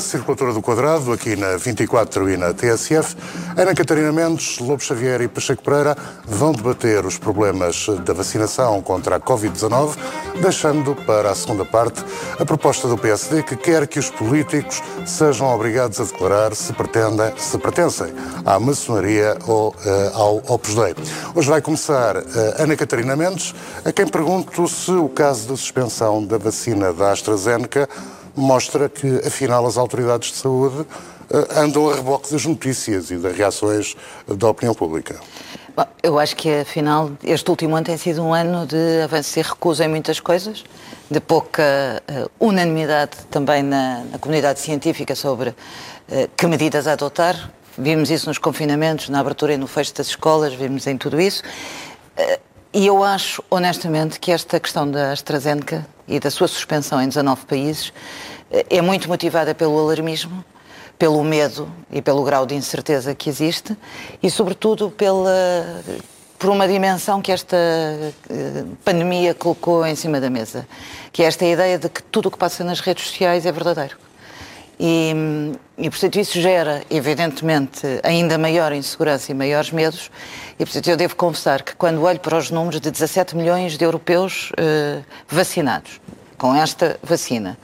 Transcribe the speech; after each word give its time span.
Circulatura 0.00 0.52
do 0.52 0.62
Quadrado, 0.62 1.12
aqui 1.12 1.36
na 1.36 1.56
24 1.56 2.30
e 2.30 2.36
na 2.36 2.52
TSF, 2.52 3.16
Ana 3.56 3.74
Catarina 3.74 4.12
Mendes, 4.12 4.58
Lobo 4.58 4.82
Xavier 4.82 5.20
e 5.20 5.28
Pacheco 5.28 5.62
Pereira 5.62 5.96
vão 6.26 6.52
debater 6.52 7.04
os 7.04 7.18
problemas 7.18 7.86
da 8.04 8.12
vacinação 8.12 8.80
contra 8.82 9.16
a 9.16 9.20
Covid-19, 9.20 9.96
deixando 10.40 10.94
para 10.94 11.30
a 11.30 11.34
segunda 11.34 11.64
parte 11.64 12.04
a 12.38 12.44
proposta 12.44 12.88
do 12.88 12.98
PSD 12.98 13.42
que 13.42 13.56
quer 13.56 13.86
que 13.86 13.98
os 13.98 14.10
políticos 14.10 14.82
sejam 15.06 15.46
obrigados 15.54 16.00
a 16.00 16.04
declarar 16.04 16.54
se, 16.54 16.72
pretendem, 16.72 17.32
se 17.36 17.58
pertencem 17.58 18.12
à 18.44 18.58
maçonaria 18.58 19.36
ou 19.46 19.68
uh, 19.70 20.16
ao 20.16 20.36
Opus 20.48 20.74
Dei. 20.74 20.94
Hoje 21.34 21.48
vai 21.48 21.60
começar 21.60 22.16
uh, 22.16 22.22
Ana 22.58 22.76
Catarina 22.76 23.16
Mendes, 23.16 23.54
a 23.84 23.92
quem 23.92 24.06
pergunto 24.06 24.66
se 24.68 24.90
o 24.90 25.08
caso 25.08 25.48
da 25.48 25.56
suspensão 25.56 26.24
da 26.24 26.38
vacina 26.38 26.92
da 26.92 27.12
AstraZeneca 27.12 27.88
mostra 28.36 28.88
que, 28.88 29.18
afinal, 29.26 29.66
as 29.66 29.76
autoridades 29.76 30.32
de 30.32 30.36
saúde 30.38 30.86
eh, 31.30 31.60
andam 31.60 31.90
a 31.90 31.94
reboque 31.94 32.30
das 32.30 32.44
notícias 32.44 33.10
e 33.10 33.16
das 33.16 33.36
reações 33.36 33.96
da 34.26 34.48
opinião 34.48 34.74
pública. 34.74 35.18
Bom, 35.76 35.86
eu 36.02 36.18
acho 36.20 36.36
que, 36.36 36.60
afinal, 36.60 37.10
este 37.24 37.50
último 37.50 37.74
ano 37.74 37.84
tem 37.84 37.96
sido 37.96 38.22
um 38.22 38.32
ano 38.32 38.64
de 38.64 39.02
avanço 39.02 39.38
e 39.38 39.42
recusa 39.42 39.84
em 39.84 39.88
muitas 39.88 40.20
coisas, 40.20 40.64
de 41.10 41.20
pouca 41.20 42.00
uh, 42.08 42.30
unanimidade 42.38 43.16
também 43.28 43.62
na, 43.62 44.04
na, 44.04 44.18
comunidade 44.18 44.60
científica 44.60 45.16
sobre 45.16 45.50
uh, 45.50 45.54
que 46.36 46.46
medidas 46.46 46.86
adotar. 46.86 47.50
Vimos 47.76 48.08
isso 48.08 48.28
nos 48.28 48.38
confinamentos, 48.38 49.08
na 49.08 49.18
abertura 49.18 49.54
e 49.54 49.56
no 49.56 49.66
fecho 49.66 49.92
das 49.94 50.06
escolas, 50.06 50.54
vimos 50.54 50.86
em 50.86 50.96
tudo 50.96 51.20
isso. 51.20 51.42
Uh, 52.16 52.38
e 52.74 52.86
eu 52.86 53.04
acho, 53.04 53.42
honestamente, 53.48 54.18
que 54.18 54.32
esta 54.32 54.58
questão 54.58 54.90
da 54.90 55.12
AstraZeneca 55.12 55.86
e 56.08 56.18
da 56.18 56.28
sua 56.28 56.48
suspensão 56.48 57.00
em 57.00 57.06
19 57.06 57.46
países 57.46 57.92
é 58.50 58.82
muito 58.82 59.08
motivada 59.08 59.54
pelo 59.54 59.78
alarmismo, 59.78 60.44
pelo 60.98 61.22
medo 61.22 61.70
e 61.90 62.02
pelo 62.02 62.24
grau 62.24 62.44
de 62.44 62.54
incerteza 62.56 63.14
que 63.14 63.30
existe 63.30 63.76
e, 64.20 64.28
sobretudo, 64.28 64.90
pela, 64.90 65.32
por 66.38 66.50
uma 66.50 66.66
dimensão 66.66 67.22
que 67.22 67.32
esta 67.32 67.56
eh, 67.56 68.64
pandemia 68.84 69.34
colocou 69.34 69.86
em 69.86 69.94
cima 69.94 70.20
da 70.20 70.28
mesa, 70.28 70.66
que 71.12 71.22
é 71.22 71.26
esta 71.26 71.44
ideia 71.44 71.78
de 71.78 71.88
que 71.88 72.02
tudo 72.02 72.26
o 72.26 72.30
que 72.30 72.38
passa 72.38 72.64
nas 72.64 72.80
redes 72.80 73.06
sociais 73.06 73.46
é 73.46 73.52
verdadeiro. 73.52 73.96
E, 74.78 75.14
e, 75.78 75.88
portanto, 75.90 76.18
isso 76.18 76.40
gera, 76.40 76.82
evidentemente, 76.90 77.80
ainda 78.02 78.36
maior 78.36 78.72
insegurança 78.72 79.30
e 79.30 79.34
maiores 79.34 79.70
medos. 79.70 80.10
E, 80.58 80.64
portanto, 80.64 80.88
eu 80.88 80.96
devo 80.96 81.16
confessar 81.16 81.62
que 81.62 81.74
quando 81.74 82.02
olho 82.02 82.20
para 82.20 82.36
os 82.36 82.50
números 82.50 82.80
de 82.80 82.90
17 82.90 83.36
milhões 83.36 83.76
de 83.76 83.84
europeus 83.84 84.50
eh, 84.56 85.00
vacinados 85.28 86.00
com 86.36 86.54
esta 86.54 86.98
vacina, 87.02 87.56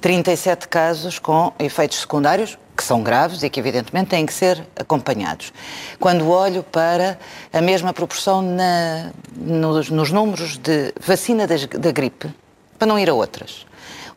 37 0.00 0.68
casos 0.68 1.18
com 1.18 1.52
efeitos 1.58 2.00
secundários, 2.00 2.58
que 2.76 2.84
são 2.84 3.02
graves 3.02 3.42
e 3.42 3.50
que, 3.50 3.58
evidentemente, 3.58 4.10
têm 4.10 4.24
que 4.24 4.32
ser 4.32 4.64
acompanhados. 4.76 5.52
Quando 5.98 6.28
olho 6.30 6.62
para 6.62 7.18
a 7.52 7.60
mesma 7.60 7.92
proporção 7.92 8.40
na, 8.40 9.10
nos, 9.36 9.90
nos, 9.90 10.12
números 10.12 10.56
de 10.56 10.94
vacina 11.00 11.44
da, 11.44 11.56
da 11.56 11.90
gripe, 11.90 12.32
para 12.78 12.86
não 12.86 12.96
ir 12.96 13.10
a 13.10 13.14
outras, 13.14 13.66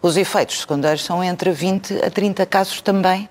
os 0.01 0.17
efeitos 0.17 0.59
secundários 0.61 1.03
são 1.03 1.23
entre 1.23 1.51
20 1.51 2.05
a 2.05 2.09
30 2.09 2.45
casos 2.45 2.81
também. 2.81 3.29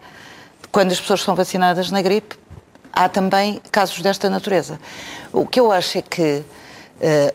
Quando 0.71 0.93
as 0.93 1.01
pessoas 1.01 1.23
são 1.23 1.35
vacinadas 1.35 1.91
na 1.91 2.01
gripe, 2.01 2.37
há 2.93 3.09
também 3.09 3.61
casos 3.73 4.01
desta 4.01 4.31
natureza. 4.31 4.79
O 5.33 5.47
que 5.47 5.59
eu 5.59 5.73
acho 5.73 5.99
é 5.99 6.03
que, 6.03 6.43
uh, 6.43 6.45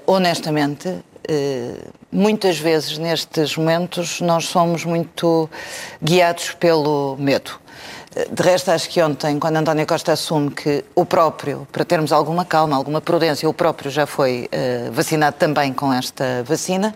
honestamente, 0.08 0.88
uh, 0.88 1.94
muitas 2.10 2.58
vezes 2.58 2.98
nestes 2.98 3.58
momentos 3.58 4.22
nós 4.22 4.46
somos 4.46 4.86
muito 4.86 5.50
guiados 6.02 6.52
pelo 6.52 7.18
medo. 7.20 7.60
De 8.32 8.42
resto, 8.42 8.72
acho 8.72 8.90
que 8.90 9.02
ontem, 9.02 9.38
quando 9.38 9.58
António 9.58 9.86
Costa 9.86 10.14
assume 10.14 10.50
que 10.50 10.86
o 10.96 11.06
próprio, 11.06 11.68
para 11.70 11.84
termos 11.84 12.14
alguma 12.14 12.46
calma, 12.46 12.74
alguma 12.78 13.02
prudência, 13.02 13.50
o 13.50 13.54
próprio 13.54 13.92
já 13.92 14.06
foi 14.06 14.48
uh, 14.48 14.92
vacinado 14.94 15.36
também 15.38 15.74
com 15.74 15.92
esta 15.92 16.42
vacina, 16.46 16.96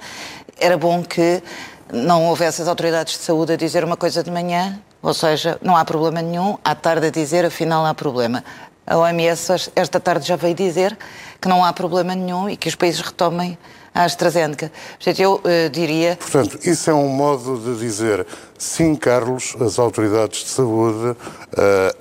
era 0.58 0.78
bom 0.78 1.04
que 1.04 1.44
não 1.92 2.26
houvesse 2.26 2.62
as 2.62 2.68
autoridades 2.68 3.18
de 3.18 3.24
saúde 3.24 3.54
a 3.54 3.56
dizer 3.56 3.84
uma 3.84 3.98
coisa 3.98 4.24
de 4.24 4.32
manhã, 4.32 4.80
ou 5.02 5.14
seja, 5.14 5.58
não 5.62 5.76
há 5.76 5.84
problema 5.84 6.22
nenhum, 6.22 6.58
à 6.64 6.76
tarde 6.76 7.08
a 7.08 7.10
dizer, 7.10 7.46
afinal 7.46 7.86
há 7.86 7.94
problema. 7.94 8.44
A 8.86 8.98
OMS 8.98 9.72
esta 9.76 10.00
tarde 10.00 10.28
já 10.28 10.36
veio 10.36 10.56
dizer 10.56 10.98
que 11.40 11.48
não 11.48 11.64
há 11.64 11.72
problema 11.72 12.16
nenhum 12.16 12.50
e 12.50 12.58
que 12.58 12.68
os 12.68 12.76
países 12.76 13.02
retomem 13.02 13.58
a 13.94 14.04
AstraZeneca. 14.04 14.72
Portanto, 14.96 15.20
eu 15.20 15.36
uh, 15.36 15.70
diria... 15.72 16.16
Portanto, 16.16 16.60
isso 16.64 16.90
é 16.90 16.94
um 16.94 17.08
modo 17.08 17.58
de 17.58 17.80
dizer, 17.80 18.26
sim, 18.58 18.96
Carlos, 18.96 19.56
as 19.60 19.80
autoridades 19.80 20.44
de 20.44 20.50
saúde 20.50 21.10
uh, 21.10 21.16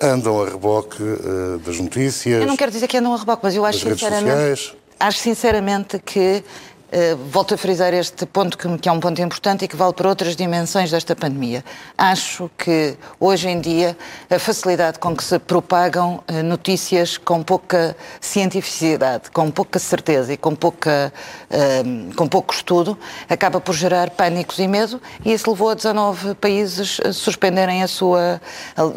andam 0.01 0.41
a 0.41 0.45
reboque 0.45 1.01
uh, 1.01 1.59
das 1.59 1.79
notícias... 1.79 2.41
Eu 2.41 2.47
não 2.47 2.57
quero 2.57 2.71
dizer 2.71 2.87
que 2.87 2.97
andam 2.97 3.13
a 3.13 3.17
reboque, 3.17 3.41
mas 3.43 3.55
eu 3.55 3.65
acho 3.65 3.79
sinceramente... 3.79 4.77
Acho 5.01 5.19
sinceramente 5.19 5.97
que 5.99 6.43
Uh, 6.91 7.15
volto 7.29 7.53
a 7.53 7.57
frisar 7.57 7.93
este 7.93 8.25
ponto 8.25 8.57
que, 8.57 8.77
que, 8.79 8.89
é 8.89 8.91
um 8.91 8.99
ponto 8.99 9.21
importante 9.21 9.63
e 9.63 9.67
que 9.67 9.75
vale 9.75 9.93
para 9.93 10.09
outras 10.09 10.35
dimensões 10.35 10.89
desta 10.89 11.15
pandemia. 11.15 11.63
Acho 11.95 12.49
que 12.57 12.97
hoje 13.19 13.47
em 13.47 13.61
dia 13.61 13.95
a 14.27 14.39
facilidade 14.39 14.97
com 14.97 15.15
que 15.15 15.23
se 15.23 15.37
propagam 15.37 16.23
uh, 16.27 16.43
notícias 16.43 17.15
com 17.15 17.43
pouca 17.43 17.95
cientificidade, 18.19 19.29
com 19.29 19.51
pouca 19.51 19.77
certeza 19.77 20.33
e 20.33 20.37
com, 20.37 20.55
pouca, 20.55 21.13
uh, 21.51 22.15
com 22.15 22.27
pouco 22.27 22.55
estudo 22.55 22.97
acaba 23.29 23.61
por 23.61 23.75
gerar 23.75 24.09
pânicos 24.09 24.57
e 24.57 24.67
medo 24.67 24.99
e 25.23 25.31
isso 25.31 25.47
levou 25.51 25.69
a 25.69 25.75
19 25.75 26.33
países 26.35 26.99
a 27.05 27.13
suspenderem 27.13 27.83
a 27.83 27.87
sua. 27.87 28.41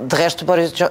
De 0.09 0.17
resto, 0.17 0.47
Boris 0.47 0.73
jo... 0.73 0.87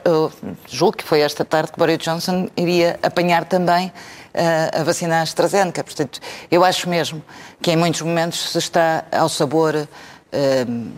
julgo 0.68 0.98
que 0.98 1.04
foi 1.04 1.22
esta 1.22 1.44
tarde 1.44 1.72
que 1.72 1.80
Boris 1.80 1.98
Johnson 1.98 2.48
iria 2.56 3.00
apanhar 3.02 3.46
também 3.46 3.92
a 4.34 4.84
vacina 4.84 5.22
AstraZeneca. 5.22 5.84
Portanto, 5.84 6.20
eu 6.50 6.64
acho 6.64 6.90
mesmo 6.90 7.22
que 7.62 7.72
em 7.72 7.76
muitos 7.76 8.02
momentos 8.02 8.52
se 8.52 8.58
está 8.58 9.06
ao 9.12 9.30
sabor 9.30 9.76
uh, 9.76 10.92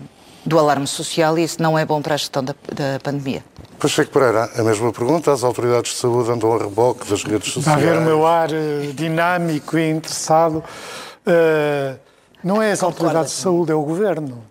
do 0.46 0.60
alarme 0.60 0.88
social 0.88 1.38
e 1.38 1.44
isso 1.44 1.62
não 1.62 1.78
é 1.78 1.86
bom 1.86 2.02
para 2.02 2.16
a 2.16 2.18
gestão 2.18 2.44
da, 2.44 2.54
da 2.74 3.00
pandemia. 3.02 3.44
Pacheco 3.80 4.12
Pereira, 4.12 4.50
a 4.56 4.64
mesma 4.64 4.92
pergunta. 4.92 5.32
As 5.32 5.44
autoridades 5.44 5.92
de 5.92 5.98
saúde 5.98 6.32
andam 6.32 6.54
a 6.54 6.58
reboque 6.58 7.10
das 7.10 7.24
redes 7.24 7.54
sociais. 7.54 7.80
Está 7.80 7.90
a 7.90 7.94
ver 7.94 8.00
o 8.00 8.02
meu 8.02 8.26
ar 8.26 8.50
uh, 8.50 8.94
dinâmico 8.94 9.78
e 9.78 9.90
interessado. 9.90 10.64
Uh, 11.26 11.98
não 12.44 12.62
é 12.62 12.72
as 12.72 12.84
autoridades 12.84 13.32
de 13.32 13.38
saúde, 13.40 13.72
é 13.72 13.76
o 13.76 13.84
governo. 13.84 14.44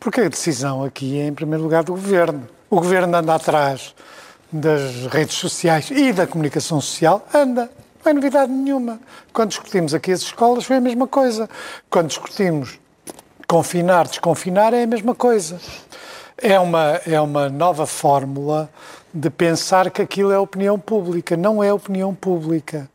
Porque 0.00 0.20
a 0.22 0.28
decisão 0.28 0.84
aqui 0.84 1.18
é, 1.20 1.26
em 1.26 1.34
primeiro 1.34 1.62
lugar, 1.62 1.82
do 1.84 1.92
governo. 1.92 2.48
O 2.70 2.76
governo 2.76 3.16
anda 3.16 3.34
atrás 3.34 3.94
das 4.50 5.06
redes 5.06 5.36
sociais 5.36 5.90
e 5.90 6.12
da 6.12 6.26
comunicação 6.26 6.80
social, 6.80 7.26
anda. 7.34 7.70
Não 8.08 8.12
é 8.12 8.14
novidade 8.14 8.50
nenhuma. 8.50 8.98
Quando 9.34 9.50
discutimos 9.50 9.92
aqui 9.92 10.12
as 10.12 10.22
escolas 10.22 10.64
foi 10.64 10.76
a 10.76 10.80
mesma 10.80 11.06
coisa. 11.06 11.48
Quando 11.90 12.08
discutimos 12.08 12.78
confinar, 13.46 14.08
desconfinar 14.08 14.72
é 14.72 14.84
a 14.84 14.86
mesma 14.86 15.14
coisa. 15.14 15.60
É 16.38 16.58
uma, 16.58 17.00
é 17.06 17.20
uma 17.20 17.50
nova 17.50 17.86
fórmula 17.86 18.70
de 19.12 19.28
pensar 19.28 19.90
que 19.90 20.00
aquilo 20.00 20.32
é 20.32 20.38
opinião 20.38 20.78
pública. 20.78 21.36
Não 21.36 21.62
é 21.62 21.70
opinião 21.70 22.14
pública. 22.14 22.88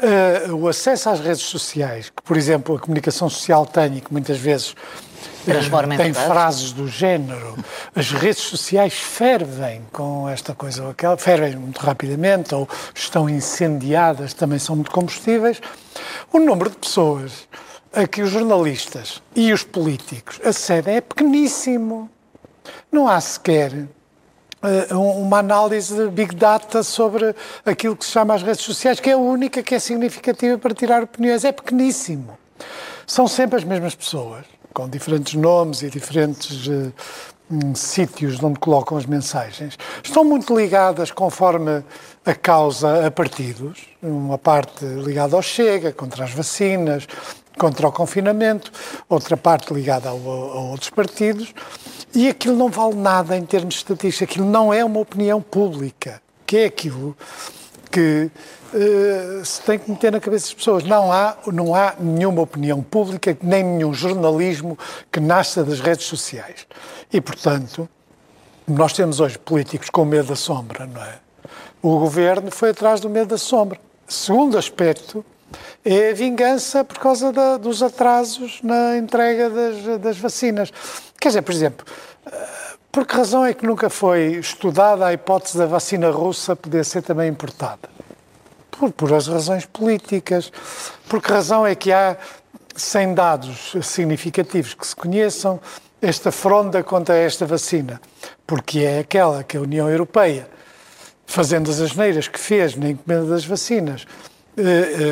Uh, 0.00 0.56
o 0.56 0.66
acesso 0.66 1.10
às 1.10 1.20
redes 1.20 1.42
sociais, 1.42 2.10
que, 2.10 2.20
por 2.20 2.36
exemplo, 2.36 2.74
a 2.74 2.80
comunicação 2.80 3.30
social 3.30 3.64
tem 3.64 3.98
e 3.98 4.00
que 4.00 4.12
muitas 4.12 4.38
vezes 4.38 4.74
Transforma 5.44 5.96
tem 5.96 6.12
frases 6.12 6.72
do 6.72 6.86
género. 6.86 7.56
As 7.94 8.10
redes 8.12 8.42
sociais 8.42 8.94
fervem 8.94 9.82
com 9.92 10.28
esta 10.28 10.54
coisa 10.54 10.84
ou 10.84 10.90
aquela, 10.90 11.16
fervem 11.16 11.56
muito 11.56 11.78
rapidamente 11.78 12.54
ou 12.54 12.68
estão 12.94 13.28
incendiadas, 13.28 14.34
também 14.34 14.58
são 14.58 14.76
muito 14.76 14.90
combustíveis. 14.90 15.60
O 16.32 16.38
número 16.38 16.70
de 16.70 16.76
pessoas 16.76 17.48
a 17.92 18.06
que 18.06 18.22
os 18.22 18.30
jornalistas 18.30 19.22
e 19.34 19.52
os 19.52 19.64
políticos 19.64 20.40
acedem 20.44 20.96
é 20.96 21.00
pequeníssimo. 21.00 22.08
Não 22.92 23.08
há 23.08 23.20
sequer 23.20 23.72
uh, 23.72 24.98
uma 24.98 25.38
análise 25.38 25.94
de 25.94 26.08
big 26.08 26.34
data 26.34 26.82
sobre 26.82 27.34
aquilo 27.64 27.96
que 27.96 28.04
se 28.04 28.12
chama 28.12 28.34
as 28.34 28.42
redes 28.42 28.60
sociais, 28.60 29.00
que 29.00 29.10
é 29.10 29.14
a 29.14 29.18
única 29.18 29.62
que 29.62 29.74
é 29.74 29.78
significativa 29.78 30.56
para 30.58 30.74
tirar 30.74 31.02
opiniões. 31.02 31.44
É 31.44 31.50
pequeníssimo. 31.50 32.38
São 33.06 33.26
sempre 33.26 33.56
as 33.56 33.64
mesmas 33.64 33.94
pessoas 33.94 34.44
com 34.72 34.88
diferentes 34.88 35.34
nomes 35.34 35.82
e 35.82 35.90
diferentes 35.90 36.66
uh, 36.66 36.92
um, 37.50 37.74
sítios 37.74 38.42
onde 38.42 38.58
colocam 38.60 38.96
as 38.96 39.06
mensagens, 39.06 39.76
estão 40.02 40.24
muito 40.24 40.56
ligadas 40.56 41.10
conforme 41.10 41.82
a 42.24 42.34
causa 42.34 43.06
a 43.06 43.10
partidos, 43.10 43.80
uma 44.02 44.38
parte 44.38 44.84
ligada 44.84 45.34
ao 45.34 45.42
Chega, 45.42 45.92
contra 45.92 46.24
as 46.24 46.32
vacinas, 46.32 47.06
contra 47.58 47.88
o 47.88 47.92
confinamento, 47.92 48.70
outra 49.08 49.36
parte 49.36 49.74
ligada 49.74 50.08
a 50.08 50.12
outros 50.12 50.90
partidos, 50.90 51.52
e 52.14 52.28
aquilo 52.28 52.56
não 52.56 52.68
vale 52.68 52.94
nada 52.94 53.36
em 53.36 53.44
termos 53.44 53.74
de 53.74 53.80
estatística, 53.80 54.24
aquilo 54.24 54.46
não 54.46 54.72
é 54.72 54.84
uma 54.84 55.00
opinião 55.00 55.42
pública, 55.42 56.22
que 56.46 56.58
é 56.58 56.64
aquilo 56.66 57.16
que 57.90 58.30
uh, 58.72 59.44
se 59.44 59.60
tem 59.62 59.78
que 59.78 59.90
meter 59.90 60.12
na 60.12 60.20
cabeça 60.20 60.46
das 60.46 60.54
pessoas. 60.54 60.84
Não 60.84 61.12
há, 61.12 61.36
não 61.46 61.74
há 61.74 61.94
nenhuma 61.98 62.42
opinião 62.42 62.82
pública, 62.82 63.36
nem 63.42 63.62
nenhum 63.64 63.92
jornalismo 63.92 64.78
que 65.10 65.20
nasça 65.20 65.64
das 65.64 65.80
redes 65.80 66.06
sociais. 66.06 66.66
E, 67.12 67.20
portanto, 67.20 67.88
Nós 68.70 68.92
temos 68.92 69.18
hoje 69.18 69.36
políticos 69.36 69.90
com 69.90 70.04
medo 70.04 70.28
da 70.28 70.36
sombra, 70.36 70.86
não 70.86 71.02
é? 71.02 71.18
O 71.82 71.98
governo 71.98 72.50
foi 72.52 72.70
atrás 72.70 73.00
do 73.00 73.10
medo 73.10 73.28
da 73.28 73.38
sombra. 73.38 73.80
Segundo 74.06 74.56
aspecto 74.56 75.24
é 75.84 76.10
a 76.10 76.14
vingança 76.14 76.84
por 76.84 76.98
causa 76.98 77.32
da, 77.32 77.56
dos 77.56 77.82
atrasos 77.82 78.60
na 78.62 78.96
entrega 78.96 79.50
das, 79.50 80.00
das 80.00 80.18
vacinas. 80.18 80.70
Quer 81.18 81.30
dizer, 81.30 81.42
por 81.42 81.52
exemplo, 81.52 81.86
por 82.92 83.06
que 83.06 83.14
razão 83.14 83.44
é 83.46 83.54
que 83.54 83.64
nunca 83.64 83.88
foi 83.88 84.32
estudada 84.34 85.06
a 85.06 85.12
hipótese 85.12 85.56
da 85.56 85.66
vacina 85.66 86.10
russa 86.10 86.56
poder 86.56 86.84
ser 86.84 87.02
também 87.02 87.28
importada? 87.28 87.88
Por, 88.68 88.90
por 88.90 89.12
as 89.12 89.28
razões 89.28 89.64
políticas. 89.64 90.50
Por 91.08 91.22
que 91.22 91.30
razão 91.30 91.64
é 91.64 91.76
que 91.76 91.92
há, 91.92 92.16
sem 92.74 93.14
dados 93.14 93.76
significativos 93.82 94.74
que 94.74 94.84
se 94.84 94.96
conheçam, 94.96 95.60
esta 96.02 96.32
fronda 96.32 96.82
contra 96.82 97.14
esta 97.16 97.46
vacina? 97.46 98.00
Porque 98.44 98.80
é 98.80 98.98
aquela 98.98 99.44
que 99.44 99.56
a 99.56 99.60
União 99.60 99.88
Europeia, 99.88 100.48
fazendo 101.26 101.70
as 101.70 101.80
asneiras 101.80 102.26
que 102.26 102.40
fez 102.40 102.74
na 102.74 102.90
encomenda 102.90 103.26
das 103.26 103.44
vacinas, 103.44 104.04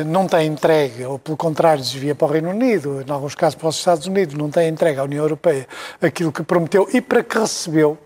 não 0.05 0.27
tem 0.27 0.47
entregue, 0.47 1.05
ou 1.05 1.19
pelo 1.19 1.37
contrário, 1.37 1.81
desvia 1.81 2.15
para 2.15 2.27
o 2.27 2.31
Reino 2.31 2.49
Unido, 2.49 3.03
em 3.05 3.11
alguns 3.11 3.35
casos 3.35 3.55
para 3.55 3.69
os 3.69 3.77
Estados 3.77 4.05
Unidos, 4.07 4.35
não 4.35 4.49
tem 4.49 4.69
entregue 4.69 4.99
à 4.99 5.03
União 5.03 5.23
Europeia 5.23 5.67
aquilo 6.01 6.31
que 6.31 6.43
prometeu 6.43 6.87
e 6.93 7.01
para 7.01 7.23
que 7.23 7.37
recebeu, 7.37 7.97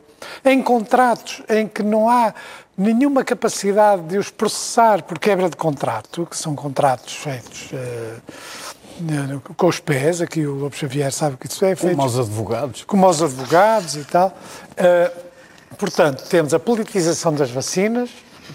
em 0.43 0.61
contratos 0.61 1.41
em 1.49 1.67
que 1.67 1.83
não 1.83 2.09
há 2.09 2.33
nenhuma 2.77 3.23
capacidade 3.23 4.03
de 4.03 4.17
os 4.17 4.29
processar 4.29 5.03
por 5.03 5.19
quebra 5.19 5.49
de 5.49 5.55
contrato, 5.55 6.25
que 6.25 6.37
são 6.37 6.55
contratos 6.55 7.15
feitos 7.15 7.71
uh, 7.71 9.41
com 9.55 9.67
os 9.67 9.79
pés, 9.79 10.21
aqui 10.21 10.45
o 10.45 10.55
Lobo 10.55 10.75
Xavier 10.75 11.11
sabe 11.11 11.37
que 11.37 11.47
isso 11.47 11.65
é 11.65 11.75
feito. 11.75 11.91
Como 11.91 12.03
aos 12.03 12.17
advogados. 12.17 12.83
Como 12.83 13.05
aos 13.05 13.21
advogados 13.21 13.95
e 13.95 14.05
tal. 14.05 14.37
Uh, 14.71 15.75
portanto, 15.77 16.23
temos 16.29 16.53
a 16.53 16.59
politização 16.59 17.33
das 17.33 17.49
vacinas, 17.49 18.09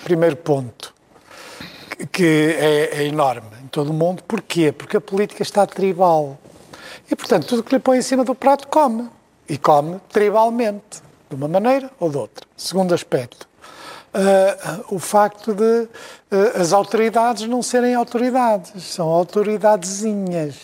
primeiro 0.05 0.37
ponto 0.37 0.97
que 2.06 2.24
é, 2.58 3.00
é, 3.00 3.04
enorme 3.04 3.48
em 3.62 3.66
todo 3.68 3.90
o 3.90 3.94
mundo. 3.94 4.22
Porquê? 4.22 4.72
Porque 4.72 4.96
a 4.96 5.00
política 5.00 5.42
está 5.42 5.66
tribal. 5.66 6.38
E, 7.10 7.16
portanto, 7.16 7.46
tudo 7.46 7.62
que 7.62 7.74
lhe 7.74 7.80
põe 7.80 7.98
em 7.98 8.02
cima 8.02 8.24
do 8.24 8.34
prato 8.34 8.68
come. 8.68 9.08
E 9.48 9.56
come 9.56 9.98
tribalmente, 10.10 11.02
de 11.28 11.34
uma 11.34 11.48
maneira 11.48 11.90
ou 11.98 12.10
de 12.10 12.18
outra. 12.18 12.46
Segundo 12.56 12.92
aspecto, 12.94 13.48
uh, 14.14 14.94
o 14.94 14.98
facto 14.98 15.54
de 15.54 15.62
uh, 15.82 16.60
as 16.60 16.72
autoridades 16.72 17.48
não 17.48 17.62
serem 17.62 17.94
autoridades, 17.94 18.84
são 18.84 19.08
autoridadezinhas. 19.08 20.56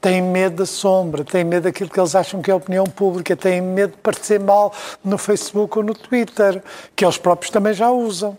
Têm 0.00 0.20
medo 0.20 0.56
da 0.56 0.66
sombra, 0.66 1.24
têm 1.24 1.44
medo 1.44 1.64
daquilo 1.64 1.88
que 1.88 1.98
eles 1.98 2.14
acham 2.14 2.42
que 2.42 2.50
é 2.50 2.54
opinião 2.54 2.84
pública, 2.84 3.36
têm 3.36 3.60
medo 3.60 3.92
de 3.92 3.98
parecer 3.98 4.40
mal 4.40 4.72
no 5.02 5.16
Facebook 5.16 5.78
ou 5.78 5.84
no 5.84 5.94
Twitter, 5.94 6.62
que 6.94 7.04
eles 7.04 7.16
próprios 7.16 7.50
também 7.50 7.72
já 7.72 7.90
usam. 7.90 8.36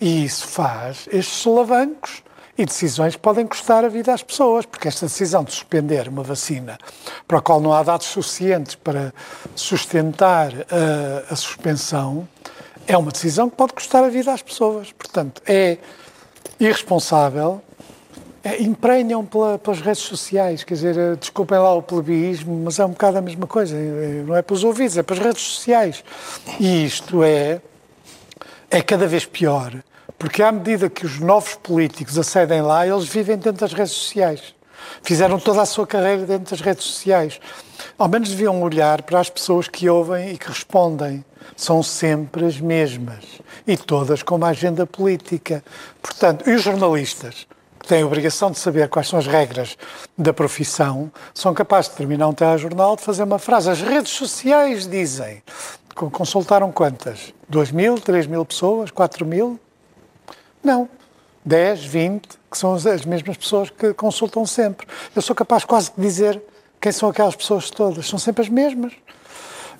E 0.00 0.24
isso 0.24 0.46
faz 0.46 1.08
estes 1.10 1.36
solavancos 1.36 2.22
e 2.56 2.64
decisões 2.64 3.16
que 3.16 3.20
podem 3.20 3.46
custar 3.46 3.84
a 3.84 3.88
vida 3.88 4.12
às 4.12 4.22
pessoas, 4.22 4.64
porque 4.64 4.86
esta 4.86 5.06
decisão 5.06 5.42
de 5.42 5.52
suspender 5.52 6.08
uma 6.08 6.22
vacina 6.22 6.78
para 7.26 7.38
a 7.38 7.40
qual 7.40 7.60
não 7.60 7.72
há 7.72 7.82
dados 7.82 8.06
suficientes 8.06 8.76
para 8.76 9.12
sustentar 9.56 10.52
a, 10.70 11.32
a 11.32 11.36
suspensão 11.36 12.28
é 12.86 12.96
uma 12.96 13.10
decisão 13.10 13.48
que 13.48 13.56
pode 13.56 13.72
custar 13.72 14.04
a 14.04 14.08
vida 14.08 14.32
às 14.32 14.42
pessoas. 14.42 14.92
Portanto, 14.92 15.42
é 15.46 15.78
irresponsável, 16.60 17.62
é, 18.42 18.62
emprenham 18.62 19.24
pela, 19.24 19.58
pelas 19.58 19.80
redes 19.80 20.02
sociais, 20.02 20.62
quer 20.62 20.74
dizer, 20.74 21.16
desculpem 21.16 21.58
lá 21.58 21.72
o 21.74 21.82
plebeísmo, 21.82 22.62
mas 22.62 22.78
é 22.78 22.84
um 22.84 22.90
bocado 22.90 23.18
a 23.18 23.22
mesma 23.22 23.46
coisa, 23.46 23.74
não 24.26 24.36
é 24.36 24.42
pelos 24.42 24.62
ouvidos, 24.62 24.98
é 24.98 25.02
pelas 25.02 25.22
redes 25.22 25.42
sociais. 25.42 26.04
E 26.60 26.84
isto 26.84 27.24
é 27.24 27.60
é 28.74 28.82
cada 28.82 29.06
vez 29.06 29.24
pior, 29.24 29.72
porque 30.18 30.42
à 30.42 30.50
medida 30.50 30.90
que 30.90 31.06
os 31.06 31.20
novos 31.20 31.54
políticos 31.54 32.18
acedem 32.18 32.60
lá, 32.60 32.84
eles 32.84 33.04
vivem 33.04 33.36
dentro 33.36 33.60
das 33.60 33.72
redes 33.72 33.92
sociais. 33.92 34.52
Fizeram 35.00 35.38
toda 35.38 35.62
a 35.62 35.66
sua 35.66 35.86
carreira 35.86 36.26
dentro 36.26 36.50
das 36.50 36.60
redes 36.60 36.82
sociais. 36.82 37.38
Ao 37.96 38.08
menos 38.08 38.30
deviam 38.30 38.60
olhar 38.60 39.02
para 39.02 39.20
as 39.20 39.30
pessoas 39.30 39.68
que 39.68 39.88
ouvem 39.88 40.32
e 40.32 40.36
que 40.36 40.48
respondem. 40.48 41.24
São 41.56 41.84
sempre 41.84 42.46
as 42.46 42.58
mesmas. 42.58 43.24
E 43.64 43.76
todas 43.76 44.24
com 44.24 44.34
uma 44.34 44.48
agenda 44.48 44.84
política. 44.84 45.62
Portanto, 46.02 46.50
e 46.50 46.54
os 46.54 46.62
jornalistas? 46.62 47.46
que 47.84 47.88
têm 47.88 48.02
a 48.02 48.06
obrigação 48.06 48.50
de 48.50 48.58
saber 48.58 48.88
quais 48.88 49.08
são 49.08 49.18
as 49.18 49.26
regras 49.26 49.76
da 50.16 50.32
profissão, 50.32 51.12
são 51.34 51.52
capazes 51.52 51.90
de 51.90 51.96
terminar 51.98 52.28
um 52.28 52.32
telejornal 52.32 52.96
de 52.96 53.02
fazer 53.02 53.22
uma 53.22 53.38
frase. 53.38 53.68
As 53.68 53.82
redes 53.82 54.10
sociais 54.10 54.86
dizem. 54.86 55.42
Consultaram 55.94 56.72
quantas? 56.72 57.32
2 57.48 57.70
mil, 57.70 58.00
3 58.00 58.26
mil 58.26 58.44
pessoas, 58.44 58.90
4 58.90 59.24
mil? 59.24 59.58
Não. 60.62 60.88
10, 61.44 61.84
20, 61.84 62.28
que 62.50 62.58
são 62.58 62.74
as 62.74 63.04
mesmas 63.04 63.36
pessoas 63.36 63.70
que 63.70 63.92
consultam 63.92 64.46
sempre. 64.46 64.86
Eu 65.14 65.20
sou 65.20 65.36
capaz 65.36 65.64
quase 65.64 65.92
de 65.96 66.02
dizer 66.02 66.42
quem 66.80 66.90
são 66.90 67.08
aquelas 67.08 67.36
pessoas 67.36 67.70
todas. 67.70 68.08
São 68.08 68.18
sempre 68.18 68.42
as 68.42 68.48
mesmas. 68.48 68.92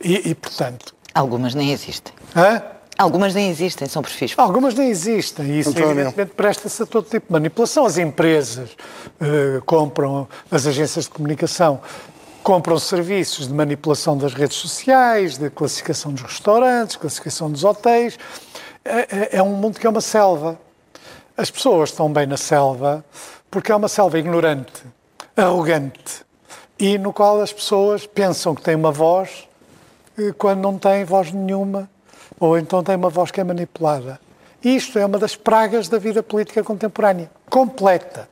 E, 0.00 0.31
e 0.31 0.34
portanto. 0.34 0.94
Algumas 1.14 1.55
nem 1.55 1.72
existem. 1.72 2.12
Hã? 2.37 2.62
Algumas 2.96 3.34
nem 3.34 3.50
existem, 3.50 3.88
são 3.88 4.02
perfis. 4.02 4.34
Algumas 4.37 4.75
nem 4.75 4.88
existem. 4.88 5.46
E 5.46 5.60
isso, 5.60 5.70
António. 5.70 5.90
evidentemente, 5.90 6.32
presta-se 6.34 6.82
a 6.82 6.87
todo 6.87 7.08
tipo 7.08 7.26
de 7.26 7.32
manipulação. 7.32 7.84
As 7.84 7.99
empresas 7.99 8.70
uh, 8.70 9.60
compram, 9.64 10.28
as 10.49 10.64
agências 10.67 11.06
de 11.06 11.10
comunicação 11.10 11.81
compram 12.44 12.79
serviços 12.79 13.49
de 13.49 13.55
manipulação 13.55 14.19
das 14.19 14.35
redes 14.35 14.58
sociais, 14.58 15.38
de 15.38 15.49
classificação 15.49 16.12
dos 16.12 16.23
restaurantes, 16.23 16.94
classificação 16.94 17.50
dos 17.50 17.64
hotéis. 17.64 18.19
É, 18.85 18.99
é, 18.99 19.29
é, 19.38 19.43
um 19.43 19.55
mundo 19.55 19.81
que 19.81 19.87
é 19.87 19.91
uma 19.91 20.02
selva. 20.02 20.61
As 21.38 21.50
pessoas 21.50 21.88
estão 21.88 22.12
bem 22.12 22.26
na 22.26 22.37
selva 22.37 23.02
porque 23.50 23.73
é 23.73 23.75
uma 23.75 23.88
selva 23.88 24.19
ignorante, 24.19 24.85
arrogante 25.35 26.23
e 26.79 26.99
no 26.99 27.14
qual 27.14 27.41
as 27.41 27.50
pessoas 27.52 28.06
pensam 28.06 28.55
que 28.55 28.61
têm 28.61 28.75
uma 28.75 28.93
voz 28.93 29.49
eh, 30.19 30.32
quando 30.37 30.61
não 30.61 30.76
têm 30.76 31.02
voz 31.02 31.32
nenhuma 31.32 31.88
ou 32.38 32.58
então 32.58 32.82
têm 32.82 32.96
uma 32.96 33.08
voz 33.08 33.31
que 33.31 33.41
é 33.41 33.44
manipulada. 33.44 34.20
Isto 34.62 34.99
é 34.99 35.06
uma 35.06 35.19
das 35.19 35.35
pragas 35.35 35.88
da 35.88 35.99
vida 35.99 36.23
política 36.23 36.62
contemporânea, 36.62 37.31
completa. 37.48 38.29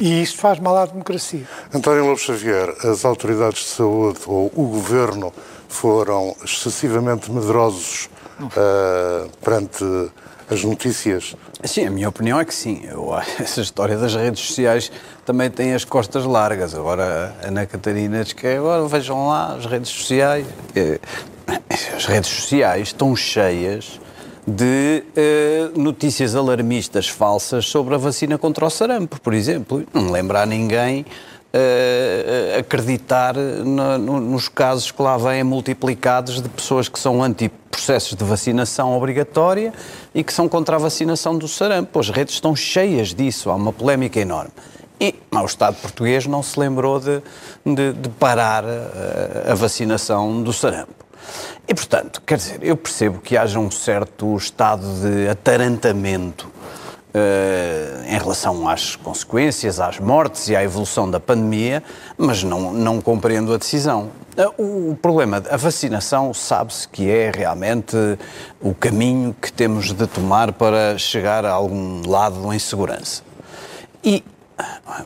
E 0.00 0.22
isto 0.22 0.38
faz 0.38 0.58
mal 0.58 0.76
à 0.76 0.86
democracia. 0.86 1.46
António 1.72 2.06
Lopes 2.06 2.24
Xavier, 2.24 2.68
as 2.84 3.04
autoridades 3.04 3.60
de 3.60 3.68
saúde 3.68 4.20
ou 4.26 4.50
o 4.54 4.66
governo 4.66 5.32
foram 5.68 6.34
excessivamente 6.44 7.30
medrosos 7.30 8.08
uh, 8.40 9.30
perante 9.42 9.84
as 10.50 10.62
notícias? 10.62 11.34
Sim, 11.64 11.86
a 11.86 11.90
minha 11.90 12.08
opinião 12.08 12.38
é 12.38 12.44
que 12.44 12.54
sim. 12.54 12.82
Eu, 12.84 13.12
essa 13.38 13.60
história 13.60 13.96
das 13.96 14.14
redes 14.14 14.40
sociais 14.40 14.90
também 15.24 15.50
tem 15.50 15.74
as 15.74 15.84
costas 15.84 16.24
largas. 16.24 16.74
Agora, 16.74 17.34
a 17.42 17.48
Ana 17.48 17.66
Catarina 17.66 18.22
diz 18.22 18.32
que 18.32 18.46
agora 18.46 18.86
vejam 18.86 19.26
lá 19.28 19.54
as 19.54 19.66
redes 19.66 19.90
sociais. 19.90 20.46
Eh, 20.74 21.00
as 21.94 22.04
redes 22.06 22.30
sociais 22.30 22.88
estão 22.88 23.14
cheias 23.14 24.00
de 24.46 25.02
uh, 25.16 25.80
notícias 25.80 26.36
alarmistas 26.36 27.08
falsas 27.08 27.66
sobre 27.66 27.94
a 27.96 27.98
vacina 27.98 28.38
contra 28.38 28.64
o 28.64 28.70
sarampo, 28.70 29.20
por 29.20 29.34
exemplo. 29.34 29.84
Não 29.92 30.10
lembra 30.10 30.42
a 30.42 30.46
ninguém 30.46 31.00
uh, 31.02 32.58
acreditar 32.60 33.34
no, 33.34 33.98
no, 33.98 34.20
nos 34.20 34.48
casos 34.48 34.92
que 34.92 35.02
lá 35.02 35.16
vêm 35.16 35.42
multiplicados 35.42 36.40
de 36.40 36.48
pessoas 36.48 36.88
que 36.88 36.98
são 36.98 37.22
anti-processos 37.22 38.16
de 38.16 38.24
vacinação 38.24 38.96
obrigatória 38.96 39.72
e 40.14 40.22
que 40.22 40.32
são 40.32 40.48
contra 40.48 40.76
a 40.76 40.78
vacinação 40.78 41.36
do 41.36 41.48
sarampo. 41.48 41.98
As 41.98 42.08
redes 42.08 42.34
estão 42.34 42.54
cheias 42.54 43.12
disso, 43.12 43.50
há 43.50 43.54
uma 43.56 43.72
polémica 43.72 44.20
enorme. 44.20 44.52
E 45.00 45.14
o 45.30 45.44
Estado 45.44 45.76
português 45.76 46.26
não 46.26 46.42
se 46.42 46.58
lembrou 46.58 46.98
de, 46.98 47.20
de, 47.66 47.92
de 47.92 48.08
parar 48.10 48.64
a 49.46 49.54
vacinação 49.54 50.42
do 50.42 50.54
sarampo. 50.54 51.05
E, 51.68 51.74
portanto, 51.74 52.22
quer 52.24 52.38
dizer, 52.38 52.58
eu 52.62 52.76
percebo 52.76 53.18
que 53.18 53.36
haja 53.36 53.58
um 53.58 53.70
certo 53.70 54.36
estado 54.36 54.84
de 55.00 55.28
atarantamento 55.28 56.46
uh, 56.46 58.04
em 58.06 58.18
relação 58.18 58.68
às 58.68 58.94
consequências, 58.94 59.80
às 59.80 59.98
mortes 59.98 60.48
e 60.48 60.56
à 60.56 60.62
evolução 60.62 61.10
da 61.10 61.18
pandemia, 61.18 61.82
mas 62.16 62.42
não, 62.42 62.72
não 62.72 63.00
compreendo 63.00 63.52
a 63.52 63.56
decisão. 63.56 64.10
Uh, 64.58 64.90
o 64.90 64.96
problema, 64.96 65.42
a 65.50 65.56
vacinação, 65.56 66.32
sabe-se 66.34 66.86
que 66.86 67.10
é 67.10 67.32
realmente 67.34 67.96
o 68.60 68.74
caminho 68.74 69.34
que 69.40 69.52
temos 69.52 69.92
de 69.92 70.06
tomar 70.06 70.52
para 70.52 70.98
chegar 70.98 71.44
a 71.44 71.50
algum 71.50 72.06
lado 72.06 72.52
em 72.52 72.58
segurança. 72.58 73.22
E 74.04 74.22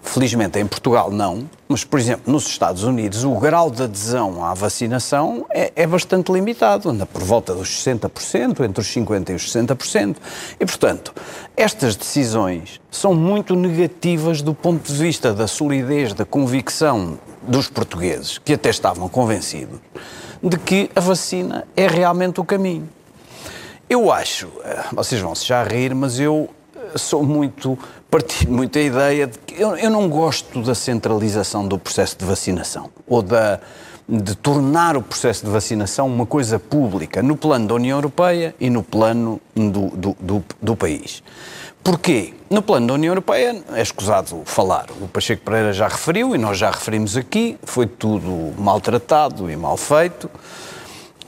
Felizmente 0.02 0.58
em 0.58 0.66
Portugal 0.66 1.10
não, 1.10 1.48
mas, 1.68 1.82
por 1.82 1.98
exemplo, 1.98 2.32
nos 2.32 2.46
Estados 2.46 2.84
Unidos 2.84 3.24
o 3.24 3.34
grau 3.34 3.70
de 3.70 3.82
adesão 3.82 4.44
à 4.44 4.54
vacinação 4.54 5.44
é, 5.50 5.72
é, 5.74 5.86
bastante 5.86 6.30
limitado, 6.30 6.88
anda 6.88 7.04
por 7.04 7.22
volta 7.22 7.54
dos 7.54 7.68
60%, 7.84 8.64
entre 8.64 8.80
os 8.80 8.86
50% 8.86 9.30
e 9.30 9.32
os 9.34 9.52
60%. 9.52 10.16
E, 10.58 10.64
portanto, 10.64 11.12
estas 11.56 11.96
decisões 11.96 12.80
são 12.90 13.12
muito 13.12 13.56
negativas 13.56 14.40
do 14.40 14.54
ponto 14.54 14.92
de 14.92 14.98
vista 14.98 15.32
da 15.32 15.48
solidez, 15.48 16.12
da 16.12 16.24
convicção 16.24 17.18
dos 17.42 17.68
portugueses, 17.68 18.38
que 18.38 18.52
até 18.52 18.70
estavam 18.70 19.08
convencidos 19.08 19.80
de 20.42 20.58
que 20.58 20.90
a 20.94 21.00
vacina 21.00 21.66
é 21.76 21.86
realmente 21.86 22.40
o 22.40 22.44
caminho. 22.44 22.88
Eu 23.88 24.12
acho, 24.12 24.48
eh, 24.64 24.84
vocês 24.92 25.20
vão 25.20 25.34
se 25.34 25.46
já 25.46 25.62
rir, 25.64 25.94
mas 25.94 26.18
eu 26.20 26.48
eh, 26.76 26.96
sou 26.96 27.22
muito, 27.24 27.78
partilho 28.10 28.52
muito 28.52 28.78
a 28.78 28.82
ideia 28.82 29.26
de 29.26 29.38
que 29.38 29.60
eu, 29.60 29.76
eu 29.76 29.90
não 29.90 30.08
gosto 30.08 30.60
da 30.62 30.74
centralização 30.74 31.66
do 31.66 31.78
processo 31.78 32.18
de 32.18 32.24
vacinação 32.24 32.90
ou 33.06 33.22
da, 33.22 33.60
de 34.08 34.34
tornar 34.34 34.96
o 34.96 35.02
processo 35.02 35.44
de 35.44 35.50
vacinação 35.50 36.08
uma 36.08 36.26
coisa 36.26 36.58
pública 36.58 37.22
no 37.22 37.36
plano 37.36 37.68
da 37.68 37.74
União 37.74 37.96
Europeia 37.96 38.54
e 38.58 38.68
no 38.68 38.82
plano 38.82 39.40
do, 39.54 39.88
do, 39.90 40.16
do, 40.20 40.44
do 40.60 40.76
país. 40.76 41.22
Porquê? 41.82 42.34
No 42.50 42.60
plano 42.60 42.88
da 42.88 42.94
União 42.94 43.12
Europeia 43.12 43.62
é 43.72 43.80
escusado 43.80 44.42
falar. 44.44 44.86
O 45.00 45.06
Pacheco 45.06 45.42
Pereira 45.44 45.72
já 45.72 45.86
referiu 45.86 46.34
e 46.34 46.38
nós 46.38 46.58
já 46.58 46.70
referimos 46.70 47.16
aqui, 47.16 47.56
foi 47.62 47.86
tudo 47.86 48.52
maltratado 48.58 49.50
e 49.50 49.56
mal 49.56 49.76
feito. 49.76 50.28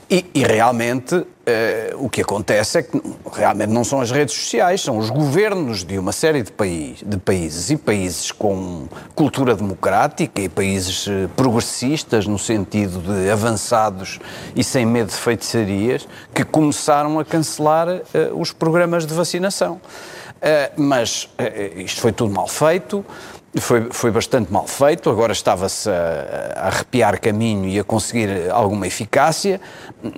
E, 0.09 0.25
e 0.33 0.43
realmente 0.43 1.25
eh, 1.45 1.93
o 1.97 2.09
que 2.09 2.21
acontece 2.21 2.77
é 2.77 2.83
que 2.83 3.01
realmente 3.31 3.69
não 3.69 3.83
são 3.83 3.99
as 3.99 4.11
redes 4.11 4.35
sociais, 4.35 4.81
são 4.81 4.97
os 4.97 5.09
governos 5.09 5.83
de 5.83 5.97
uma 5.97 6.11
série 6.11 6.43
de, 6.43 6.51
país, 6.51 7.03
de 7.05 7.17
países 7.17 7.69
e 7.69 7.77
países 7.77 8.31
com 8.31 8.87
cultura 9.15 9.55
democrática 9.55 10.41
e 10.41 10.47
países 10.47 11.07
eh, 11.07 11.27
progressistas 11.35 12.27
no 12.27 12.37
sentido 12.37 12.99
de 12.99 13.29
avançados 13.29 14.19
e 14.55 14.63
sem 14.63 14.85
medo 14.85 15.09
de 15.09 15.15
feitiçarias 15.15 16.07
que 16.33 16.43
começaram 16.43 17.19
a 17.19 17.25
cancelar 17.25 17.89
eh, 17.89 18.29
os 18.33 18.51
programas 18.51 19.05
de 19.05 19.13
vacinação. 19.13 19.81
mas 20.75 21.29
isto 21.77 22.01
foi 22.01 22.11
tudo 22.11 22.33
mal 22.33 22.49
feito. 22.49 23.05
Foi, 23.59 23.87
foi 23.91 24.09
bastante 24.09 24.51
mal 24.51 24.65
feito, 24.67 25.11
agora 25.11 25.31
estava-se 25.31 25.87
a, 25.87 26.55
a, 26.55 26.67
arrepiar 26.69 27.21
caminho 27.21 27.69
e 27.69 27.77
a 27.77 27.83
conseguir 27.83 28.49
alguma 28.49 28.87
eficácia, 28.87 29.61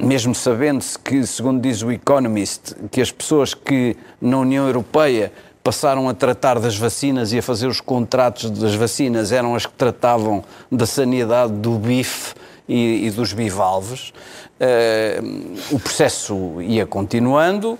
mesmo 0.02 0.34
sabendo-se 0.34 0.98
que, 0.98 1.28
segundo 1.28 1.62
diz 1.62 1.82
o 1.82 1.92
Economist, 1.92 2.74
que 2.90 3.02
as 3.02 3.12
pessoas 3.12 3.54
que 3.54 3.98
na 4.22 4.38
União 4.38 4.66
Europeia 4.66 5.34
passaram 5.66 6.08
a 6.08 6.14
tratar 6.14 6.60
das 6.60 6.78
vacinas 6.78 7.34
e 7.34 7.40
a 7.40 7.42
fazer 7.42 7.68
os 7.68 7.82
contratos 7.82 8.52
das 8.52 8.76
vacinas 8.76 9.32
eram 9.32 9.56
as 9.56 9.66
que 9.66 9.74
tratavam 9.74 10.44
da 10.72 10.86
sanidade 10.86 11.54
do 11.54 11.72
bife 11.72 12.36
e, 12.70 13.08
e 13.08 13.10
dos 13.10 13.34
bivalves. 13.34 14.14
Uh, 14.60 15.76
o 15.76 15.80
processo 15.80 16.62
ia 16.62 16.86
continuando 16.86 17.80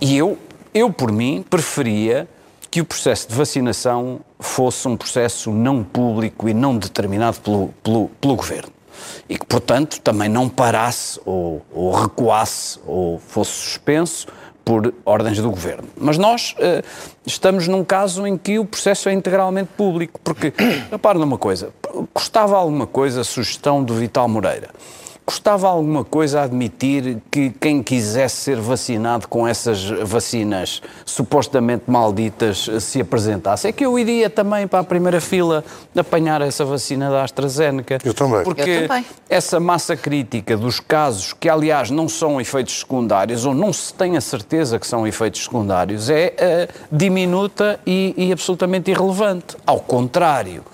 e 0.00 0.18
eu, 0.18 0.36
eu, 0.74 0.92
por 0.92 1.12
mim, 1.12 1.44
preferia 1.48 2.28
que 2.70 2.80
o 2.80 2.84
processo 2.84 3.28
de 3.28 3.34
vacinação 3.34 4.20
fosse 4.38 4.86
um 4.86 4.96
processo 4.96 5.50
não 5.50 5.82
público 5.82 6.48
e 6.48 6.54
não 6.54 6.76
determinado 6.76 7.40
pelo, 7.40 7.74
pelo, 7.82 8.08
pelo 8.20 8.36
governo. 8.36 8.72
E 9.28 9.38
que, 9.38 9.46
portanto, 9.46 10.00
também 10.00 10.28
não 10.28 10.48
parasse 10.48 11.20
ou, 11.24 11.64
ou 11.72 11.92
recuasse 11.92 12.78
ou 12.86 13.18
fosse 13.18 13.52
suspenso 13.52 14.28
por 14.64 14.94
ordens 15.04 15.38
do 15.38 15.50
governo. 15.50 15.88
Mas 15.96 16.16
nós 16.16 16.54
uh, 16.58 16.84
estamos 17.26 17.66
num 17.66 17.82
caso 17.82 18.26
em 18.26 18.36
que 18.36 18.58
o 18.58 18.64
processo 18.64 19.08
é 19.08 19.12
integralmente 19.12 19.70
público, 19.76 20.20
porque, 20.22 20.52
repare 20.92 21.18
numa 21.18 21.38
coisa, 21.38 21.70
custava 22.12 22.56
alguma 22.56 22.86
coisa 22.86 23.22
a 23.22 23.24
sugestão 23.24 23.82
do 23.82 23.94
Vital 23.94 24.28
Moreira 24.28 24.70
Custava 25.30 25.68
alguma 25.68 26.04
coisa 26.04 26.42
admitir 26.42 27.18
que 27.30 27.50
quem 27.50 27.84
quisesse 27.84 28.34
ser 28.34 28.56
vacinado 28.56 29.28
com 29.28 29.46
essas 29.46 29.88
vacinas 30.02 30.82
supostamente 31.04 31.84
malditas 31.86 32.68
se 32.80 33.00
apresentasse? 33.00 33.68
É 33.68 33.70
que 33.70 33.86
eu 33.86 33.96
iria 33.96 34.28
também 34.28 34.66
para 34.66 34.80
a 34.80 34.84
primeira 34.84 35.20
fila 35.20 35.62
apanhar 35.96 36.42
essa 36.42 36.64
vacina 36.64 37.08
da 37.08 37.22
AstraZeneca. 37.22 37.98
Eu 38.04 38.12
também. 38.12 38.42
Porque 38.42 38.68
eu 38.68 38.88
também. 38.88 39.06
essa 39.28 39.60
massa 39.60 39.96
crítica 39.96 40.56
dos 40.56 40.80
casos, 40.80 41.32
que 41.32 41.48
aliás 41.48 41.92
não 41.92 42.08
são 42.08 42.40
efeitos 42.40 42.80
secundários, 42.80 43.44
ou 43.44 43.54
não 43.54 43.72
se 43.72 43.94
tem 43.94 44.16
a 44.16 44.20
certeza 44.20 44.80
que 44.80 44.86
são 44.86 45.06
efeitos 45.06 45.44
secundários, 45.44 46.10
é 46.10 46.34
uh, 46.34 46.74
diminuta 46.90 47.78
e, 47.86 48.14
e 48.16 48.32
absolutamente 48.32 48.90
irrelevante. 48.90 49.56
Ao 49.64 49.78
contrário 49.78 50.64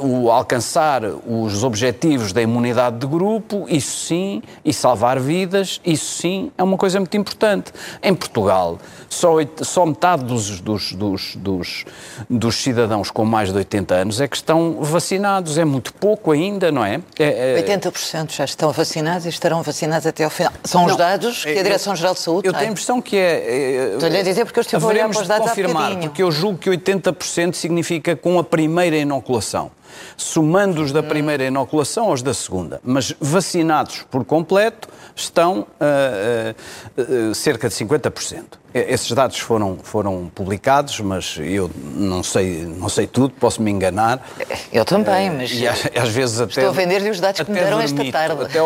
o 0.00 0.30
alcançar 0.30 1.02
os 1.04 1.62
objetivos 1.62 2.32
da 2.32 2.42
imunidade 2.42 2.98
de 2.98 3.06
grupo, 3.06 3.66
isso 3.68 4.06
sim, 4.06 4.42
e 4.64 4.72
salvar 4.72 5.20
vidas, 5.20 5.80
isso 5.84 6.20
sim 6.20 6.50
é 6.56 6.62
uma 6.62 6.76
coisa 6.76 6.98
muito 6.98 7.16
importante. 7.16 7.72
Em 8.02 8.14
Portugal, 8.14 8.78
só, 9.08 9.36
só 9.62 9.84
metade 9.84 10.24
dos, 10.24 10.60
dos, 10.60 10.92
dos, 10.92 11.36
dos, 11.36 11.84
dos 12.28 12.56
cidadãos 12.56 13.10
com 13.10 13.24
mais 13.24 13.50
de 13.50 13.58
80 13.58 13.94
anos 13.94 14.20
é 14.20 14.28
que 14.28 14.36
estão 14.36 14.78
vacinados. 14.80 15.58
É 15.58 15.64
muito 15.64 15.92
pouco 15.92 16.30
ainda, 16.30 16.70
não 16.70 16.84
é? 16.84 17.00
é, 17.18 17.58
é... 17.58 17.62
80% 17.62 18.32
já 18.32 18.44
estão 18.44 18.72
vacinados 18.72 19.26
e 19.26 19.28
estarão 19.28 19.62
vacinados 19.62 20.06
até 20.06 20.24
ao 20.24 20.30
final. 20.30 20.52
São 20.64 20.82
não, 20.82 20.90
os 20.90 20.96
dados 20.96 21.44
que 21.44 21.58
a 21.58 21.62
Direção-Geral 21.62 22.14
de 22.14 22.20
Saúde 22.20 22.46
Eu 22.46 22.52
tenho 22.52 22.68
a 22.68 22.70
impressão 22.70 23.02
que 23.02 23.16
é... 23.16 23.20
é 23.20 23.92
Estou-lhe 23.94 24.18
a 24.18 24.22
dizer 24.22 24.44
porque 24.44 24.60
eu 24.60 24.62
estive 24.62 24.84
a 24.84 24.88
olhar 24.88 25.08
para 25.08 25.20
os 25.20 25.28
dados 25.28 25.48
confirmar, 25.48 25.96
porque 25.98 26.22
eu 26.22 26.30
julgo 26.30 26.58
que 26.58 26.70
80% 26.70 27.54
significa 27.54 28.14
com 28.16 28.38
a 28.38 28.44
primeira 28.44 28.96
inoculação 28.96 29.70
somando-os 30.16 30.92
da 30.92 31.02
primeira 31.02 31.44
inoculação 31.44 32.06
aos 32.06 32.22
da 32.22 32.34
segunda. 32.34 32.80
Mas 32.84 33.14
vacinados 33.20 34.04
por 34.10 34.24
completo 34.24 34.88
estão 35.14 35.60
uh, 35.60 37.30
uh, 37.30 37.34
cerca 37.34 37.68
de 37.68 37.74
50%. 37.74 38.60
Esses 38.72 39.10
dados 39.10 39.36
foram, 39.38 39.78
foram 39.82 40.30
publicados, 40.32 41.00
mas 41.00 41.36
eu 41.40 41.68
não 41.96 42.22
sei, 42.22 42.64
não 42.64 42.88
sei 42.88 43.04
tudo, 43.04 43.34
posso 43.34 43.60
me 43.60 43.68
enganar. 43.68 44.24
Eu 44.72 44.84
também, 44.84 45.28
mas. 45.28 45.50
E 45.50 45.66
às, 45.66 45.88
às 45.92 46.08
vezes 46.10 46.40
até. 46.40 46.60
Estou 46.60 46.68
a 46.68 46.72
vender-lhe 46.72 47.10
os 47.10 47.18
dados 47.18 47.40
que 47.40 47.50
me 47.50 47.58
deram 47.58 47.80
esta 47.80 48.12
tarde. 48.12 48.44
Até 48.44 48.60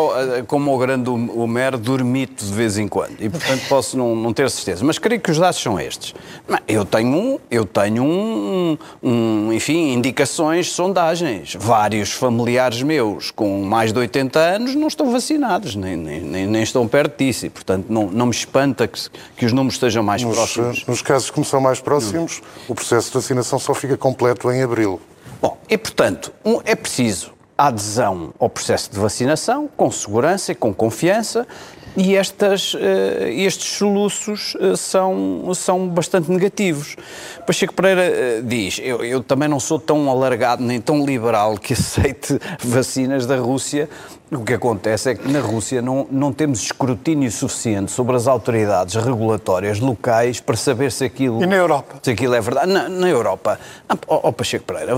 como 0.45 0.75
o 0.75 0.77
grande 0.77 1.09
Homero, 1.09 1.79
dormito 1.79 2.45
de 2.45 2.53
vez 2.53 2.77
em 2.77 2.87
quando. 2.87 3.15
E, 3.19 3.27
portanto, 3.27 3.63
posso 3.67 3.97
não, 3.97 4.15
não 4.15 4.31
ter 4.31 4.47
certeza. 4.51 4.85
Mas 4.85 4.99
creio 4.99 5.19
que 5.19 5.31
os 5.31 5.39
dados 5.39 5.59
são 5.59 5.79
estes. 5.79 6.13
Eu 6.67 6.85
tenho, 6.85 7.41
eu 7.49 7.65
tenho 7.65 8.03
um, 8.03 8.77
um, 9.01 9.53
enfim, 9.53 9.91
indicações, 9.91 10.71
sondagens. 10.71 11.14
Vários 11.59 12.11
familiares 12.11 12.81
meus 12.81 13.31
com 13.31 13.63
mais 13.63 13.91
de 13.91 13.99
80 13.99 14.39
anos 14.39 14.75
não 14.75 14.87
estão 14.87 15.11
vacinados, 15.11 15.75
nem, 15.75 15.95
nem, 15.95 16.47
nem 16.47 16.63
estão 16.63 16.87
perto 16.87 17.17
disso. 17.17 17.45
E, 17.45 17.49
portanto, 17.49 17.87
não, 17.89 18.07
não 18.07 18.25
me 18.27 18.31
espanta 18.31 18.87
que, 18.87 18.99
que 19.37 19.45
os 19.45 19.51
números 19.51 19.75
estejam 19.75 20.03
mais 20.03 20.23
nos, 20.23 20.35
próximos. 20.35 20.85
Nos 20.85 21.01
casos 21.01 21.29
que 21.29 21.43
são 21.43 21.61
mais 21.61 21.79
próximos, 21.79 22.41
o 22.67 22.75
processo 22.75 23.09
de 23.09 23.13
vacinação 23.15 23.59
só 23.59 23.73
fica 23.73 23.97
completo 23.97 24.51
em 24.51 24.63
abril. 24.63 25.01
Bom, 25.41 25.57
e 25.69 25.77
portanto, 25.77 26.33
um, 26.43 26.59
é 26.65 26.75
preciso 26.75 27.35
a 27.57 27.67
adesão 27.67 28.33
ao 28.37 28.49
processo 28.49 28.91
de 28.91 28.99
vacinação 28.99 29.69
com 29.77 29.89
segurança 29.89 30.51
e 30.51 30.55
com 30.55 30.73
confiança 30.73 31.47
e 31.97 32.15
estas, 32.15 32.73
uh, 32.73 32.77
estes 33.27 33.77
soluços 33.77 34.55
uh, 34.55 34.75
são, 34.75 35.53
são 35.53 35.87
bastante 35.87 36.29
negativos. 36.29 36.95
Pacheco 37.45 37.73
Pereira 37.73 38.39
uh, 38.39 38.43
diz: 38.43 38.79
eu, 38.83 39.03
eu, 39.03 39.23
também 39.23 39.47
não 39.47 39.59
sou 39.59 39.79
tão 39.79 40.09
alargado 40.09 40.63
nem 40.63 40.81
tão 40.81 41.05
liberal 41.05 41.57
que 41.57 41.73
aceite 41.85 42.39
vacinas 42.59 43.25
da 43.25 43.37
Rússia 43.37 43.89
o 44.35 44.43
que 44.43 44.53
acontece 44.53 45.09
é 45.11 45.15
que 45.15 45.31
na 45.31 45.39
Rússia 45.39 45.81
não, 45.81 46.07
não 46.11 46.31
temos 46.31 46.61
escrutínio 46.61 47.31
suficiente 47.31 47.91
sobre 47.91 48.15
as 48.15 48.27
autoridades 48.27 48.95
regulatórias 48.95 49.79
locais 49.79 50.39
para 50.39 50.55
saber 50.55 50.91
se 50.91 51.03
aquilo. 51.05 51.41
E 51.43 51.45
na 51.45 51.55
Europa? 51.55 51.95
Se 52.01 52.11
aquilo 52.11 52.35
é 52.35 52.41
verdade. 52.41 52.71
Na, 52.71 52.89
na 52.89 53.07
Europa. 53.07 53.59
Ó 54.07 54.21
oh, 54.23 54.33
Pacheco 54.33 54.65
Pereira, 54.65 54.93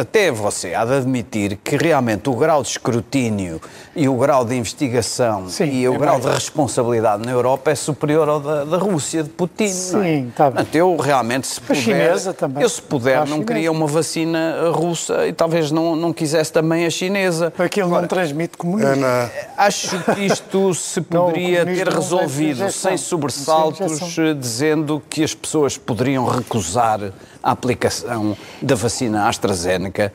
até 0.00 0.30
você 0.30 0.74
há 0.74 0.84
de 0.84 0.94
admitir 0.94 1.58
que 1.62 1.76
realmente 1.76 2.28
o 2.28 2.34
grau 2.34 2.62
de 2.62 2.68
escrutínio 2.68 3.60
e 3.94 4.08
o 4.08 4.14
grau 4.16 4.44
de 4.44 4.54
investigação 4.54 5.48
Sim, 5.48 5.64
e 5.64 5.88
o 5.88 5.94
é 5.94 5.98
grau 5.98 6.14
mais... 6.14 6.26
de 6.26 6.30
responsabilidade 6.32 7.24
na 7.24 7.32
Europa 7.32 7.70
é 7.70 7.74
superior 7.74 8.28
ao 8.28 8.40
da, 8.40 8.64
da 8.64 8.76
Rússia, 8.76 9.22
de 9.22 9.30
Putin. 9.30 9.64
É? 9.64 9.68
Sim, 9.68 10.28
está 10.28 10.50
bem. 10.50 10.66
Eu 10.72 10.96
realmente, 10.96 11.46
se 11.46 11.60
puder. 11.60 11.78
A 11.78 11.82
chinesa 11.82 12.34
também. 12.34 12.62
Eu, 12.62 12.68
se 12.68 12.82
puder, 12.82 13.26
não 13.26 13.42
queria 13.42 13.72
uma 13.72 13.86
vacina 13.86 14.70
russa 14.72 15.26
e 15.26 15.32
talvez 15.32 15.70
não, 15.70 15.96
não 15.96 16.12
quisesse 16.12 16.52
também 16.52 16.86
a 16.86 16.90
chinesa. 16.90 17.52
Aquilo 17.58 17.86
Agora, 17.88 18.02
não 18.02 18.08
transmite 18.08 18.56
comunismo. 18.68 18.92
Ana... 18.92 19.30
Acho 19.56 19.98
que 20.04 20.20
isto 20.26 20.74
se 20.74 21.00
poderia 21.00 21.64
não, 21.64 21.74
ter 21.74 21.88
resolvido 21.88 22.70
sem 22.70 22.96
sobressaltos, 22.96 23.98
dizendo 24.38 25.02
que 25.08 25.24
as 25.24 25.34
pessoas 25.34 25.76
poderiam 25.76 26.26
recusar 26.26 27.12
a 27.42 27.50
aplicação 27.50 28.36
da 28.60 28.74
vacina 28.74 29.28
AstraZeneca 29.28 30.12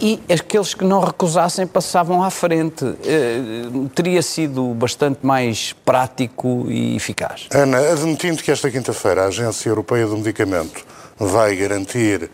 e 0.00 0.20
aqueles 0.32 0.74
que 0.74 0.84
não 0.84 1.00
recusassem 1.00 1.66
passavam 1.66 2.22
à 2.22 2.30
frente. 2.30 2.84
Eh, 3.04 3.62
teria 3.94 4.22
sido 4.22 4.74
bastante 4.74 5.20
mais 5.22 5.74
prático 5.84 6.66
e 6.68 6.96
eficaz. 6.96 7.46
Ana, 7.52 7.78
admitindo 7.78 8.42
que 8.42 8.50
esta 8.50 8.70
quinta-feira 8.70 9.24
a 9.24 9.26
Agência 9.26 9.68
Europeia 9.68 10.06
do 10.06 10.16
Medicamento 10.16 10.84
vai 11.18 11.54
garantir 11.54 12.30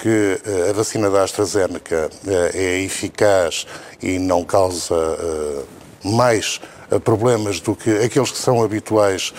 que 0.00 0.40
eh, 0.44 0.70
a 0.70 0.72
vacina 0.72 1.10
da 1.10 1.22
AstraZeneca 1.22 2.08
eh, 2.26 2.50
é 2.54 2.80
eficaz 2.80 3.66
e 4.02 4.18
não 4.18 4.42
causa 4.44 4.94
eh, 4.94 5.62
mais 6.04 6.60
problemas 7.04 7.60
do 7.60 7.76
que 7.76 7.90
aqueles 7.98 8.32
que 8.32 8.38
são 8.38 8.64
habituais 8.64 9.32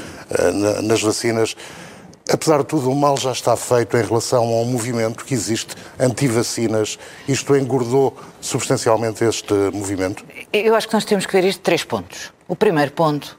nas 0.84 1.02
vacinas. 1.02 1.54
Apesar 2.32 2.60
de 2.60 2.66
tudo, 2.66 2.90
o 2.90 2.96
mal 2.96 3.18
já 3.18 3.34
está 3.34 3.58
feito 3.58 3.98
em 3.98 4.04
relação 4.06 4.46
ao 4.46 4.64
movimento 4.64 5.26
que 5.26 5.34
existe 5.34 5.76
anti-vacinas. 6.00 6.98
Isto 7.28 7.58
engordou 7.58 8.16
substancialmente 8.40 9.26
este 9.26 9.54
movimento? 9.74 10.24
Eu 10.54 10.76
acho 10.76 10.88
que 10.88 10.94
nós 10.94 11.04
temos 11.04 11.26
que 11.26 11.34
ver 11.34 11.44
isto 11.44 11.58
de 11.58 11.64
três 11.64 11.84
pontos. 11.84 12.32
O 12.48 12.56
primeiro 12.56 12.94
ponto 12.94 13.38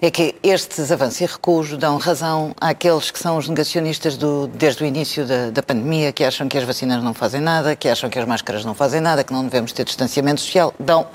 é 0.00 0.10
que 0.10 0.34
estes 0.42 0.92
avanços 0.92 1.20
e 1.20 1.26
recuos 1.26 1.76
dão 1.76 1.96
razão 1.98 2.54
àqueles 2.60 3.10
que 3.10 3.18
são 3.18 3.36
os 3.36 3.48
negacionistas 3.48 4.16
do, 4.16 4.46
desde 4.46 4.84
o 4.84 4.86
início 4.86 5.26
da, 5.26 5.50
da, 5.50 5.62
pandemia, 5.62 6.12
que 6.12 6.22
acham 6.22 6.48
que 6.48 6.56
as 6.56 6.64
vacinas 6.64 7.02
não 7.02 7.12
fazem 7.12 7.40
nada, 7.40 7.74
que 7.74 7.88
acham 7.88 8.08
que 8.08 8.18
as 8.18 8.24
máscaras 8.24 8.64
não 8.64 8.74
fazem 8.74 9.00
nada, 9.00 9.24
que 9.24 9.32
não 9.32 9.42
devemos 9.42 9.72
ter 9.72 9.84
distanciamento 9.84 10.40
social. 10.40 10.72
Dão 10.78 11.06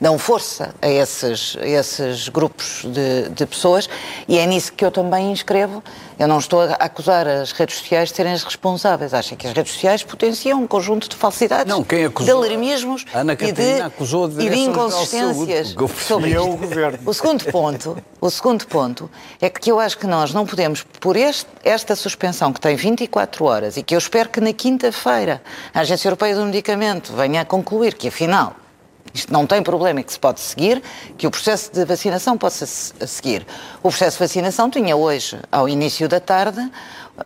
dão 0.00 0.18
força 0.18 0.74
a 0.80 0.88
esses, 0.88 1.56
a 1.60 1.66
esses 1.66 2.28
grupos 2.28 2.84
de, 2.84 3.28
de, 3.30 3.46
pessoas 3.46 3.88
e 4.28 4.38
é 4.38 4.46
nisso 4.46 4.72
que 4.72 4.84
eu 4.84 4.90
também 4.90 5.30
inscrevo. 5.30 5.82
Eu 6.18 6.28
não 6.28 6.38
estou 6.38 6.60
a 6.62 6.74
acusar 6.74 7.26
as 7.26 7.50
redes 7.52 7.76
sociais 7.78 8.10
de 8.10 8.16
serem 8.16 8.32
as 8.32 8.44
responsáveis. 8.44 9.12
Acho 9.12 9.34
que 9.34 9.46
as 9.46 9.52
redes 9.52 9.72
sociais 9.72 10.02
potenciam 10.02 10.62
um 10.62 10.66
conjunto 10.66 11.08
de 11.08 11.16
falsidades, 11.16 11.66
não, 11.72 11.82
quem 11.82 12.04
acusou, 12.04 12.40
de 12.40 12.46
alarmismos 12.46 13.04
e 13.40 13.52
de, 13.52 13.80
acusou 13.80 14.28
de, 14.28 14.44
e 14.44 14.50
de 14.50 14.58
inconsistências 14.58 15.74
sobre 16.06 16.38
o 16.38 16.56
governo. 16.56 16.98
O 17.04 17.12
segundo 17.12 17.44
ponto, 17.46 17.96
o 18.20 18.30
segundo 18.30 18.66
ponto 18.66 19.10
é 19.40 19.50
que 19.50 19.70
eu 19.70 19.80
acho 19.80 19.98
que 19.98 20.06
nós 20.06 20.32
não 20.32 20.46
podemos, 20.46 20.84
por 21.00 21.16
este, 21.16 21.50
esta 21.64 21.96
suspensão 21.96 22.52
que 22.52 22.60
tem 22.60 22.76
24 22.76 23.44
horas 23.44 23.76
e 23.76 23.82
que 23.82 23.94
eu 23.94 23.98
espero 23.98 24.28
que 24.28 24.40
na 24.40 24.52
quinta-feira 24.52 25.42
a 25.72 25.80
Agência 25.80 26.08
Europeia 26.08 26.36
do 26.36 26.44
Medicamento 26.44 27.12
venha 27.12 27.40
a 27.40 27.44
concluir 27.44 27.94
que 27.94 28.08
afinal 28.08 28.54
isto 29.14 29.32
não 29.32 29.46
tem 29.46 29.62
problema 29.62 30.02
que 30.02 30.12
se 30.12 30.18
pode 30.18 30.40
seguir, 30.40 30.82
que 31.16 31.24
o 31.24 31.30
processo 31.30 31.72
de 31.72 31.84
vacinação 31.84 32.36
possa 32.36 32.66
seguir. 32.66 33.46
O 33.78 33.88
processo 33.88 34.18
de 34.18 34.24
vacinação 34.24 34.68
tinha 34.68 34.96
hoje, 34.96 35.38
ao 35.52 35.68
início 35.68 36.08
da 36.08 36.18
tarde, 36.18 36.68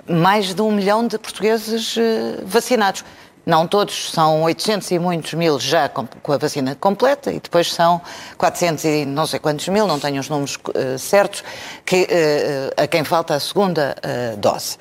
mais 0.06 0.54
de 0.54 0.60
um 0.60 0.70
milhão 0.70 1.06
de 1.06 1.18
portugueses 1.18 1.96
eh, 1.96 2.42
vacinados. 2.44 3.02
Não 3.48 3.66
todos, 3.66 4.10
são 4.10 4.42
800 4.42 4.90
e 4.90 4.98
muitos 4.98 5.32
mil 5.32 5.58
já 5.58 5.88
com, 5.88 6.06
com, 6.06 6.32
a 6.34 6.36
vacina 6.36 6.74
completa 6.74 7.32
e 7.32 7.40
depois 7.40 7.72
são 7.72 7.98
400 8.36 8.84
e 8.84 9.06
não 9.06 9.26
sei 9.26 9.38
quantos 9.38 9.66
mil, 9.68 9.86
não 9.86 9.98
tenho 9.98 10.20
os 10.20 10.28
números 10.28 10.56
uh, 10.56 10.98
certos, 10.98 11.42
que, 11.82 12.02
uh, 12.02 12.82
a 12.82 12.86
quem 12.86 13.04
falta 13.04 13.34
a 13.34 13.40
segunda 13.40 13.96
uh, 14.04 14.36
dose. 14.36 14.76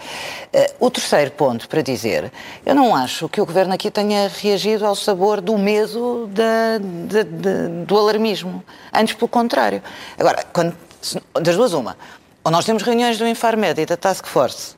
o 0.81 0.91
terceiro 0.91 1.31
ponto 1.31 1.69
para 1.69 1.81
dizer, 1.81 2.29
eu 2.65 2.75
não 2.75 2.93
acho 2.93 3.29
que 3.29 3.39
o 3.39 3.45
Governo 3.45 3.73
aqui 3.73 3.89
tenha 3.89 4.27
reagido 4.27 4.85
ao 4.85 4.95
sabor 4.97 5.39
do 5.39 5.57
medo 5.57 6.27
da, 6.27 6.77
do 7.85 7.97
alarmismo. 7.97 8.61
Antes, 8.93 9.13
pelo 9.13 9.29
contrário. 9.29 9.81
Agora, 10.19 10.43
quando, 10.51 10.75
das 11.41 11.55
duas, 11.55 11.71
uma. 11.71 11.95
Ou 12.43 12.51
nós 12.51 12.65
temos 12.65 12.83
reuniões 12.83 13.17
do 13.17 13.25
Infarmed 13.25 13.79
e 13.79 13.85
da 13.85 13.95
Task 13.95 14.25
Force 14.27 14.75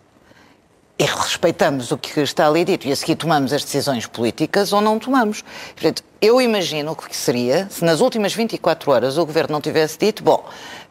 e 0.99 1.05
respeitamos 1.05 1.91
o 1.93 1.97
que 1.97 2.19
está 2.19 2.45
ali 2.45 2.65
dito 2.65 2.85
e 2.85 2.91
a 2.91 2.95
seguir 2.95 3.15
tomamos 3.15 3.53
as 3.53 3.63
decisões 3.63 4.05
políticas 4.05 4.73
ou 4.73 4.81
não 4.81 4.99
tomamos. 4.99 5.41
Portanto, 5.73 6.03
eu 6.21 6.41
imagino 6.41 6.91
o 6.91 6.95
que 6.95 7.15
seria 7.15 7.67
se 7.69 7.85
nas 7.85 8.01
últimas 8.01 8.33
24 8.33 8.91
horas 8.91 9.17
o 9.17 9.25
Governo 9.25 9.53
não 9.53 9.61
tivesse 9.61 9.97
dito, 9.97 10.21
bom, 10.21 10.43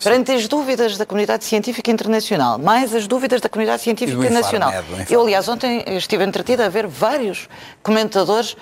perante 0.02 0.32
as 0.32 0.48
dúvidas 0.48 0.96
da 0.96 1.04
comunidade 1.04 1.44
científica 1.44 1.90
internacional, 1.90 2.58
mais 2.58 2.94
as 2.94 3.06
dúvidas 3.06 3.42
da 3.42 3.50
comunidade 3.50 3.82
científica 3.82 4.30
nacional. 4.30 4.72
Eu, 5.10 5.20
aliás, 5.20 5.46
ontem 5.46 5.84
estive 5.88 6.24
entretida 6.24 6.64
a 6.64 6.70
ver 6.70 6.86
vários 6.86 7.46
comentadores, 7.82 8.56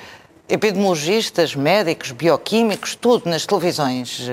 epidemiologistas, 0.48 1.54
médicos, 1.54 2.10
bioquímicos, 2.10 2.96
tudo 2.96 3.30
nas 3.30 3.46
televisões. 3.46 4.28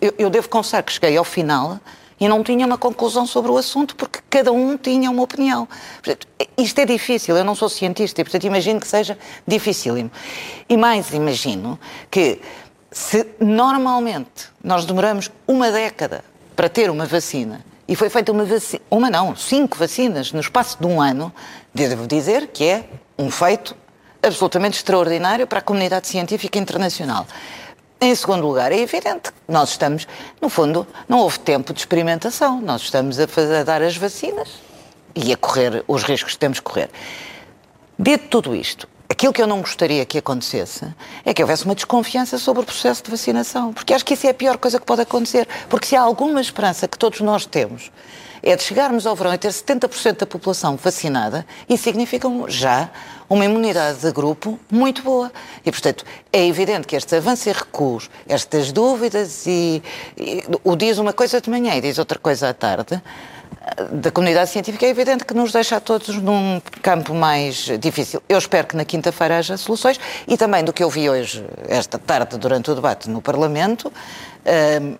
Eu, 0.00 0.12
eu 0.18 0.28
devo 0.28 0.48
confessar 0.48 0.82
que 0.82 0.92
cheguei 0.92 1.16
ao 1.16 1.24
final 1.24 1.78
e 2.20 2.28
não 2.28 2.44
tinha 2.44 2.66
uma 2.66 2.76
conclusão 2.76 3.26
sobre 3.26 3.50
o 3.50 3.56
assunto 3.56 3.96
porque 3.96 4.20
cada 4.28 4.52
um 4.52 4.76
tinha 4.76 5.10
uma 5.10 5.22
opinião. 5.22 5.66
Portanto, 6.02 6.28
isto 6.56 6.78
é 6.78 6.84
difícil, 6.84 7.36
eu 7.36 7.44
não 7.44 7.54
sou 7.54 7.68
cientista 7.68 8.20
e, 8.20 8.24
portanto, 8.24 8.44
imagino 8.44 8.78
que 8.78 8.86
seja 8.86 9.18
dificílimo. 9.46 10.10
E 10.68 10.76
mais 10.76 11.12
imagino 11.12 11.80
que 12.10 12.40
se 12.92 13.26
normalmente 13.40 14.48
nós 14.62 14.84
demoramos 14.84 15.30
uma 15.48 15.70
década 15.70 16.22
para 16.54 16.68
ter 16.68 16.90
uma 16.90 17.06
vacina 17.06 17.64
e 17.88 17.96
foi 17.96 18.10
feita 18.10 18.30
uma 18.30 18.44
vacina, 18.44 18.82
uma 18.90 19.08
não, 19.08 19.34
cinco 19.34 19.76
vacinas 19.78 20.30
no 20.30 20.40
espaço 20.40 20.78
de 20.78 20.86
um 20.86 21.00
ano, 21.00 21.32
devo 21.74 22.06
dizer 22.06 22.48
que 22.48 22.64
é 22.64 22.84
um 23.18 23.30
feito 23.30 23.74
absolutamente 24.22 24.76
extraordinário 24.76 25.46
para 25.46 25.60
a 25.60 25.62
comunidade 25.62 26.06
científica 26.06 26.58
internacional. 26.58 27.26
Em 28.02 28.14
segundo 28.14 28.46
lugar, 28.46 28.72
é 28.72 28.78
evidente 28.78 29.30
que 29.30 29.38
nós 29.46 29.72
estamos, 29.72 30.08
no 30.40 30.48
fundo, 30.48 30.86
não 31.06 31.18
houve 31.18 31.38
tempo 31.38 31.74
de 31.74 31.80
experimentação. 31.80 32.58
Nós 32.58 32.80
estamos 32.80 33.20
a, 33.20 33.28
fazer, 33.28 33.56
a 33.56 33.62
dar 33.62 33.82
as 33.82 33.94
vacinas 33.94 34.48
e 35.14 35.30
a 35.34 35.36
correr 35.36 35.84
os 35.86 36.02
riscos 36.02 36.32
que 36.32 36.38
temos 36.38 36.60
que 36.60 36.64
correr. 36.64 36.88
Dito 37.98 38.28
tudo 38.28 38.56
isto, 38.56 38.88
aquilo 39.06 39.34
que 39.34 39.42
eu 39.42 39.46
não 39.46 39.60
gostaria 39.60 40.06
que 40.06 40.16
acontecesse 40.16 40.86
é 41.26 41.34
que 41.34 41.42
houvesse 41.42 41.66
uma 41.66 41.74
desconfiança 41.74 42.38
sobre 42.38 42.62
o 42.62 42.64
processo 42.64 43.02
de 43.02 43.10
vacinação, 43.10 43.70
porque 43.74 43.92
acho 43.92 44.02
que 44.06 44.14
isso 44.14 44.26
é 44.26 44.30
a 44.30 44.34
pior 44.34 44.56
coisa 44.56 44.80
que 44.80 44.86
pode 44.86 45.02
acontecer. 45.02 45.46
Porque 45.68 45.86
se 45.86 45.94
há 45.94 46.00
alguma 46.00 46.40
esperança 46.40 46.88
que 46.88 46.96
todos 46.98 47.20
nós 47.20 47.44
temos 47.44 47.92
é 48.42 48.56
de 48.56 48.62
chegarmos 48.62 49.06
ao 49.06 49.14
verão 49.14 49.32
e 49.34 49.38
ter 49.38 49.50
70% 49.50 50.18
da 50.18 50.26
população 50.26 50.76
vacinada, 50.76 51.46
isso 51.68 51.84
significa 51.84 52.28
já 52.48 52.90
uma 53.28 53.44
imunidade 53.44 54.00
de 54.00 54.10
grupo 54.12 54.58
muito 54.70 55.02
boa. 55.02 55.32
E, 55.64 55.70
portanto, 55.70 56.04
é 56.32 56.46
evidente 56.46 56.86
que 56.86 56.96
estes 56.96 57.12
avanços 57.12 57.46
e 57.46 57.52
recuos, 57.52 58.10
estas 58.28 58.72
dúvidas 58.72 59.46
e, 59.46 59.82
e 60.16 60.44
o 60.64 60.74
diz 60.74 60.98
uma 60.98 61.12
coisa 61.12 61.40
de 61.40 61.48
manhã 61.48 61.74
e 61.76 61.80
diz 61.80 61.98
outra 61.98 62.18
coisa 62.18 62.48
à 62.48 62.54
tarde, 62.54 63.00
da 63.92 64.10
comunidade 64.10 64.50
científica 64.50 64.86
é 64.86 64.88
evidente 64.88 65.24
que 65.24 65.34
nos 65.34 65.52
deixa 65.52 65.76
a 65.76 65.80
todos 65.80 66.08
num 66.16 66.60
campo 66.82 67.14
mais 67.14 67.68
difícil. 67.78 68.22
Eu 68.28 68.38
espero 68.38 68.66
que 68.66 68.76
na 68.76 68.84
quinta-feira 68.84 69.38
haja 69.38 69.56
soluções 69.56 70.00
e 70.26 70.36
também 70.36 70.64
do 70.64 70.72
que 70.72 70.82
eu 70.82 70.90
vi 70.90 71.08
hoje, 71.08 71.44
esta 71.68 71.98
tarde, 71.98 72.38
durante 72.38 72.70
o 72.70 72.74
debate 72.74 73.08
no 73.08 73.20
Parlamento, 73.20 73.92
hum, 74.82 74.96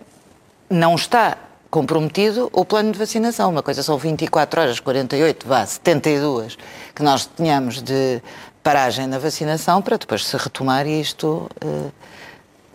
não 0.69 0.95
está 0.95 1.37
comprometido 1.71 2.51
o 2.53 2.65
plano 2.65 2.93
de 2.93 2.99
vacinação. 2.99 3.51
Uma 3.51 3.63
coisa 3.63 3.83
são 3.83 3.97
24 3.97 4.61
horas, 4.61 4.81
48, 4.81 5.47
vá, 5.47 5.65
72, 5.65 6.59
que 6.95 7.03
nós 7.03 7.27
tenhamos 7.27 7.81
de 7.81 8.21
paragem 8.63 9.07
na 9.07 9.19
vacinação 9.19 9.81
para 9.81 9.97
depois 9.97 10.27
se 10.27 10.37
retomar 10.37 10.87
e 10.87 11.01
isto 11.01 11.49
uh, 11.65 11.93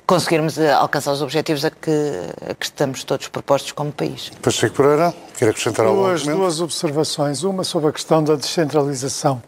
conseguirmos 0.08 0.58
eh, 0.58 0.72
alcançar 0.72 1.12
os 1.12 1.22
objetivos 1.22 1.66
a 1.66 1.72
que, 1.72 1.92
a 2.50 2.54
que, 2.54 2.66
estamos 2.66 3.04
todos 3.04 3.28
propostos 3.28 3.72
como 3.72 3.92
país. 3.92 4.32
Pacheco 4.42 4.76
Pereira, 4.76 5.14
quer 5.38 5.50
acrescentar 5.50 5.86
algo? 5.86 6.02
Duas, 6.02 6.24
duas 6.24 6.62
observações. 6.62 7.44
Uma 7.44 7.64
sobre 7.64 7.90
a 7.90 7.92
questão 7.92 8.24
da 8.24 8.36
descentralização. 8.36 9.42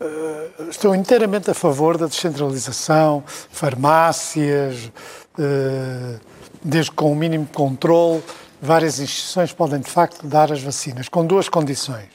Uh, 0.00 0.68
estou 0.70 0.94
inteiramente 0.94 1.50
a 1.50 1.54
favor 1.54 1.98
da 1.98 2.06
descentralização, 2.06 3.24
farmácias, 3.26 4.92
uh, 5.38 6.20
desde 6.62 6.90
com 6.92 7.10
o 7.10 7.16
mínimo 7.16 7.48
controle 7.52 8.22
várias 8.66 8.98
instituições 8.98 9.52
podem, 9.52 9.80
de 9.80 9.90
facto, 9.90 10.26
dar 10.26 10.52
as 10.52 10.60
vacinas, 10.60 11.08
com 11.08 11.24
duas 11.24 11.48
condições. 11.48 12.08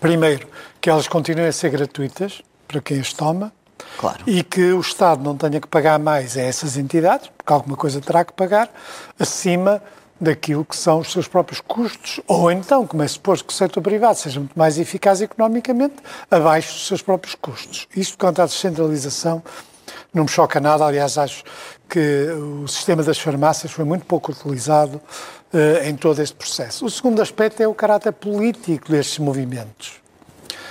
Primeiro, 0.00 0.48
que 0.80 0.90
elas 0.90 1.08
continuem 1.08 1.48
a 1.48 1.52
ser 1.52 1.70
gratuitas 1.70 2.42
para 2.68 2.80
quem 2.80 3.00
as 3.00 3.12
toma. 3.12 3.52
Claro. 3.98 4.24
E 4.26 4.42
que 4.42 4.72
o 4.72 4.80
Estado 4.80 5.22
não 5.22 5.36
tenha 5.36 5.60
que 5.60 5.68
pagar 5.68 5.98
mais 5.98 6.36
a 6.36 6.40
essas 6.40 6.76
entidades, 6.76 7.30
porque 7.36 7.52
alguma 7.52 7.76
coisa 7.76 8.00
terá 8.00 8.24
que 8.24 8.32
pagar, 8.32 8.68
acima 9.18 9.82
daquilo 10.20 10.64
que 10.64 10.76
são 10.76 11.00
os 11.00 11.12
seus 11.12 11.28
próprios 11.28 11.60
custos, 11.60 12.20
ou 12.26 12.50
então, 12.50 12.86
como 12.86 13.02
é 13.02 13.08
suposto 13.08 13.44
que 13.44 13.52
o 13.52 13.56
setor 13.56 13.82
privado 13.82 14.18
seja 14.18 14.40
muito 14.40 14.58
mais 14.58 14.78
eficaz 14.78 15.20
economicamente, 15.20 15.96
abaixo 16.30 16.72
dos 16.72 16.86
seus 16.86 17.02
próprios 17.02 17.34
custos. 17.34 17.86
Isto 17.94 18.18
quanto 18.18 18.40
à 18.40 18.46
descentralização 18.46 19.42
não 20.16 20.24
me 20.24 20.30
choca 20.30 20.58
nada, 20.58 20.84
aliás, 20.86 21.18
acho 21.18 21.44
que 21.88 22.28
o 22.62 22.66
sistema 22.66 23.02
das 23.02 23.18
farmácias 23.18 23.70
foi 23.70 23.84
muito 23.84 24.06
pouco 24.06 24.32
utilizado 24.32 24.96
uh, 24.96 25.86
em 25.86 25.94
todo 25.94 26.22
este 26.22 26.34
processo. 26.34 26.86
O 26.86 26.90
segundo 26.90 27.20
aspecto 27.20 27.62
é 27.62 27.68
o 27.68 27.74
caráter 27.74 28.12
político 28.12 28.90
destes 28.90 29.18
movimentos 29.18 30.00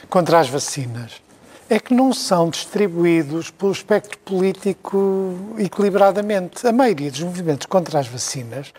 contra 0.10 0.40
as 0.40 0.50
vacinas. 0.50 1.22
É 1.70 1.80
que 1.80 1.94
não 1.94 2.12
são 2.12 2.50
distribuídos 2.50 3.52
pelo 3.52 3.72
espectro 3.72 4.18
político 4.20 5.36
equilibradamente. 5.60 6.66
A 6.66 6.72
maioria 6.72 7.12
dos 7.12 7.22
movimentos 7.22 7.68
contra 7.68 8.00
as 8.00 8.08
vacinas 8.08 8.74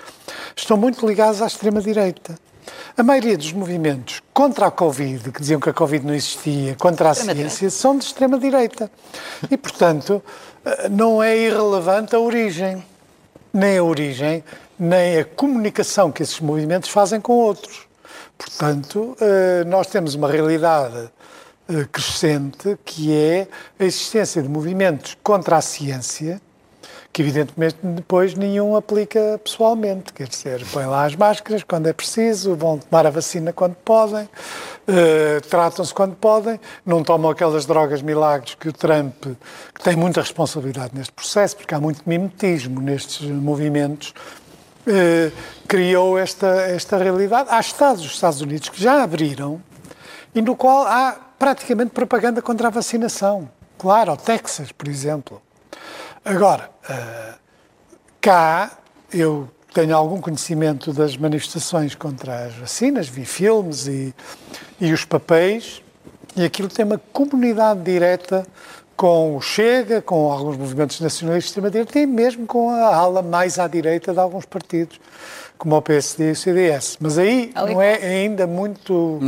estão 0.57 0.77
muito 0.77 1.07
ligados 1.07 1.43
à 1.43 1.47
extrema-direita. 1.47 2.37
A 2.97 3.03
maioria 3.03 3.37
dos 3.37 3.53
movimentos 3.53 4.23
contra 4.33 4.67
a 4.67 4.71
Covid, 4.71 5.31
que 5.31 5.41
diziam 5.41 5.61
que 5.61 5.69
a 5.69 5.73
Covid 5.73 6.05
não 6.05 6.15
existia, 6.15 6.75
contra 6.77 7.11
a 7.11 7.15
ciência, 7.15 7.71
são 7.71 7.97
de 7.99 8.05
extrema-direita. 8.05 8.91
E, 9.51 9.57
portanto, 9.57 10.23
não 10.91 11.23
é 11.23 11.37
irrelevante 11.37 12.15
a 12.15 12.19
origem, 12.21 12.85
nem 13.53 13.79
a 13.79 13.85
origem, 13.85 14.43
nem 14.79 15.19
a 15.19 15.25
comunicação 15.25 16.13
que 16.13 16.23
esses 16.23 16.41
movimentos 16.41 16.91
fazem 16.91 17.21
com 17.21 17.33
outros. 17.35 17.87
Portanto, 18.37 19.17
eh, 19.21 19.65
nós 19.65 19.87
temos 19.87 20.15
uma 20.15 20.31
realidade 20.31 21.09
eh, 21.69 21.87
crescente 21.91 22.79
que 22.85 23.15
é 23.15 23.49
a 23.79 23.85
existência 23.85 24.43
de 24.43 24.49
movimentos 24.49 25.17
contra 25.23 25.57
a 25.57 25.63
ciência 25.63 26.41
que 27.17 27.23
evidentemente 27.23 27.79
depois 27.83 28.35
nenhum 28.35 28.77
aplica 28.77 29.41
pessoalmente, 29.43 30.13
quer 30.13 30.29
dizer, 30.29 30.63
põem 30.71 30.85
lá 30.85 31.07
as 31.07 31.17
máscaras 31.17 31.63
quando 31.63 31.87
é 31.87 31.93
preciso, 31.95 32.55
vão 32.55 32.77
tomar 32.77 33.07
a 33.07 33.11
vacina 33.11 33.55
quando 33.55 33.75
podem, 33.77 34.25
uh, 34.25 35.41
tratam-se 35.49 35.95
quando 35.95 36.15
podem, 36.15 36.61
não 36.85 37.03
tomam 37.03 37.31
aquelas 37.31 37.65
drogas 37.65 38.03
milagres 38.03 38.55
que 38.55 38.69
o 38.69 38.73
Trump, 38.73 39.29
que 39.75 39.83
tem 39.83 39.97
muita 39.97 40.21
responsabilidade 40.21 40.91
neste 40.95 41.15
processo, 41.15 41.57
porque 41.57 41.75
há 41.75 41.81
muito 41.81 42.03
mimetismo 42.05 42.83
nestes 42.83 43.27
movimentos, 43.31 44.13
eh, 44.87 45.33
criou 45.67 46.19
esta, 46.19 46.47
esta 46.47 46.99
realidade. 46.99 47.49
Há 47.51 47.59
Estados, 47.61 48.05
os 48.05 48.13
Estados 48.13 48.43
Unidos, 48.43 48.69
que 48.69 48.83
já 48.83 49.03
abriram 49.03 49.59
e 50.35 50.43
no 50.43 50.55
qual 50.55 50.87
há 50.87 51.17
praticamente 51.39 51.93
propaganda 51.93 52.43
contra 52.43 52.69
a 52.69 52.71
vacinação. 52.71 53.49
Claro, 53.79 54.13
o 54.13 54.17
Texas, 54.19 54.71
por 54.71 54.87
exemplo. 54.87 55.46
Agora, 56.29 56.69
uh, 56.91 57.39
cá, 58.21 58.79
eu 59.13 59.49
tenho 59.73 59.95
algum 59.95 60.21
conhecimento 60.21 60.93
das 60.93 61.17
manifestações 61.17 61.95
contra 61.95 62.47
as 62.47 62.55
vacinas, 62.55 63.07
vi 63.07 63.25
filmes 63.25 63.87
e, 63.87 64.13
e 64.81 64.93
os 64.93 65.05
papéis, 65.05 65.81
e 66.35 66.45
aquilo 66.45 66.69
tem 66.69 66.85
uma 66.85 66.99
comunidade 66.99 67.81
direta 67.83 68.45
com 68.97 69.37
o 69.37 69.41
Chega, 69.41 70.01
com 70.01 70.33
alguns 70.33 70.57
movimentos 70.57 71.01
nacionalistas 71.01 71.45
de 71.45 71.51
extrema-direita 71.51 71.99
e 71.99 72.07
mesmo 72.07 72.47
com 72.47 72.71
a 72.71 72.95
ala 72.95 73.23
mais 73.23 73.59
à 73.59 73.69
direita 73.69 74.13
de 74.13 74.19
alguns 74.19 74.47
partidos 74.47 74.99
como 75.59 75.77
o 75.77 75.83
PSD 75.83 76.29
e 76.29 76.33
o 76.33 76.37
CDS. 76.37 76.99
Mas 77.01 77.19
aí 77.19 77.51
Ali 77.55 77.75
não 77.75 77.83
é 77.83 77.95
ainda 77.95 78.47
muito 78.47 79.19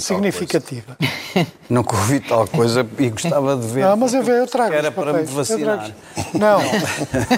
significativa. 0.00 0.96
Nunca 1.68 1.96
ouvi 1.96 2.20
tal 2.20 2.46
coisa 2.48 2.86
e 2.98 3.10
gostava 3.10 3.56
de 3.56 3.66
ver. 3.68 3.84
Não, 3.84 3.96
mas 3.96 4.14
eu, 4.14 4.22
eu 4.22 4.46
trago. 4.46 4.74
Era 4.74 4.90
para 4.90 5.12
me 5.12 5.24
vacinar. 5.24 5.90
Não. 6.34 6.60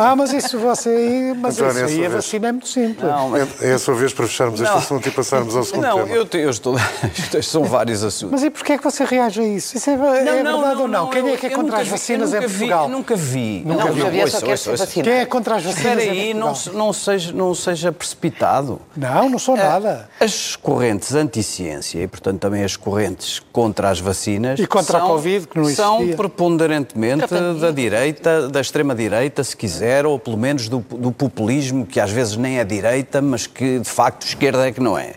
Ah, 0.00 0.14
mas 0.16 0.32
isso 0.32 0.58
você 0.58 0.88
aí. 0.88 1.34
Mas 1.36 1.60
António, 1.60 1.86
isso 1.86 1.98
aí 1.98 2.06
a 2.06 2.08
vacina 2.08 2.48
é 2.48 2.52
muito 2.52 2.68
simples. 2.68 3.02
Não, 3.02 3.36
é, 3.36 3.46
é 3.60 3.72
a 3.72 3.78
sua 3.78 3.94
vez 3.94 4.12
para 4.12 4.26
fecharmos 4.26 4.60
este 4.60 4.76
assunto 4.76 5.06
e 5.08 5.10
passarmos 5.10 5.56
ao 5.56 5.64
segundo 5.64 5.82
não, 5.82 5.94
tema. 5.96 6.08
Não, 6.08 6.14
eu, 6.14 6.28
eu 6.32 6.50
estou. 6.50 6.76
São 7.42 7.64
vários 7.64 8.04
assuntos. 8.04 8.32
Mas 8.32 8.44
e 8.44 8.50
porquê 8.50 8.74
é 8.74 8.78
que 8.78 8.84
você 8.84 9.04
reage 9.04 9.40
a 9.40 9.46
isso? 9.46 9.76
Isso 9.76 9.90
é, 9.90 9.96
não, 9.96 10.14
é 10.14 10.42
não, 10.42 10.60
verdade 10.60 10.82
ou 10.82 10.88
não? 10.88 11.10
Quem 11.10 11.28
é 11.28 11.36
que 11.36 11.46
é 11.46 11.50
contra 11.50 11.79
as 11.80 11.88
vacinas 11.88 12.34
em 12.34 12.40
Portugal? 12.40 12.86
Vi, 12.86 12.92
nunca 12.92 13.16
vi. 13.16 13.62
Nunca 13.64 13.84
não, 13.84 13.92
vi. 13.92 14.20
Ouça, 14.20 14.46
ouça, 14.46 14.70
ouça. 14.70 14.86
Quem 14.86 15.12
é 15.12 15.26
contra 15.26 15.56
as 15.56 15.64
vacinas 15.64 15.80
Espera 15.80 16.12
aí, 16.12 16.34
não, 16.34 16.52
não, 16.74 16.92
seja, 16.92 17.32
não 17.32 17.54
seja 17.54 17.92
precipitado. 17.92 18.80
Não, 18.96 19.28
não 19.28 19.38
sou 19.38 19.56
nada. 19.56 20.08
As 20.20 20.56
correntes 20.56 21.14
anti-ciência 21.14 22.02
e, 22.02 22.06
portanto, 22.06 22.40
também 22.40 22.64
as 22.64 22.76
correntes 22.76 23.40
contra 23.52 23.90
as 23.90 24.00
vacinas. 24.00 24.58
E 24.58 24.66
contra 24.66 24.98
são, 24.98 25.06
a 25.06 25.10
Covid, 25.10 25.46
que 25.46 25.56
não 25.56 25.64
existia. 25.64 25.84
São 25.84 26.08
preponderantemente 26.16 27.26
da 27.60 27.70
direita, 27.70 28.48
da 28.48 28.60
extrema-direita, 28.60 29.42
se 29.44 29.56
quiser, 29.56 30.06
ou 30.06 30.18
pelo 30.18 30.36
menos 30.36 30.68
do, 30.68 30.78
do, 30.78 31.12
populismo, 31.12 31.86
que 31.86 32.00
às 32.00 32.10
vezes 32.10 32.36
nem 32.36 32.58
é 32.58 32.64
direita, 32.64 33.20
mas 33.20 33.46
que 33.46 33.78
de 33.78 33.88
facto 33.88 34.26
esquerda 34.26 34.66
é 34.66 34.72
que 34.72 34.80
não 34.80 34.98
é. 34.98 35.14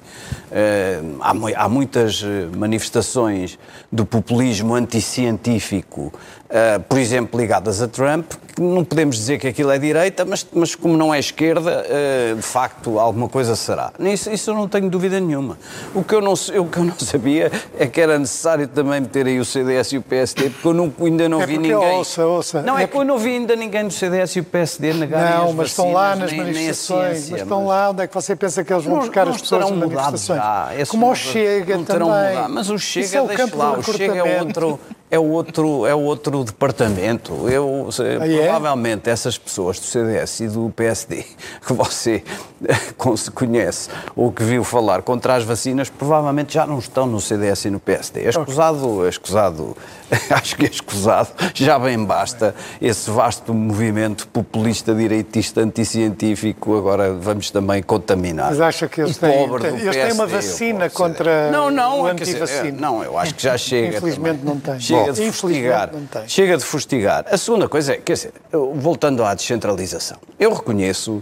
Uh, 0.54 1.17
há, 1.19 1.63
há 1.63 1.69
muitas 1.69 2.23
eh, 2.23 2.47
manifestações 2.56 3.58
do 3.91 4.06
populismo 4.06 4.76
anticientífico 4.76 6.13
uh, 6.53 6.79
por 6.83 6.99
exemplo, 6.99 7.39
ligadas 7.39 7.81
a 7.81 7.87
Trump, 7.87 8.31
que 8.55 8.61
não 8.61 8.85
podemos 8.85 9.15
dizer 9.15 9.39
que 9.39 9.47
aquilo 9.47 9.71
é 9.71 9.79
direita, 9.79 10.23
mas, 10.23 10.45
mas 10.53 10.75
como 10.75 10.95
não 10.95 11.13
é 11.13 11.19
esquerda, 11.19 11.83
uh, 11.83 12.35
de 12.35 12.41
facto, 12.41 12.99
alguma 12.99 13.27
coisa 13.27 13.55
será. 13.55 13.91
Isso, 13.99 14.29
isso 14.29 14.51
eu 14.51 14.55
não 14.55 14.67
tenho 14.67 14.89
dúvida 14.89 15.19
nenhuma. 15.19 15.57
O 15.95 16.03
que, 16.03 16.13
eu 16.13 16.21
não, 16.21 16.33
o 16.33 16.67
que 16.67 16.77
eu 16.77 16.83
não 16.83 16.99
sabia 16.99 17.51
é 17.77 17.87
que 17.87 17.99
era 17.99 18.19
necessário 18.19 18.67
também 18.67 19.01
meter 19.01 19.25
aí 19.25 19.39
o 19.39 19.45
CDS 19.45 19.93
e 19.93 19.97
o 19.97 20.01
PSD, 20.01 20.51
porque 20.51 20.67
eu 20.67 20.73
não, 20.73 20.93
ainda 21.01 21.27
não 21.27 21.41
é 21.41 21.45
vi 21.47 21.57
ninguém. 21.57 21.75
Ouça, 21.75 22.25
ouça. 22.25 22.61
Não, 22.61 22.77
é, 22.77 22.83
é 22.83 22.87
que 22.87 22.95
eu 22.95 23.03
não 23.03 23.17
vi 23.17 23.31
ainda 23.31 23.55
ninguém 23.55 23.87
do 23.87 23.93
CDS 23.93 24.35
e 24.35 24.39
o 24.41 24.43
PSD 24.43 24.93
negarem 24.93 25.37
Não, 25.37 25.49
as 25.49 25.55
mas 25.55 25.67
estão 25.69 25.91
lá 25.91 26.15
nas 26.15 26.31
nem, 26.31 26.41
manifestações. 26.41 27.01
Nem 27.01 27.13
ciência, 27.13 27.31
mas 27.31 27.41
estão 27.41 27.59
mas... 27.59 27.69
lá 27.69 27.89
onde 27.89 28.03
é 28.03 28.07
que 28.07 28.13
você 28.13 28.35
pensa 28.35 28.63
que 28.63 28.71
eles 28.73 28.85
vão 28.85 28.95
não, 28.95 29.01
buscar 29.01 29.25
não 29.25 29.33
as 29.33 29.41
pessoas 29.41 29.69
nas 29.69 29.71
manifestações? 29.71 30.39
Já. 30.39 30.69
Como 30.89 31.11
o 31.11 31.15
Chega 31.15 31.79
também. 31.79 32.49
Mas 32.49 32.69
o 32.69 32.77
Chega, 32.77 33.17
é 33.17 33.27
deixa 33.27 33.55
lá, 33.55 33.77
o 33.77 33.83
Chega 33.83 34.17
é 34.17 34.39
outro 34.39 34.79
é 35.13 35.19
outro, 35.19 35.86
é 35.86 35.93
outro 35.93 36.43
departamento. 36.43 37.47
Eu, 37.47 37.88
ah, 38.19 38.28
é? 38.28 38.47
provavelmente 38.47 39.12
essas 39.12 39.38
pessoas 39.38 39.80
do 39.80 39.86
CDS 39.86 40.39
e 40.39 40.47
do 40.47 40.73
PSD 40.76 41.23
que 41.65 41.73
você 41.73 42.23
conhece 43.36 43.89
ou 44.15 44.32
que 44.32 44.43
viu 44.43 44.63
falar 44.63 45.04
contra 45.04 45.36
as 45.36 45.43
vacinas, 45.43 45.88
provavelmente 45.88 46.56
já 46.56 46.65
não 46.65 46.80
estão 46.80 47.06
no 47.06 47.21
CDS 47.21 47.65
e 47.65 47.69
no 47.69 47.80
PSD. 47.80 48.23
É 48.23 48.30
escusado, 48.30 49.06
é 49.06 49.10
escusado, 49.10 49.78
acho 50.32 50.56
que 50.56 50.65
é 50.65 50.69
escusado, 50.69 51.30
já 51.54 51.78
bem 51.78 52.04
basta 52.04 52.56
esse 52.82 53.12
vasto 53.12 53.54
movimento 53.54 54.28
populista, 54.30 54.95
direitista, 54.95 55.62
anticientífico, 55.62 56.76
agora 56.76 57.13
vamos 57.13 57.52
também 57.52 57.84
contaminar. 57.84 58.49
Mas 58.49 58.62
acha 58.62 58.88
que 58.88 59.02
eles, 59.02 59.17
têm, 59.17 59.43
eles 59.43 59.95
têm 59.95 60.12
uma 60.13 60.26
vacina 60.26 60.89
contra 60.89 61.52
não, 61.52 61.69
não, 61.69 62.02
o 62.02 62.08
antivacina? 62.08 62.80
Não, 62.80 63.04
eu 63.04 63.15
acho 63.17 63.36
que 63.36 63.43
já 63.43 63.56
chega. 63.58 63.97
Infelizmente 63.97 64.39
também. 64.39 64.56
não 64.56 64.60
tem. 64.60 64.80
Chega 64.80 65.02
chega 65.05 65.13
de 65.13 65.31
fustigar. 65.31 65.91
Chega 66.27 66.57
de 66.57 66.63
fustigar. 66.63 67.25
A 67.29 67.37
segunda 67.37 67.67
coisa 67.67 67.93
é, 67.93 67.97
quer 67.97 68.13
dizer, 68.13 68.33
voltando 68.75 69.23
à 69.23 69.33
descentralização, 69.33 70.17
eu 70.39 70.53
reconheço 70.53 71.21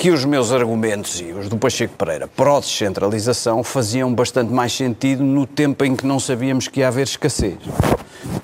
que 0.00 0.10
os 0.10 0.24
meus 0.24 0.50
argumentos 0.50 1.20
e 1.20 1.24
os 1.30 1.46
do 1.46 1.58
Pacheco 1.58 1.94
Pereira 1.94 2.26
pró-descentralização 2.26 3.62
faziam 3.62 4.14
bastante 4.14 4.50
mais 4.50 4.72
sentido 4.72 5.22
no 5.22 5.46
tempo 5.46 5.84
em 5.84 5.94
que 5.94 6.06
não 6.06 6.18
sabíamos 6.18 6.68
que 6.68 6.80
ia 6.80 6.88
haver 6.88 7.02
escassez. 7.02 7.58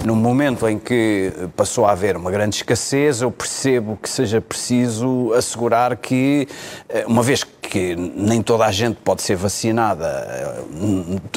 No 0.05 0.15
momento 0.15 0.69
em 0.69 0.79
que 0.79 1.33
passou 1.57 1.87
a 1.87 1.93
haver 1.93 2.15
uma 2.15 2.31
grande 2.31 2.57
escassez, 2.57 3.23
eu 3.23 3.31
percebo 3.31 3.99
que 4.03 4.07
seja 4.07 4.39
preciso 4.39 5.33
assegurar 5.33 5.97
que, 5.97 6.47
eh, 6.91 7.07
uma 7.09 7.23
vez 7.23 7.43
que 7.43 7.97
nem 7.97 8.43
toda 8.43 8.67
a 8.67 8.71
gente 8.71 8.99
pode 9.03 9.23
ser 9.23 9.37
vacinada, 9.37 10.07
eh, 10.07 10.61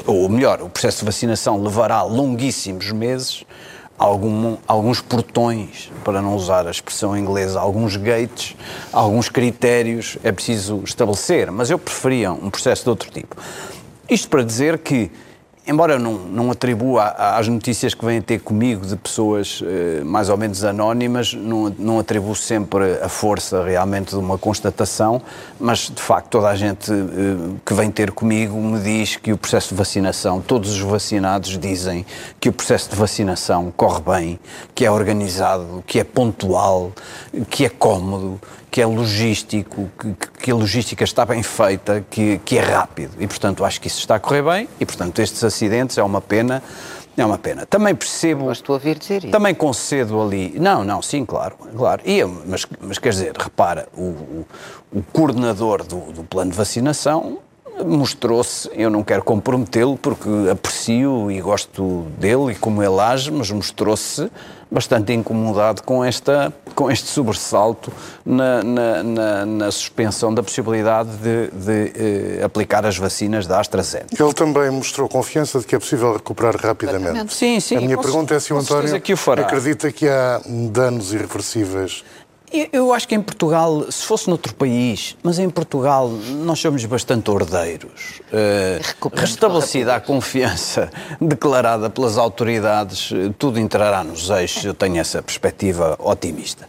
ou 0.06 0.28
melhor, 0.28 0.62
o 0.62 0.68
processo 0.70 1.00
de 1.00 1.06
vacinação 1.06 1.64
levará 1.64 2.04
longuíssimos 2.04 2.92
meses, 2.92 3.46
algum, 4.00 4.56
alguns 4.66 5.02
portões, 5.02 5.92
para 6.06 6.22
não 6.22 6.34
usar 6.34 6.66
a 6.66 6.72
expressão 6.72 7.18
inglesa, 7.18 7.60
alguns 7.60 7.98
gates, 7.98 8.56
alguns 8.94 9.28
critérios 9.28 10.18
é 10.24 10.32
preciso 10.32 10.82
estabelecer, 10.86 11.52
mas 11.52 11.70
eu 11.70 11.78
preferia 11.78 12.32
um 12.32 12.50
processo 12.50 12.86
de 12.86 12.90
outro 12.90 13.12
tipo. 13.12 13.36
Isto 14.10 14.30
para 14.30 14.42
dizer 14.42 14.80
que 14.80 15.12
embora 15.70 15.94
eu 15.94 16.00
não, 16.00 16.14
não 16.14 16.52
atribua 16.52 17.06
às 17.16 17.48
notícias 17.48 17.94
que 17.94 18.04
vêm 18.04 18.20
ter 18.22 18.40
comigo 18.40 18.88
de 18.88 18.96
pessoas 18.96 19.62
eh, 19.64 20.02
mais 20.04 20.28
ou 20.28 20.36
menos 20.36 20.64
anónimas, 20.64 21.34
não, 21.36 21.70
não 21.78 22.00
atribuo 22.00 22.36
sempre 22.36 23.00
a 23.04 23.08
força 23.08 23.64
realmente 23.64 24.10
de 24.10 24.16
uma 24.16 24.36
constatação, 24.36 25.22
mas 25.60 25.92
de 25.94 26.02
facto 26.02 26.30
toda 26.30 26.48
a 26.50 26.56
gente 26.56 26.92
eh, 26.92 27.56
que 27.64 27.74
vem 27.76 27.92
ter 27.92 28.12
comigo 28.12 28.58
me 28.58 28.80
diz 28.80 29.16
que 29.16 29.32
o 29.32 29.38
processo 29.38 29.70
de 29.70 29.76
vacinação, 29.76 30.42
todos 30.42 30.72
os 30.72 30.82
vacinados 30.82 31.56
dizem 31.60 32.04
que 32.40 32.50
o 32.50 32.54
processo 32.54 32.90
de 32.90 32.96
vacinação 32.96 33.72
corre 33.78 34.02
bem, 34.02 34.40
que 34.74 34.86
é 34.86 34.92
organizado, 34.92 35.84
que 35.86 36.00
é 36.00 36.04
pontual, 36.04 36.92
que 37.48 37.64
é 37.64 37.70
cómodo, 37.70 38.42
que 38.72 38.82
é 38.82 38.86
logístico, 38.86 39.90
que, 40.00 40.14
que, 40.44 40.52
a 40.52 40.56
logística 40.56 41.04
está 41.04 41.26
bem 41.26 41.42
feita, 41.42 42.06
que, 42.10 42.40
que 42.46 42.58
é 42.58 42.62
rápido. 42.62 43.12
E, 43.20 43.28
portanto, 43.28 43.66
acho 43.66 43.82
que 43.82 43.88
isso 43.88 44.00
está 44.00 44.16
a 44.16 44.20
correr 44.20 44.44
bem 44.44 44.70
e, 44.80 44.86
portanto, 44.86 45.20
estes 45.20 45.44
acidentes 45.44 45.98
é 45.98 46.04
uma 46.04 46.22
pena. 46.22 46.62
É 47.18 47.26
uma 47.26 47.38
pena. 47.38 47.66
Também 47.66 47.94
percebo. 47.94 48.46
Mas 48.46 48.60
estou 48.60 48.76
a 48.76 48.78
ouvir 48.78 48.98
dizer 48.98 49.24
isso. 49.24 49.32
Também 49.32 49.54
concedo 49.54 50.22
ali. 50.22 50.54
Não, 50.58 50.86
não, 50.86 51.02
sim, 51.02 51.26
claro. 51.26 51.56
claro. 51.76 52.02
E, 52.06 52.24
mas, 52.24 52.66
mas 52.80 52.98
quer 52.98 53.10
dizer, 53.10 53.34
repara, 53.38 53.90
o, 53.94 54.04
o, 54.04 54.46
o 54.94 55.04
coordenador 55.12 55.84
do, 55.84 56.14
do 56.14 56.24
plano 56.24 56.52
de 56.52 56.58
vacinação 56.58 57.40
mostrou-se, 57.84 58.70
eu 58.74 58.90
não 58.90 59.04
quero 59.04 59.24
comprometê-lo 59.24 59.98
porque 59.98 60.30
aprecio 60.52 61.32
e 61.32 61.42
gosto 61.42 62.06
dele 62.18 62.52
e 62.52 62.56
como 62.56 62.84
ele 62.84 63.00
age, 63.00 63.32
mas 63.32 63.50
mostrou-se 63.52 64.30
bastante 64.72 65.12
incomodado 65.14 65.82
com, 65.84 66.04
esta, 66.06 66.54
com 66.76 66.92
este 66.92 67.08
sobressalto 67.08 67.92
na, 68.26 68.64
na, 68.64 69.04
na, 69.04 69.46
na 69.46 69.72
suspensão 69.72 70.34
da 70.34 70.44
possibilidade 70.44 71.10
de, 71.18 71.48
de 71.52 72.40
eh, 72.40 72.44
aplicar 72.44 72.86
as 72.86 72.98
vacinas 72.98 73.48
da 73.48 73.60
AstraZeneca. 73.60 74.24
Ele 74.24 74.34
também 74.34 74.70
mostrou 74.70 75.10
confiança 75.10 75.60
de 75.60 75.66
que 75.66 75.76
é 75.76 75.80
possível 75.80 76.14
recuperar 76.14 76.56
rapidamente. 76.56 77.34
Sim, 77.34 77.60
sim. 77.60 77.78
A 77.78 77.82
minha 77.82 77.98
pergunta 77.98 78.36
é 78.36 78.40
se 78.40 78.54
o 78.54 78.58
António 78.58 79.02
que 79.02 79.14
o 79.14 79.18
acredita 79.32 79.92
que 79.92 80.08
há 80.08 80.42
danos 80.46 81.14
irreversíveis 81.14 82.04
eu 82.74 82.94
acho 82.94 83.08
que 83.08 83.16
em 83.16 83.22
Portugal, 83.22 83.92
se 83.92 84.04
fosse 84.06 84.28
noutro 84.28 84.54
país, 84.56 85.16
mas 85.22 85.38
em 85.38 85.50
Portugal 85.50 86.10
nós 86.10 86.60
somos 86.60 86.84
bastante 86.86 87.30
ordeiros. 87.30 88.22
Uh, 88.32 89.10
restabelecida 89.14 89.96
a 89.96 90.00
confiança 90.00 90.90
declarada 91.22 91.90
pelas 91.90 92.18
autoridades, 92.18 93.12
eh, 93.12 93.32
tudo 93.38 93.60
entrará 93.60 94.04
nos 94.04 94.30
eixos, 94.30 94.66
eu 94.66 94.74
tenho 94.74 94.98
essa 94.98 95.22
perspectiva 95.22 95.96
otimista. 96.00 96.68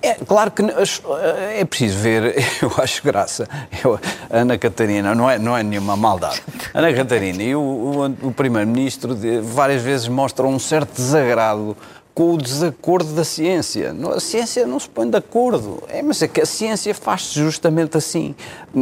É 0.00 0.14
claro 0.14 0.50
que 0.50 0.62
eh, 0.62 1.60
é 1.60 1.64
preciso 1.64 1.98
ver, 1.98 2.36
eu 2.62 2.72
acho 2.78 3.02
graça, 3.02 3.48
eu, 3.84 3.98
Ana 4.30 4.56
Catarina, 4.58 5.14
não 5.14 5.28
é, 5.28 5.38
não 5.38 5.56
é 5.56 5.62
nenhuma 5.62 5.96
maldade, 5.96 6.42
Ana 6.72 6.92
Catarina 6.92 7.42
e 7.42 7.54
o, 7.54 7.60
o, 7.60 8.28
o 8.28 8.32
Primeiro-Ministro 8.32 9.16
várias 9.42 9.82
vezes 9.82 10.08
mostram 10.08 10.48
um 10.50 10.58
certo 10.58 10.94
desagrado 10.96 11.76
com 12.16 12.32
o 12.32 12.38
desacordo 12.38 13.12
da 13.12 13.24
ciência. 13.24 13.94
A 14.16 14.20
ciência 14.20 14.66
não 14.66 14.80
se 14.80 14.88
põe 14.88 15.06
de 15.06 15.18
acordo. 15.18 15.82
É, 15.86 16.00
mas 16.00 16.22
é 16.22 16.26
que 16.26 16.40
a 16.40 16.46
ciência 16.46 16.94
faz-se 16.94 17.34
justamente 17.34 17.98
assim. 17.98 18.34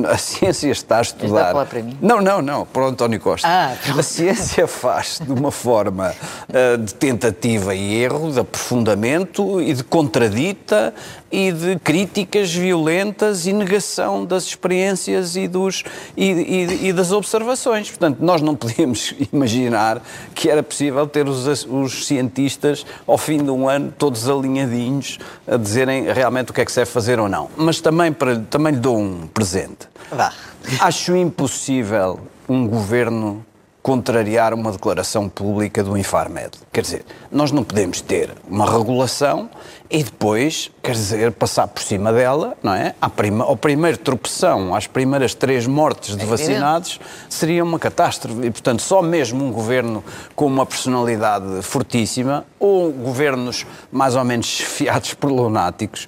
A 0.09 0.17
ciência 0.17 0.71
está 0.71 0.99
a 0.99 1.03
estudar. 1.03 1.27
Está 1.27 1.49
a 1.49 1.53
falar 1.53 1.67
para 1.67 1.83
mim? 1.83 1.99
Não, 2.01 2.21
não, 2.21 2.41
não, 2.41 2.65
para 2.65 2.85
o 2.85 2.87
António 2.87 3.19
Costa. 3.19 3.49
Ah, 3.49 3.75
a 3.99 4.03
ciência 4.05 4.67
faz 4.71 5.21
de 5.21 5.33
uma 5.33 5.51
forma 5.51 6.15
uh, 6.49 6.79
de 6.79 6.95
tentativa 6.95 7.75
e 7.75 7.97
erro, 7.97 8.31
de 8.31 8.39
aprofundamento 8.39 9.61
e 9.61 9.75
de 9.75 9.83
contradita 9.83 10.95
e 11.35 11.51
de 11.51 11.77
críticas 11.81 12.55
violentas 12.55 13.45
e 13.45 13.53
negação 13.53 14.25
das 14.25 14.45
experiências 14.45 15.35
e, 15.35 15.49
dos, 15.49 15.83
e, 16.17 16.31
e, 16.31 16.89
e 16.89 16.93
das 16.93 17.11
observações. 17.11 17.89
Portanto, 17.91 18.19
nós 18.21 18.41
não 18.41 18.55
podíamos 18.55 19.13
imaginar 19.33 20.01
que 20.33 20.49
era 20.49 20.63
possível 20.63 21.05
ter 21.09 21.27
os, 21.27 21.67
os 21.69 22.07
cientistas 22.07 22.87
ao 23.05 23.19
fim 23.25 23.43
de 23.43 23.51
um 23.51 23.69
ano, 23.69 23.93
todos 23.97 24.29
alinhadinhos, 24.29 25.19
a 25.47 25.57
dizerem 25.57 26.13
realmente 26.13 26.51
o 26.51 26.55
que 26.55 26.61
é 26.61 26.65
que 26.65 26.71
se 26.71 26.81
deve 26.81 26.91
fazer 26.91 27.19
ou 27.19 27.29
não. 27.29 27.49
Mas 27.57 27.81
também, 27.81 28.13
para, 28.13 28.39
também 28.51 28.75
lhe 28.75 28.81
dou 28.81 28.99
um 28.99 29.27
presente. 29.27 29.89
Vá. 30.11 30.33
Acho 30.81 31.17
impossível 31.17 32.21
um 32.49 32.67
governo 32.67 33.45
contrariar 33.85 34.55
uma 34.55 34.73
declaração 34.73 35.29
pública 35.29 35.85
do 35.85 35.95
Infarmed. 35.95 36.53
Quer 36.73 36.81
dizer, 36.81 37.05
nós 37.31 37.53
não 37.53 37.63
podemos 37.63 38.01
ter 38.01 38.31
uma 38.49 38.65
regulação 38.65 39.51
e 39.91 40.03
depois, 40.03 40.71
quer 40.83 40.93
dizer, 40.93 41.33
passar 41.33 41.69
por 41.69 41.83
cima 41.83 42.11
dela, 42.11 42.57
não 42.63 42.73
é? 42.73 42.95
À 42.99 43.11
prima, 43.11 43.45
ao 43.45 43.55
primeiro 43.55 43.99
tropeção, 43.99 44.75
às 44.75 44.87
primeiras 44.87 45.35
três 45.35 45.67
mortes 45.67 46.17
de 46.17 46.23
é 46.23 46.27
vacinados, 46.27 46.99
seria 47.29 47.63
uma 47.63 47.79
catástrofe. 47.79 48.47
E, 48.47 48.51
portanto, 48.51 48.81
só 48.81 49.03
mesmo 49.03 49.45
um 49.45 49.53
governo 49.53 50.03
com 50.35 50.47
uma 50.47 50.65
personalidade 50.65 51.61
fortíssima, 51.61 52.47
ou 52.65 52.91
governos 52.91 53.67
mais 53.93 54.17
ou 54.17 54.25
menos 54.25 54.47
chefiados 54.65 55.13
por 55.13 55.31
lunáticos, 55.31 56.07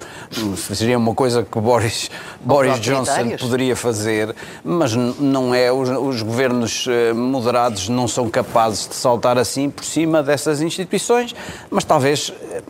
seria 0.73 0.97
uma 0.97 1.13
coisa 1.13 1.43
que 1.43 1.59
Boris, 1.59 2.09
Boris 2.41 2.79
Johnson 2.79 3.37
poderia 3.39 3.75
fazer, 3.75 4.35
mas 4.63 4.95
não 4.95 5.53
é. 5.53 5.71
Os, 5.71 5.89
os 5.89 6.21
governos 6.23 6.87
eh, 6.89 7.13
moderados 7.13 7.89
não 7.89 8.07
são 8.07 8.27
capazes 8.29 8.87
de 8.87 8.95
saltar 8.95 9.37
assim 9.37 9.69
por 9.69 9.85
cima 9.85 10.23
dessas 10.23 10.61
instituições, 10.61 11.35
mas 11.69 11.83
talvez 11.83 12.33
eh, 12.51 12.61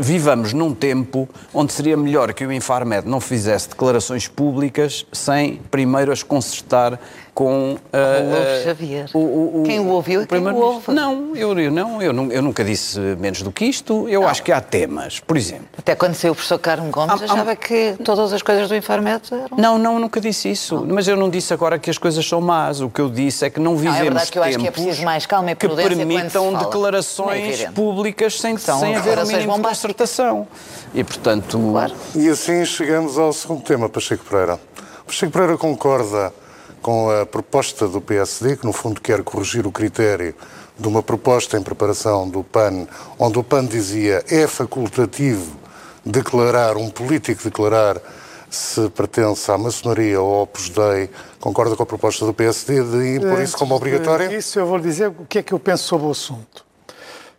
vivamos 0.00 0.52
num 0.52 0.74
tempo 0.74 1.28
onde 1.54 1.72
seria 1.72 1.96
melhor 1.96 2.32
que 2.32 2.44
o 2.44 2.52
Infarmed 2.52 3.06
não 3.06 3.20
fizesse 3.20 3.68
declarações 3.68 4.26
públicas 4.26 5.06
sem 5.12 5.60
primeiro 5.70 6.10
as 6.10 6.24
consertar 6.24 6.98
com 7.34 7.74
uh, 7.74 8.64
Xavier. 8.64 9.08
O, 9.14 9.18
o, 9.18 9.60
o, 9.60 9.64
quem 9.64 9.80
o 9.80 9.88
ouviu 9.88 10.22
é 10.22 10.26
quem 10.26 10.46
o 10.46 10.56
ouve. 10.56 10.92
Não, 10.92 11.34
eu, 11.34 11.58
eu, 11.58 11.70
não 11.70 12.02
eu, 12.02 12.12
eu 12.30 12.42
nunca 12.42 12.62
disse 12.62 12.98
menos 13.18 13.40
do 13.42 13.50
que 13.50 13.64
isto. 13.64 14.06
Eu 14.08 14.22
não. 14.22 14.28
acho 14.28 14.42
que 14.42 14.52
há 14.52 14.60
temas, 14.60 15.18
por 15.20 15.36
exemplo. 15.36 15.66
Até 15.78 15.94
quando 15.94 16.14
saiu 16.14 16.32
o 16.32 16.34
professor 16.34 16.58
Carmo 16.58 16.90
Gomes, 16.90 17.22
há, 17.22 17.24
achava 17.24 17.52
há... 17.52 17.56
que 17.56 17.96
todas 18.04 18.32
as 18.32 18.42
coisas 18.42 18.68
do 18.68 18.76
Infarmed 18.76 19.22
eram... 19.32 19.56
Não, 19.56 19.78
não, 19.78 19.98
nunca 19.98 20.20
disse 20.20 20.50
isso. 20.50 20.76
Não. 20.76 20.94
Mas 20.94 21.08
eu 21.08 21.16
não 21.16 21.30
disse 21.30 21.54
agora 21.54 21.78
que 21.78 21.88
as 21.88 21.96
coisas 21.96 22.26
são 22.26 22.40
más. 22.40 22.80
O 22.80 22.90
que 22.90 23.00
eu 23.00 23.08
disse 23.08 23.46
é 23.46 23.50
que 23.50 23.58
não 23.58 23.76
vivemos 23.76 23.98
não, 23.98 24.06
é 24.06 24.10
verdade 24.10 24.30
que 24.30 24.38
eu 24.38 24.42
acho 24.42 24.58
que 24.58 24.68
é 24.68 24.70
preciso 24.70 25.04
mais 25.04 25.24
calma 25.24 25.52
e 25.52 25.56
que 25.56 25.68
permitam 25.68 26.52
declarações 26.52 27.64
públicas 27.74 28.38
sem, 28.38 28.58
sem 28.58 28.96
haver 28.96 29.18
o 29.18 29.26
mínimo 29.26 29.56
de 29.56 29.62
concertação. 29.62 30.46
E, 30.94 31.02
portanto... 31.02 31.58
Claro. 31.72 31.94
E 32.14 32.28
assim 32.28 32.64
chegamos 32.66 33.18
ao 33.18 33.32
segundo 33.32 33.62
tema, 33.62 33.88
Pacheco 33.88 34.24
Pereira. 34.24 34.60
Pacheco 35.06 35.32
Pereira 35.32 35.56
concorda 35.56 36.32
com 36.82 37.08
a 37.08 37.24
proposta 37.24 37.86
do 37.86 38.00
PSD, 38.00 38.56
que 38.56 38.66
no 38.66 38.72
fundo 38.72 39.00
quer 39.00 39.22
corrigir 39.22 39.66
o 39.66 39.72
critério 39.72 40.34
de 40.76 40.88
uma 40.88 41.02
proposta 41.02 41.56
em 41.56 41.62
preparação 41.62 42.28
do 42.28 42.42
PAN, 42.42 42.86
onde 43.18 43.38
o 43.38 43.44
PAN 43.44 43.64
dizia 43.64 44.24
é 44.28 44.46
facultativo 44.46 45.56
declarar, 46.04 46.76
um 46.76 46.90
político 46.90 47.44
declarar 47.44 48.00
se 48.50 48.90
pertence 48.90 49.50
à 49.50 49.56
maçonaria 49.56 50.20
ou 50.20 50.34
ao 50.34 50.42
Opus 50.42 50.68
Dei, 50.68 51.08
concorda 51.40 51.74
com 51.74 51.84
a 51.84 51.86
proposta 51.86 52.26
do 52.26 52.34
PSD 52.34 52.82
de 52.82 53.16
impor 53.16 53.40
isso 53.40 53.56
como 53.56 53.74
obrigatório? 53.74 54.30
Isso 54.30 54.58
eu 54.58 54.66
vou 54.66 54.78
dizer 54.78 55.08
o 55.08 55.24
que 55.26 55.38
é 55.38 55.42
que 55.42 55.54
eu 55.54 55.58
penso 55.58 55.84
sobre 55.84 56.06
o 56.06 56.10
assunto. 56.10 56.66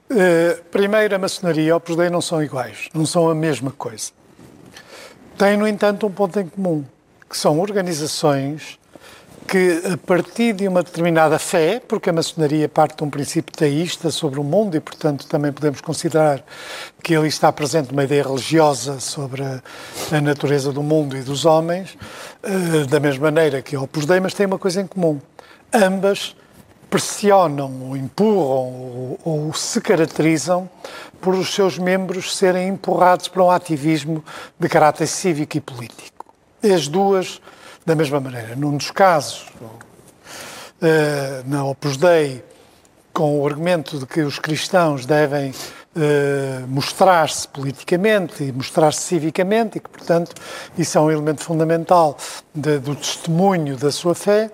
Uh, 0.09 0.63
primeiro, 0.71 1.13
a 1.15 1.19
maçonaria 1.19 1.63
e 1.63 1.71
o 1.71 1.75
Opus 1.75 1.95
Dei 1.95 2.09
não 2.09 2.21
são 2.21 2.41
iguais, 2.41 2.89
não 2.93 3.05
são 3.05 3.29
a 3.29 3.35
mesma 3.35 3.71
coisa. 3.71 4.11
Têm, 5.37 5.57
no 5.57 5.67
entanto, 5.67 6.07
um 6.07 6.11
ponto 6.11 6.39
em 6.39 6.47
comum, 6.47 6.83
que 7.29 7.37
são 7.37 7.59
organizações 7.59 8.79
que, 9.43 9.81
a 9.93 9.97
partir 9.97 10.53
de 10.53 10.67
uma 10.67 10.81
determinada 10.81 11.37
fé, 11.37 11.81
porque 11.87 12.09
a 12.09 12.13
maçonaria 12.13 12.67
parte 12.67 12.97
de 12.97 13.03
um 13.03 13.09
princípio 13.09 13.55
teísta 13.55 14.09
sobre 14.09 14.39
o 14.39 14.43
mundo 14.43 14.75
e, 14.75 14.79
portanto, 14.79 15.27
também 15.27 15.51
podemos 15.51 15.81
considerar 15.81 16.43
que 17.01 17.15
ali 17.15 17.27
está 17.27 17.51
presente 17.51 17.91
uma 17.91 18.03
ideia 18.03 18.23
religiosa 18.23 18.99
sobre 18.99 19.43
a, 19.43 19.61
a 20.11 20.21
natureza 20.21 20.71
do 20.71 20.81
mundo 20.81 21.17
e 21.17 21.21
dos 21.21 21.45
homens, 21.45 21.97
uh, 22.43 22.85
da 22.87 22.99
mesma 22.99 23.25
maneira 23.25 23.61
que 23.61 23.75
o 23.75 23.83
Opus 23.83 24.05
Dei, 24.05 24.19
mas 24.19 24.33
tem 24.33 24.45
uma 24.45 24.57
coisa 24.57 24.81
em 24.81 24.87
comum. 24.87 25.19
Ambas 25.71 26.35
pressionam, 26.89 27.89
ou 27.89 27.97
empurram 27.97 28.37
ou, 28.39 29.19
ou 29.23 29.53
se 29.53 29.81
caracterizam 29.81 30.69
por 31.19 31.33
os 31.33 31.53
seus 31.53 31.79
membros 31.79 32.37
serem 32.37 32.67
empurrados 32.67 33.27
para 33.27 33.43
um 33.43 33.49
ativismo 33.49 34.23
de 34.59 34.69
caráter 34.69 35.07
cívico 35.07 35.57
e 35.57 35.61
político. 35.61 36.25
As 36.63 36.87
duas 36.87 37.41
da 37.85 37.95
mesma 37.95 38.19
maneira. 38.19 38.55
Num 38.55 38.77
dos 38.77 38.91
casos, 38.91 39.45
uh, 39.61 41.43
na 41.45 41.65
Opus 41.65 41.97
Dei, 41.97 42.43
com 43.13 43.39
o 43.39 43.45
argumento 43.45 43.99
de 43.99 44.05
que 44.05 44.21
os 44.21 44.39
cristãos 44.39 45.05
devem 45.05 45.51
uh, 45.51 46.67
mostrar-se 46.67 47.47
politicamente 47.47 48.43
e 48.43 48.51
mostrar-se 48.51 49.01
civicamente 49.01 49.77
e 49.77 49.81
que, 49.81 49.89
portanto, 49.89 50.33
isso 50.77 50.97
é 50.97 51.01
um 51.01 51.11
elemento 51.11 51.43
fundamental 51.43 52.17
de, 52.53 52.79
do 52.79 52.95
testemunho 52.95 53.77
da 53.77 53.91
sua 53.91 54.15
fé, 54.15 54.49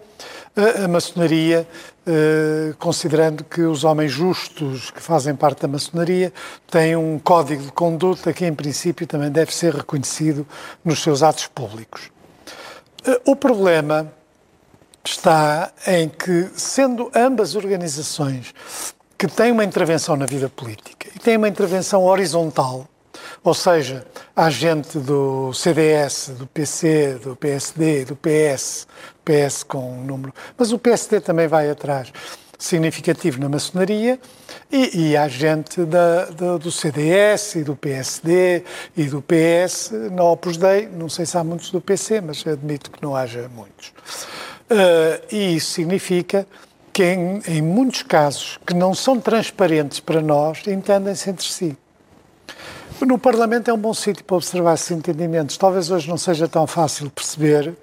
uh, 0.58 0.84
a 0.84 0.88
maçonaria, 0.88 1.66
uh, 2.06 2.76
considerando 2.78 3.46
que 3.46 3.62
os 3.62 3.86
homens 3.86 4.12
justos 4.12 4.92
que 4.92 5.02
fazem 5.02 5.36
parte 5.36 5.62
da 5.62 5.68
maçonaria 5.68 6.34
têm 6.70 6.98
um 6.98 7.18
código 7.18 7.64
de 7.64 7.72
conduta 7.72 8.34
que, 8.34 8.46
em 8.46 8.54
princípio, 8.54 9.08
também 9.08 9.32
deve 9.32 9.54
ser 9.54 9.74
reconhecido 9.74 10.46
nos 10.84 11.02
seus 11.02 11.24
atos 11.24 11.48
públicos. 11.48 12.12
O 13.26 13.36
problema 13.36 14.12
está 15.06 15.72
em 15.88 16.10
que, 16.10 16.50
sendo 16.56 17.10
ambas 17.16 17.56
organizações 17.56 18.54
que 19.18 19.28
têm 19.28 19.52
uma 19.52 19.64
intervenção 19.64 20.16
na 20.16 20.26
vida 20.26 20.50
política 20.50 21.08
e 21.16 21.20
têm 21.20 21.38
uma 21.38 21.48
intervenção 21.48 22.04
horizontal, 22.04 22.88
ou 23.44 23.54
seja, 23.54 24.06
há 24.36 24.50
gente 24.50 24.98
do 25.00 25.54
CDS, 25.54 26.32
do 26.38 26.48
PC, 26.48 27.20
do 27.24 27.36
PSD, 27.36 28.06
do 28.06 28.16
PS, 28.16 28.88
PS 29.24 29.64
com 29.64 29.92
um 29.92 30.04
número, 30.04 30.34
mas 30.58 30.72
o 30.72 30.80
PSD 30.80 31.22
também 31.22 31.48
vai 31.48 31.70
atrás 31.70 32.12
significativo 32.60 33.40
na 33.40 33.48
maçonaria 33.48 34.20
e, 34.70 35.12
e 35.12 35.18
há 35.18 35.30
gente 35.30 35.86
da, 35.86 36.26
da, 36.26 36.58
do 36.58 36.70
CDS 36.70 37.56
e 37.56 37.64
do 37.64 37.74
PSD 37.74 38.64
e 38.98 39.06
do 39.06 39.24
PS 39.24 39.92
na 40.12 40.24
Opus 40.26 40.58
Dei, 40.58 40.90
não 40.90 41.08
sei 41.08 41.26
se 41.26 41.38
há 41.38 41.44
muitos 41.44 41.72
do 41.72 41.80
PC, 41.80 42.20
mas 42.20 42.46
admito 42.46 42.92
que 42.92 43.02
não 43.02 43.16
haja 43.16 43.50
muitos. 43.56 43.94
Uh, 44.70 45.26
e 45.32 45.56
isso 45.56 45.72
significa 45.72 46.46
que 46.92 47.04
em, 47.04 47.42
em 47.48 47.62
muitos 47.62 48.04
casos 48.04 48.60
que 48.68 48.74
não 48.74 48.94
são 48.94 49.20
transparentes 49.20 50.02
para 50.02 50.22
nós, 50.22 50.62
entendem-se 50.68 51.30
entre 51.30 51.46
si. 51.46 51.78
No 53.00 53.18
Parlamento 53.18 53.72
é 53.72 53.74
um 53.74 53.78
bom 53.78 53.94
sítio 53.94 54.26
para 54.26 54.36
observar 54.36 54.74
esses 54.74 54.92
entendimentos. 54.92 55.56
Talvez 55.56 55.90
hoje 55.90 56.10
não 56.10 56.18
seja 56.18 56.50
tão 56.50 56.68
fácil 56.68 57.10
perceber, 57.10 57.74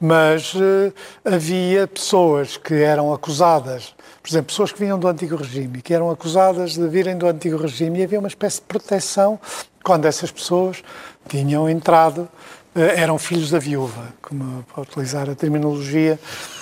mas 0.00 0.54
uh, 0.54 0.92
havia 1.22 1.86
pessoas 1.86 2.56
que 2.56 2.72
eram 2.74 3.12
acusadas 3.12 3.94
por 4.24 4.30
exemplo, 4.30 4.46
pessoas 4.46 4.72
que 4.72 4.78
vinham 4.78 4.98
do 4.98 5.06
antigo 5.06 5.36
regime, 5.36 5.82
que 5.82 5.92
eram 5.92 6.10
acusadas 6.10 6.78
de 6.78 6.88
virem 6.88 7.18
do 7.18 7.26
antigo 7.26 7.58
regime, 7.58 7.98
e 7.98 8.04
havia 8.04 8.18
uma 8.18 8.26
espécie 8.26 8.56
de 8.56 8.62
proteção 8.62 9.38
quando 9.84 10.06
essas 10.06 10.30
pessoas 10.30 10.82
tinham 11.28 11.68
entrado, 11.68 12.26
eh, 12.74 13.02
eram 13.02 13.18
filhos 13.18 13.50
da 13.50 13.58
viúva, 13.58 14.14
como 14.22 14.62
para 14.62 14.80
utilizar 14.80 15.28
a 15.28 15.34
terminologia, 15.34 16.18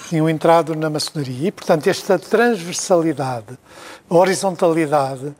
tinham 0.08 0.28
entrado 0.28 0.74
na 0.74 0.90
maçonaria. 0.90 1.46
E, 1.46 1.52
portanto, 1.52 1.86
esta 1.86 2.18
transversalidade, 2.18 3.56
horizontalidade, 4.08 5.32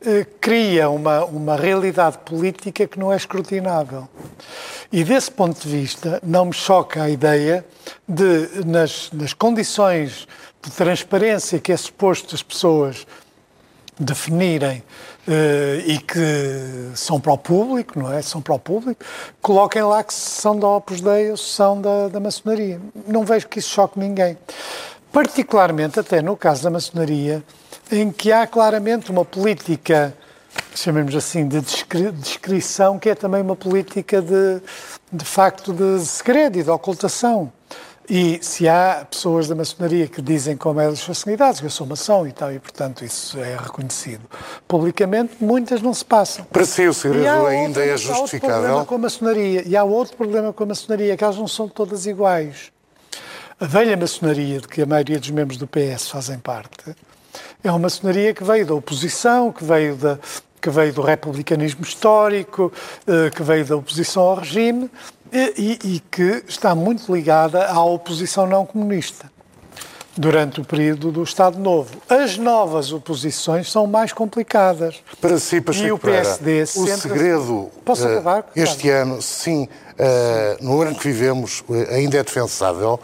eh, 0.00 0.26
cria 0.40 0.88
uma, 0.88 1.26
uma 1.26 1.56
realidade 1.56 2.16
política 2.24 2.86
que 2.86 2.98
não 2.98 3.12
é 3.12 3.16
escrutinável. 3.16 4.08
E 4.90 5.04
desse 5.04 5.30
ponto 5.30 5.60
de 5.60 5.68
vista, 5.68 6.20
não 6.22 6.46
me 6.46 6.54
choca 6.54 7.02
a 7.02 7.10
ideia 7.10 7.66
de, 8.08 8.64
nas, 8.64 9.10
nas 9.12 9.34
condições 9.34 10.26
de 10.66 10.72
transparência 10.72 11.60
que 11.60 11.70
é 11.70 11.76
suposto 11.76 12.34
as 12.34 12.42
pessoas 12.42 13.06
definirem 13.98 14.82
uh, 15.28 15.80
e 15.86 15.98
que 15.98 16.90
são 16.96 17.20
para 17.20 17.32
o 17.32 17.38
público, 17.38 17.98
não 17.98 18.12
é? 18.12 18.20
São 18.20 18.42
para 18.42 18.54
o 18.54 18.58
público, 18.58 19.02
coloquem 19.40 19.82
lá 19.82 20.02
que 20.02 20.12
são 20.12 20.58
da 20.58 20.68
Opus 20.68 21.00
Dei 21.00 21.30
ou 21.30 21.36
são 21.36 21.80
da, 21.80 22.08
da 22.08 22.18
maçonaria. 22.18 22.80
Não 23.06 23.24
vejo 23.24 23.46
que 23.46 23.60
isso 23.60 23.70
choque 23.70 23.98
ninguém. 23.98 24.36
Particularmente, 25.12 26.00
até 26.00 26.20
no 26.20 26.36
caso 26.36 26.64
da 26.64 26.70
maçonaria, 26.70 27.42
em 27.90 28.10
que 28.10 28.32
há 28.32 28.44
claramente 28.46 29.10
uma 29.10 29.24
política 29.24 30.12
chamemos 30.74 31.14
assim, 31.14 31.46
de 31.46 31.60
descri 31.60 32.10
descrição, 32.10 32.98
que 32.98 33.08
é 33.10 33.14
também 33.14 33.40
uma 33.40 33.56
política 33.56 34.20
de, 34.20 34.60
de 35.12 35.24
facto 35.24 35.72
de 35.72 36.04
segredo 36.04 36.58
e 36.58 36.62
de 36.62 36.70
ocultação. 36.70 37.52
E 38.08 38.38
se 38.40 38.68
há 38.68 39.04
pessoas 39.10 39.48
da 39.48 39.54
maçonaria 39.54 40.06
que 40.06 40.22
dizem 40.22 40.56
como 40.56 40.80
é 40.80 40.88
das 40.88 41.00
suas 41.00 41.24
que 41.24 41.66
eu 41.66 41.70
sou 41.70 41.86
maçom 41.86 42.26
e 42.26 42.32
tal, 42.32 42.52
e 42.52 42.58
portanto 42.58 43.04
isso 43.04 43.38
é 43.38 43.56
reconhecido 43.56 44.22
publicamente, 44.68 45.34
muitas 45.40 45.82
não 45.82 45.92
se 45.92 46.04
passam. 46.04 46.44
Para 46.44 46.64
si 46.64 46.86
o 46.86 46.94
segredo 46.94 47.46
ainda 47.46 47.80
outro, 47.80 47.82
é 47.82 47.96
justificável? 47.96 48.14
Há 48.14 48.20
outro 48.20 48.40
problema 48.40 48.84
com 48.84 48.94
a 48.94 48.98
maçonaria, 48.98 49.62
e 49.66 49.76
há 49.76 49.84
outro 49.84 50.16
problema 50.16 50.52
com 50.52 50.62
a 50.62 50.66
maçonaria, 50.66 51.16
que 51.16 51.24
elas 51.24 51.36
não 51.36 51.48
são 51.48 51.68
todas 51.68 52.06
iguais. 52.06 52.70
A 53.58 53.66
velha 53.66 53.96
maçonaria, 53.96 54.60
de 54.60 54.68
que 54.68 54.82
a 54.82 54.86
maioria 54.86 55.18
dos 55.18 55.30
membros 55.30 55.58
do 55.58 55.66
PS 55.66 56.08
fazem 56.08 56.38
parte, 56.38 56.94
é 57.64 57.70
uma 57.70 57.80
maçonaria 57.80 58.32
que 58.32 58.44
veio 58.44 58.64
da 58.64 58.74
oposição, 58.74 59.50
que 59.50 59.64
veio 59.64 59.96
da, 59.96 60.18
que 60.60 60.70
veio 60.70 60.92
do 60.92 61.02
republicanismo 61.02 61.82
histórico, 61.82 62.72
eh, 63.06 63.30
que 63.30 63.42
veio 63.42 63.64
da 63.64 63.76
oposição 63.76 64.22
ao 64.22 64.36
regime 64.36 64.90
e, 65.32 65.78
e, 65.84 66.00
que 66.00 66.44
está 66.48 66.74
muito 66.74 67.12
ligada 67.14 67.66
à 67.66 67.82
oposição 67.82 68.46
não 68.46 68.64
comunista 68.64 69.30
durante 70.16 70.60
o 70.60 70.64
período 70.64 71.12
do 71.12 71.22
Estado 71.22 71.58
Novo. 71.58 71.96
As 72.08 72.38
novas 72.38 72.92
oposições 72.92 73.70
são 73.70 73.86
mais 73.86 74.12
complicadas. 74.12 75.02
Para 75.20 75.38
si, 75.38 75.60
Pacheco 75.60 75.86
e 75.86 75.92
o 75.92 75.98
PSD 75.98 76.62
o 76.62 76.66
segredo 76.66 77.70
Posso 77.84 78.06
acabar? 78.06 78.40
Uh, 78.40 78.44
este 78.56 78.88
claro. 78.88 79.02
ano, 79.02 79.22
sim, 79.22 79.64
uh, 79.64 80.64
no 80.64 80.80
ano 80.80 80.94
que 80.94 81.04
vivemos, 81.08 81.62
uh, 81.68 81.74
ainda 81.90 82.18
é 82.18 82.22
defensável 82.22 82.98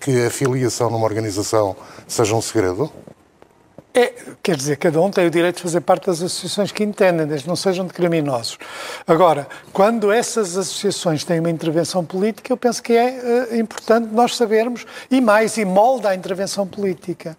que 0.00 0.26
a 0.26 0.30
filiação 0.30 0.88
numa 0.88 1.04
organização 1.04 1.76
seja 2.08 2.34
um 2.34 2.40
segredo? 2.40 2.90
É, 3.96 4.12
quer 4.42 4.56
dizer, 4.56 4.76
cada 4.76 5.00
um 5.00 5.08
tem 5.08 5.24
o 5.24 5.30
direito 5.30 5.58
de 5.58 5.62
fazer 5.62 5.80
parte 5.80 6.06
das 6.06 6.20
associações 6.20 6.72
que 6.72 6.82
entendem, 6.82 7.24
desde 7.28 7.46
não 7.46 7.54
sejam 7.54 7.86
de 7.86 7.92
criminosos. 7.92 8.58
Agora, 9.06 9.46
quando 9.72 10.10
essas 10.10 10.56
associações 10.56 11.22
têm 11.22 11.38
uma 11.38 11.48
intervenção 11.48 12.04
política, 12.04 12.52
eu 12.52 12.56
penso 12.56 12.82
que 12.82 12.92
é 12.92 13.48
uh, 13.52 13.56
importante 13.56 14.08
nós 14.12 14.34
sabermos, 14.34 14.84
e 15.08 15.20
mais, 15.20 15.56
e 15.58 15.64
molda 15.64 16.08
a 16.08 16.14
intervenção 16.14 16.66
política. 16.66 17.36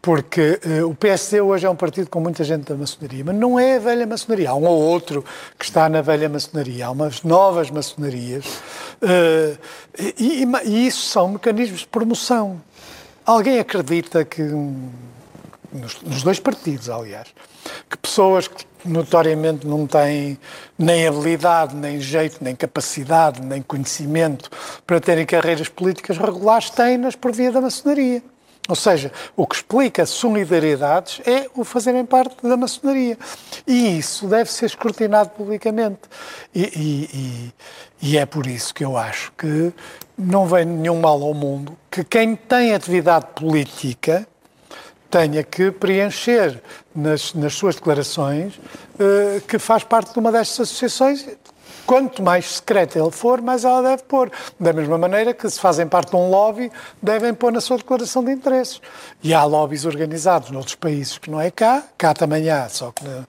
Porque 0.00 0.60
uh, 0.64 0.88
o 0.88 0.94
PSD 0.94 1.40
hoje 1.40 1.66
é 1.66 1.70
um 1.70 1.74
partido 1.74 2.08
com 2.08 2.20
muita 2.20 2.44
gente 2.44 2.62
da 2.62 2.76
maçonaria, 2.76 3.24
mas 3.24 3.34
não 3.34 3.58
é 3.58 3.74
a 3.74 3.80
velha 3.80 4.06
maçonaria. 4.06 4.50
Há 4.50 4.54
um 4.54 4.64
ou 4.64 4.80
outro 4.80 5.24
que 5.58 5.64
está 5.64 5.88
na 5.88 6.00
velha 6.00 6.28
maçonaria, 6.28 6.86
há 6.86 6.92
umas 6.92 7.24
novas 7.24 7.72
maçonarias, 7.72 8.46
uh, 9.02 9.58
e, 9.98 10.44
e, 10.44 10.46
e 10.64 10.86
isso 10.86 11.06
são 11.06 11.30
mecanismos 11.30 11.80
de 11.80 11.88
promoção. 11.88 12.62
Alguém 13.26 13.58
acredita 13.58 14.24
que 14.24 14.42
nos, 15.72 16.00
nos 16.02 16.22
dois 16.22 16.38
partidos, 16.38 16.88
aliás, 16.88 17.28
que 17.88 17.96
pessoas 17.96 18.48
que 18.48 18.64
notoriamente 18.84 19.66
não 19.66 19.86
têm 19.86 20.38
nem 20.78 21.06
habilidade, 21.06 21.74
nem 21.74 22.00
jeito, 22.00 22.38
nem 22.42 22.54
capacidade, 22.54 23.40
nem 23.40 23.62
conhecimento 23.62 24.50
para 24.86 25.00
terem 25.00 25.24
carreiras 25.24 25.68
políticas 25.68 26.18
regulares, 26.18 26.70
têm-nas 26.70 27.16
por 27.16 27.32
via 27.32 27.52
da 27.52 27.60
maçonaria. 27.60 28.22
Ou 28.68 28.76
seja, 28.76 29.10
o 29.36 29.44
que 29.44 29.56
explica 29.56 30.06
solidariedades 30.06 31.20
é 31.26 31.48
o 31.54 31.64
fazerem 31.64 32.06
parte 32.06 32.36
da 32.46 32.56
maçonaria. 32.56 33.18
E 33.66 33.98
isso 33.98 34.28
deve 34.28 34.50
ser 34.52 34.66
escrutinado 34.66 35.30
publicamente. 35.30 36.00
E, 36.54 36.62
e, 36.62 37.10
e, 37.12 38.10
e 38.10 38.18
é 38.18 38.24
por 38.24 38.46
isso 38.46 38.72
que 38.72 38.84
eu 38.84 38.96
acho 38.96 39.32
que 39.32 39.72
não 40.16 40.46
vem 40.46 40.64
nenhum 40.64 41.00
mal 41.00 41.20
ao 41.22 41.34
mundo 41.34 41.76
que 41.90 42.04
quem 42.04 42.36
tem 42.36 42.72
atividade 42.72 43.26
política 43.34 44.26
tenha 45.12 45.44
que 45.44 45.70
preencher 45.70 46.60
nas, 46.96 47.34
nas 47.34 47.52
suas 47.52 47.74
declarações 47.74 48.56
uh, 48.56 49.40
que 49.46 49.58
faz 49.58 49.84
parte 49.84 50.14
de 50.14 50.18
uma 50.18 50.32
destas 50.32 50.70
associações. 50.70 51.28
Quanto 51.84 52.22
mais 52.22 52.54
secreta 52.54 52.98
ele 52.98 53.10
for, 53.10 53.42
mais 53.42 53.64
ela 53.64 53.82
deve 53.82 54.04
pôr. 54.04 54.30
Da 54.58 54.72
mesma 54.72 54.96
maneira 54.96 55.34
que, 55.34 55.50
se 55.50 55.60
fazem 55.60 55.86
parte 55.86 56.10
de 56.10 56.16
um 56.16 56.30
lobby, 56.30 56.72
devem 57.02 57.34
pôr 57.34 57.52
na 57.52 57.60
sua 57.60 57.76
declaração 57.76 58.24
de 58.24 58.30
interesses. 58.32 58.80
E 59.22 59.34
há 59.34 59.44
lobbies 59.44 59.84
organizados 59.84 60.50
noutros 60.50 60.76
países 60.76 61.18
que 61.18 61.30
não 61.30 61.40
é 61.40 61.50
cá, 61.50 61.82
cá 61.98 62.14
também 62.14 62.48
há, 62.48 62.68
só 62.68 62.92
que 62.92 63.04
não, 63.04 63.26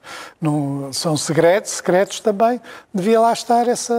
não 0.82 0.94
são 0.94 1.18
secretos, 1.18 1.72
secretos 1.72 2.20
também. 2.20 2.62
Devia 2.94 3.20
lá 3.20 3.34
estar 3.34 3.68
essa, 3.68 3.94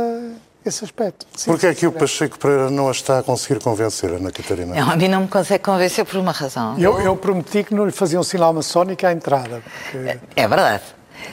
esse 0.65 0.85
aspecto. 0.85 1.27
Sim, 1.37 1.51
Porquê 1.51 1.67
é 1.67 1.75
que 1.75 1.87
o 1.87 1.93
Pacheco 1.93 2.39
Pereira 2.39 2.71
não 2.71 2.89
a 2.89 2.91
está 2.91 3.19
a 3.19 3.23
conseguir 3.23 3.61
convencer, 3.61 4.11
Ana 4.11 4.31
Catarina? 4.31 4.75
Não, 4.75 4.91
a 4.91 4.97
mim 4.97 5.09
não 5.09 5.23
me 5.23 5.29
consegue 5.29 5.63
convencer 5.63 6.05
por 6.05 6.17
uma 6.17 6.33
razão. 6.33 6.79
Eu, 6.79 7.01
eu 7.01 7.17
prometi 7.17 7.65
que 7.65 7.75
não 7.75 7.85
lhe 7.85 7.93
fazia 7.93 8.19
um 8.19 8.23
sinal 8.23 8.53
maçónico 8.53 9.07
à 9.07 9.13
entrada. 9.13 9.63
Porque... 9.63 9.99
É, 10.09 10.19
é, 10.37 10.49
verdade. 10.49 10.83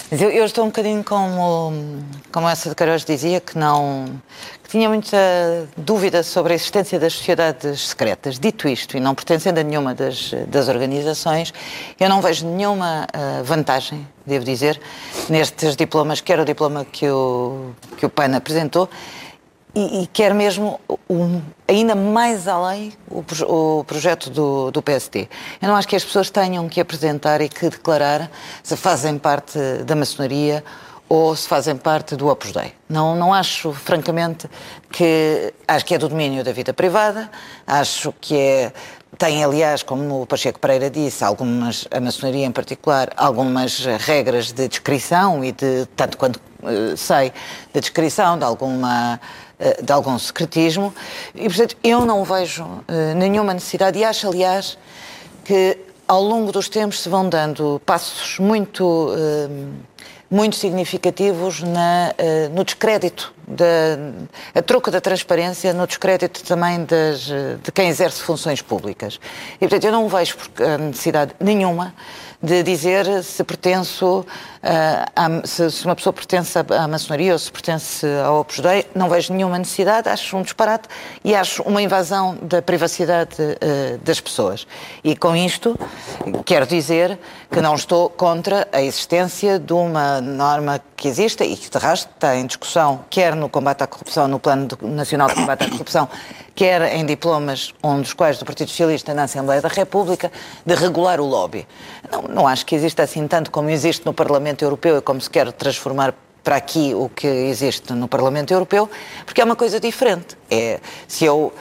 Mas 0.09 0.21
eu, 0.21 0.29
eu, 0.29 0.45
estou 0.45 0.63
um 0.65 0.67
bocadinho 0.67 1.03
como, 1.03 1.73
como 2.31 2.47
essa 2.47 2.69
de 2.69 2.75
Queiroz 2.75 3.03
dizia, 3.03 3.39
que 3.39 3.57
não 3.57 4.05
que 4.63 4.69
tinha 4.69 4.87
muita 4.87 5.17
dúvida 5.75 6.23
sobre 6.23 6.53
a 6.53 6.55
existência 6.55 6.99
das 6.99 7.13
sociedades 7.13 7.89
secretas. 7.89 8.39
Dito 8.39 8.67
isto, 8.67 8.95
e 8.95 8.99
não 8.99 9.13
pertencendo 9.13 9.59
a 9.59 9.63
nenhuma 9.63 9.93
das, 9.93 10.33
das 10.47 10.69
organizações, 10.69 11.53
eu 11.99 12.07
não 12.07 12.21
vejo 12.21 12.47
nenhuma 12.47 13.05
uh, 13.05 13.43
vantagem, 13.43 14.07
devo 14.25 14.45
dizer, 14.45 14.79
nestes 15.29 15.75
diplomas, 15.75 16.21
quer 16.21 16.39
o 16.39 16.45
diploma 16.45 16.85
que 16.85 17.09
o, 17.09 17.71
que 17.97 18.05
o 18.05 18.09
PAN 18.09 18.35
apresentou, 18.35 18.89
e, 19.73 20.03
e 20.03 20.07
quer 20.07 20.33
mesmo 20.33 20.79
um, 21.09 21.41
ainda 21.67 21.95
mais 21.95 22.47
além 22.47 22.93
o, 23.09 23.23
o 23.79 23.83
projeto 23.83 24.29
do, 24.29 24.71
do, 24.71 24.81
PSD. 24.81 25.27
Eu 25.61 25.69
não 25.69 25.75
acho 25.75 25.87
que 25.87 25.95
as 25.95 26.03
pessoas 26.03 26.29
tenham 26.29 26.67
que 26.67 26.81
apresentar 26.81 27.41
e 27.41 27.47
que 27.47 27.69
declarar 27.69 28.29
se 28.61 28.75
fazem 28.75 29.17
parte 29.17 29.57
da 29.85 29.95
maçonaria 29.95 30.63
ou 31.07 31.35
se 31.35 31.47
fazem 31.47 31.75
parte 31.75 32.15
do 32.15 32.27
Opus 32.29 32.51
Dei. 32.53 32.73
Não, 32.87 33.15
não 33.15 33.33
acho, 33.33 33.73
francamente, 33.73 34.49
que... 34.89 35.53
Acho 35.67 35.85
que 35.85 35.95
é 35.95 35.97
do 35.97 36.07
domínio 36.07 36.41
da 36.41 36.53
vida 36.53 36.73
privada, 36.73 37.29
acho 37.67 38.13
que 38.19 38.37
é... 38.37 38.73
Tem, 39.17 39.43
aliás, 39.43 39.83
como 39.83 40.21
o 40.21 40.25
Pacheco 40.25 40.57
Pereira 40.57 40.89
disse, 40.89 41.21
algumas, 41.21 41.85
a 41.91 41.99
maçonaria 41.99 42.45
em 42.45 42.51
particular, 42.51 43.09
algumas 43.17 43.85
regras 43.99 44.53
de 44.53 44.69
descrição 44.69 45.43
e 45.43 45.51
de, 45.51 45.85
tanto 45.97 46.17
quanto 46.17 46.39
sei, 46.97 47.31
de 47.73 47.79
descrição 47.79 48.37
de 48.37 48.43
alguma 48.43 49.19
eh, 49.59 49.81
de 49.81 49.91
algum 49.91 50.17
secretismo 50.17 50.93
e, 51.35 51.47
portanto, 51.47 51.77
eu 51.83 52.05
não 52.05 52.23
vejo 52.23 52.63
uh, 52.63 53.15
nenhuma 53.15 53.53
necessidade 53.53 53.99
e 53.99 54.03
acho, 54.03 54.27
aliás, 54.27 54.77
que 55.45 55.77
ao 56.07 56.23
longo 56.23 56.51
dos 56.51 56.67
tempos 56.67 57.01
se 57.01 57.07
vão 57.07 57.29
dando 57.29 57.79
passos 57.85 58.39
muito, 58.39 59.11
muito 60.29 60.57
significativos 60.57 61.61
na, 61.61 62.13
no 62.51 62.65
descrédito, 62.65 63.33
da, 63.47 64.55
a 64.55 64.61
troca 64.61 64.91
da 64.91 65.01
transparência, 65.01 65.73
no 65.73 65.87
descrédito 65.87 66.43
também 66.43 66.83
das, 66.85 67.21
de 67.21 67.71
quem 67.73 67.89
exerce 67.89 68.21
funções 68.21 68.61
públicas. 68.61 69.19
E, 69.55 69.59
portanto, 69.59 69.83
eu 69.83 69.91
não 69.91 70.07
vejo 70.07 70.37
necessidade 70.79 71.33
nenhuma 71.39 71.93
de 72.41 72.63
dizer 72.63 73.23
se 73.23 73.43
pertenço, 73.43 74.25
uh, 74.25 75.47
se, 75.47 75.69
se, 75.69 75.85
uma 75.85 75.95
pessoa 75.95 76.11
pertence 76.11 76.57
à, 76.57 76.87
maçonaria 76.87 77.33
ou 77.33 77.39
se 77.39 77.51
pertence 77.51 78.05
ao 78.25 78.39
Opus 78.39 78.59
Dei, 78.59 78.87
não 78.95 79.07
vejo 79.07 79.31
nenhuma 79.31 79.59
necessidade, 79.59 80.09
acho 80.09 80.35
um 80.35 80.41
disparate 80.41 80.89
e 81.23 81.35
acho 81.35 81.61
uma 81.63 81.81
invasão 81.81 82.35
da 82.41 82.61
privacidade 82.61 83.35
uh, 83.39 83.97
das 83.99 84.19
pessoas. 84.19 84.65
E 85.03 85.15
com 85.15 85.35
isto 85.35 85.77
quero 86.43 86.65
dizer 86.65 87.19
que 87.51 87.61
não 87.61 87.75
estou 87.75 88.09
contra 88.09 88.67
a 88.71 88.81
existência 88.81 89.59
de 89.59 89.73
uma 89.73 90.19
norma 90.19 90.81
que 90.95 91.07
exista 91.07 91.45
e 91.45 91.55
que 91.55 91.69
de 91.69 91.77
resto 91.77 92.09
está 92.15 92.35
em 92.35 92.45
discussão, 92.45 93.05
quer 93.09 93.30
no 93.35 93.49
combate 93.49 93.83
à 93.83 93.87
corrupção, 93.87 94.27
no 94.27 94.39
Plano 94.39 94.67
Nacional 94.81 95.27
de 95.27 95.35
Combate 95.35 95.63
à 95.63 95.69
Corrupção, 95.69 96.07
quer 96.55 96.81
em 96.95 97.05
diplomas, 97.05 97.73
um 97.83 98.01
dos 98.01 98.13
quais 98.13 98.37
do 98.37 98.45
Partido 98.45 98.69
Socialista 98.69 99.13
na 99.13 99.23
Assembleia 99.23 99.61
da 99.61 99.69
República, 99.69 100.31
de 100.65 100.75
regular 100.75 101.19
o 101.19 101.25
lobby. 101.25 101.67
Não, 102.11 102.21
não 102.23 102.47
acho 102.47 102.65
que 102.65 102.75
exista 102.75 103.03
assim 103.03 103.27
tanto 103.27 103.51
como 103.51 103.69
existe 103.69 104.05
no 104.05 104.13
Parlamento 104.13 104.63
Europeu 104.63 104.97
e 104.97 105.01
como 105.01 105.19
se 105.19 105.29
quer 105.29 105.51
transformar 105.51 106.13
para 106.43 106.55
aqui 106.55 106.93
o 106.95 107.07
que 107.07 107.27
existe 107.27 107.93
no 107.93 108.07
Parlamento 108.07 108.51
Europeu, 108.51 108.89
porque 109.25 109.41
é 109.41 109.43
uma 109.43 109.55
coisa 109.55 109.79
diferente. 109.79 110.35
É 110.49 110.79
se 111.07 111.25
eu 111.25 111.53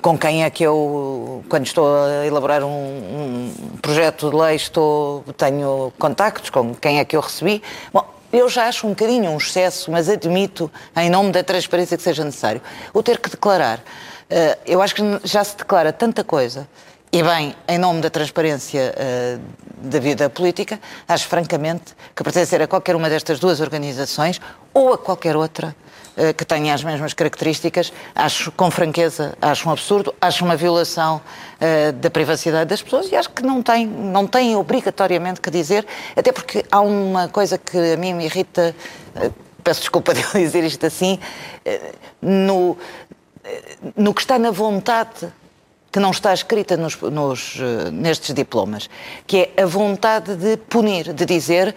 com 0.00 0.16
quem 0.18 0.44
é 0.44 0.50
que 0.50 0.62
eu, 0.62 1.44
quando 1.48 1.66
estou 1.66 1.86
a 1.86 2.26
elaborar 2.26 2.62
um, 2.62 2.68
um 2.68 3.52
projeto 3.80 4.30
de 4.30 4.36
lei, 4.36 4.56
estou, 4.56 5.24
tenho 5.36 5.92
contactos, 5.98 6.50
com 6.50 6.74
quem 6.74 6.98
é 6.98 7.04
que 7.04 7.16
eu 7.16 7.20
recebi. 7.20 7.62
Bom, 7.92 8.04
eu 8.38 8.48
já 8.48 8.66
acho 8.66 8.86
um 8.86 8.90
bocadinho 8.90 9.30
um 9.30 9.36
excesso, 9.36 9.90
mas 9.90 10.08
admito, 10.08 10.70
em 10.96 11.10
nome 11.10 11.32
da 11.32 11.42
transparência 11.42 11.96
que 11.96 12.02
seja 12.02 12.24
necessário, 12.24 12.60
o 12.92 13.02
ter 13.02 13.18
que 13.18 13.30
declarar. 13.30 13.80
Eh, 14.28 14.58
eu 14.66 14.82
acho 14.82 14.94
que 14.94 15.02
já 15.24 15.44
se 15.44 15.56
declara 15.56 15.92
tanta 15.92 16.24
coisa 16.24 16.66
e 17.14 17.22
bem, 17.22 17.54
em 17.68 17.78
nome 17.78 18.00
da 18.00 18.10
transparência 18.10 18.92
uh, 18.92 19.40
da 19.88 20.00
vida 20.00 20.28
política, 20.28 20.80
acho 21.06 21.28
francamente 21.28 21.94
que 22.12 22.24
pertencer 22.24 22.60
a 22.60 22.66
qualquer 22.66 22.96
uma 22.96 23.08
destas 23.08 23.38
duas 23.38 23.60
organizações 23.60 24.40
ou 24.74 24.94
a 24.94 24.98
qualquer 24.98 25.36
outra 25.36 25.76
uh, 26.16 26.34
que 26.34 26.44
tenha 26.44 26.74
as 26.74 26.82
mesmas 26.82 27.14
características, 27.14 27.92
acho 28.16 28.50
com 28.50 28.68
franqueza, 28.68 29.38
acho 29.40 29.68
um 29.68 29.70
absurdo, 29.70 30.12
acho 30.20 30.44
uma 30.44 30.56
violação 30.56 31.20
uh, 31.60 31.92
da 31.92 32.10
privacidade 32.10 32.68
das 32.68 32.82
pessoas 32.82 33.06
e 33.12 33.14
acho 33.14 33.30
que 33.30 33.44
não 33.44 33.62
tem, 33.62 33.86
não 33.86 34.26
tem 34.26 34.56
obrigatoriamente 34.56 35.40
que 35.40 35.52
dizer, 35.52 35.86
até 36.16 36.32
porque 36.32 36.64
há 36.68 36.80
uma 36.80 37.28
coisa 37.28 37.56
que 37.56 37.92
a 37.92 37.96
mim 37.96 38.12
me 38.12 38.24
irrita, 38.24 38.74
peço 39.62 39.78
desculpa 39.78 40.12
de 40.14 40.20
eu 40.20 40.30
dizer 40.32 40.64
isto 40.64 40.84
assim, 40.84 41.20
no, 42.20 42.76
no 43.96 44.12
que 44.12 44.20
está 44.20 44.36
na 44.36 44.50
vontade 44.50 45.32
que 45.94 46.00
não 46.00 46.10
está 46.10 46.34
escrita 46.34 46.76
nos, 46.76 47.00
nos, 47.00 47.56
eh, 47.60 47.88
nestes 47.92 48.34
diplomas, 48.34 48.90
que 49.28 49.48
é 49.56 49.62
a 49.62 49.64
vontade 49.64 50.34
de 50.34 50.56
punir, 50.56 51.12
de 51.12 51.24
dizer 51.24 51.72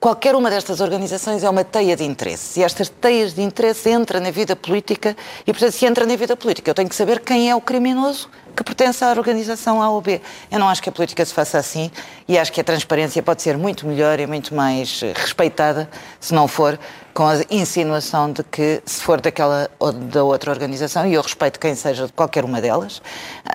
qualquer 0.00 0.34
uma 0.34 0.50
destas 0.50 0.80
organizações 0.80 1.44
é 1.44 1.48
uma 1.48 1.62
teia 1.62 1.94
de 1.94 2.02
interesse. 2.02 2.58
E 2.58 2.64
estas 2.64 2.88
teias 2.88 3.34
de 3.34 3.40
interesse 3.40 3.92
entram 3.92 4.20
na 4.20 4.32
vida 4.32 4.56
política 4.56 5.16
e, 5.46 5.52
portanto, 5.52 5.70
se 5.70 5.86
entra 5.86 6.04
na 6.04 6.16
vida 6.16 6.36
política, 6.36 6.68
eu 6.68 6.74
tenho 6.74 6.88
que 6.88 6.96
saber 6.96 7.20
quem 7.20 7.48
é 7.48 7.54
o 7.54 7.60
criminoso 7.60 8.28
que 8.58 8.64
pertence 8.64 9.04
à 9.04 9.10
organização 9.10 9.80
A 9.80 9.88
ou 9.88 10.00
B. 10.00 10.20
Eu 10.50 10.58
não 10.58 10.68
acho 10.68 10.82
que 10.82 10.88
a 10.88 10.92
política 10.92 11.24
se 11.24 11.32
faça 11.32 11.58
assim 11.58 11.92
e 12.26 12.36
acho 12.36 12.52
que 12.52 12.60
a 12.60 12.64
transparência 12.64 13.22
pode 13.22 13.40
ser 13.40 13.56
muito 13.56 13.86
melhor 13.86 14.18
e 14.18 14.26
muito 14.26 14.52
mais 14.52 15.00
eh, 15.00 15.12
respeitada 15.14 15.88
se 16.18 16.34
não 16.34 16.48
for 16.48 16.76
com 17.14 17.24
a 17.24 17.36
insinuação 17.50 18.32
de 18.32 18.42
que 18.42 18.82
se 18.84 19.00
for 19.00 19.20
daquela 19.20 19.70
ou 19.78 19.92
da 19.92 20.24
outra 20.24 20.50
organização, 20.50 21.06
e 21.06 21.14
eu 21.14 21.22
respeito 21.22 21.58
quem 21.58 21.74
seja 21.74 22.06
de 22.06 22.12
qualquer 22.12 22.44
uma 22.44 22.60
delas, 22.60 23.00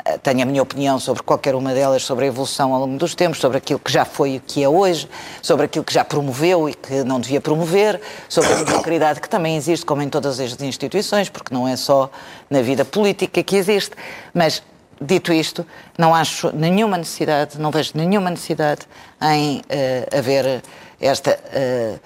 eh, 0.06 0.18
tenho 0.20 0.41
a 0.41 0.45
minha 0.45 0.64
opinião 0.64 0.97
sobre 0.97 1.22
qualquer 1.22 1.54
uma 1.54 1.74
delas, 1.74 2.04
sobre 2.04 2.24
a 2.24 2.28
evolução 2.30 2.74
ao 2.74 2.80
longo 2.80 2.97
dos 2.97 3.14
tempos, 3.14 3.39
sobre 3.39 3.58
aquilo 3.58 3.80
que 3.80 3.91
já 3.91 4.06
foi 4.06 4.36
e 4.36 4.39
que 4.39 4.64
é 4.64 4.70
hoje, 4.70 5.10
sobre 5.41 5.66
aquilo 5.66 5.84
que 5.84 5.93
já 5.93 6.06
promoveu 6.06 6.70
e 6.70 6.74
que 6.74 7.04
não 7.04 7.20
devia 7.20 7.41
promover, 7.41 7.99
sobre 8.30 8.54
a 8.54 8.56
mediocridade 8.56 9.20
que 9.20 9.28
também 9.28 9.58
existe, 9.58 9.86
como 9.86 10.01
em 10.01 10.08
todas 10.08 10.39
as 10.39 10.62
instituições, 10.62 11.28
porque 11.28 11.54
não 11.54 11.68
é 11.68 11.76
só 11.76 12.10
na 12.49 12.62
vida 12.62 12.86
política 12.86 13.43
que 13.43 13.58
existe, 13.58 13.91
mas 14.34 14.64
Dito 15.06 15.34
isto, 15.34 15.66
não 15.97 16.16
acho 16.16 16.56
nenhuma 16.56 16.97
necessidade, 16.97 17.60
não 17.60 17.72
vejo 17.72 17.91
nenhuma 17.95 18.30
necessidade 18.30 18.82
em 19.22 19.58
uh, 19.58 20.18
haver 20.18 20.64
esta 21.01 21.32
uh, 21.32 21.99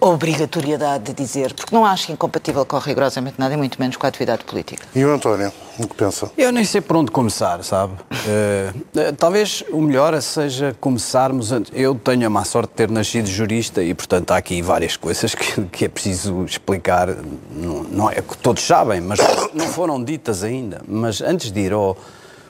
obrigatoriedade 0.00 1.04
de 1.04 1.14
dizer, 1.14 1.54
porque 1.54 1.74
não 1.74 1.84
acho 1.84 2.12
incompatível 2.12 2.64
com 2.64 2.78
rigorosamente 2.78 3.36
nada 3.38 3.54
e 3.54 3.56
muito 3.56 3.80
menos 3.80 3.96
com 3.96 4.06
a 4.06 4.08
atividade 4.08 4.44
política. 4.44 4.86
E 4.94 5.04
o 5.04 5.12
António, 5.12 5.52
o 5.78 5.86
que 5.86 5.94
pensa? 5.94 6.30
Eu 6.36 6.52
nem 6.52 6.64
sei 6.64 6.80
por 6.80 6.96
onde 6.96 7.10
começar, 7.10 7.62
sabe? 7.62 7.94
Uh, 7.94 9.12
talvez 9.18 9.64
o 9.70 9.80
melhor 9.80 10.20
seja 10.20 10.76
começarmos. 10.80 11.50
Eu 11.72 11.94
tenho 11.94 12.26
a 12.26 12.30
má 12.30 12.44
sorte 12.44 12.70
de 12.70 12.74
ter 12.76 12.90
nascido 12.90 13.26
jurista 13.26 13.82
e, 13.82 13.94
portanto, 13.94 14.30
há 14.32 14.36
aqui 14.36 14.60
várias 14.62 14.96
coisas 14.98 15.34
que, 15.34 15.62
que 15.66 15.84
é 15.84 15.88
preciso 15.88 16.44
explicar. 16.44 17.08
Não, 17.50 17.82
não, 17.84 18.10
é 18.10 18.22
que 18.22 18.36
todos 18.38 18.62
sabem, 18.62 19.00
mas 19.00 19.18
não 19.54 19.66
foram 19.66 20.02
ditas 20.02 20.44
ainda. 20.44 20.82
Mas 20.86 21.20
antes 21.20 21.50
de 21.50 21.60
ir 21.60 21.72
ao, 21.72 21.96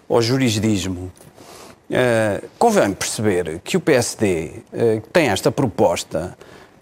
ao 0.09 0.21
jurisdismo, 0.21 1.13
uh, 1.91 2.47
convém 2.59 2.93
perceber 2.93 3.61
que 3.65 3.77
o 3.77 3.81
PSD 3.81 4.63
uh, 4.73 5.01
tem 5.13 5.29
esta 5.29 5.51
proposta 5.51 6.37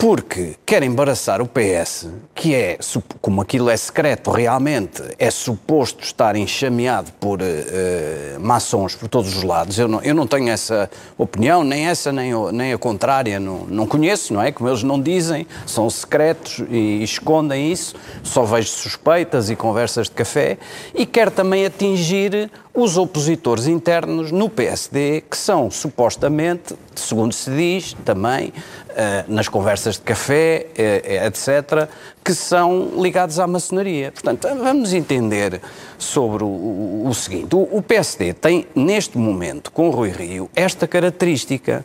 porque 0.04 0.56
quer 0.66 0.82
embaraçar 0.82 1.40
o 1.40 1.46
PS, 1.48 2.08
que 2.34 2.54
é, 2.54 2.76
como 3.22 3.40
aquilo 3.40 3.70
é 3.70 3.76
secreto 3.78 4.30
realmente, 4.30 5.02
é 5.18 5.30
suposto 5.30 6.04
estar 6.04 6.36
enxameado 6.36 7.10
por 7.12 7.40
uh, 7.40 8.38
maçons 8.38 8.94
por 8.94 9.08
todos 9.08 9.34
os 9.34 9.42
lados. 9.42 9.78
Eu 9.78 9.88
não, 9.88 10.02
eu 10.02 10.14
não 10.14 10.26
tenho 10.26 10.50
essa 10.50 10.90
opinião, 11.16 11.64
nem 11.64 11.86
essa 11.86 12.12
nem, 12.12 12.34
nem 12.52 12.74
a 12.74 12.76
contrária, 12.76 13.40
não, 13.40 13.60
não 13.64 13.86
conheço, 13.86 14.34
não 14.34 14.42
é? 14.42 14.52
Como 14.52 14.68
eles 14.68 14.82
não 14.82 15.00
dizem, 15.00 15.46
são 15.64 15.88
secretos 15.88 16.62
e, 16.68 17.02
escondem 17.02 17.72
isso, 17.72 17.94
só 18.22 18.44
vejo 18.44 18.68
suspeitas 18.68 19.48
e 19.48 19.56
conversas 19.56 20.08
de 20.08 20.12
café, 20.12 20.58
e 20.94 21.06
quer 21.06 21.30
também 21.30 21.64
atingir 21.64 22.50
os 22.74 22.98
opositores 22.98 23.68
internos 23.68 24.32
no 24.32 24.50
PSD, 24.50 25.22
que 25.30 25.36
são 25.36 25.70
supostamente, 25.70 26.74
segundo 26.96 27.32
se 27.32 27.48
diz 27.48 27.96
também, 28.04 28.52
eh, 28.96 29.24
nas 29.28 29.46
conversas 29.46 29.94
de 29.94 30.00
café, 30.00 30.66
eh, 30.76 31.02
eh, 31.04 31.26
etc., 31.26 31.88
que 32.24 32.34
são 32.34 32.90
ligados 32.96 33.38
à 33.38 33.46
maçonaria. 33.46 34.10
Portanto, 34.10 34.48
vamos 34.60 34.92
entender 34.92 35.60
sobre 35.96 36.42
o, 36.42 37.12
seguinte: 37.14 37.54
o, 37.54 37.68
o 37.70 37.80
PSD 37.80 38.32
tem, 38.32 38.66
neste 38.74 39.16
momento, 39.16 39.70
com 39.70 39.88
o 39.88 39.90
Rui 39.92 40.10
Rio, 40.10 40.50
esta 40.56 40.88
característica 40.88 41.84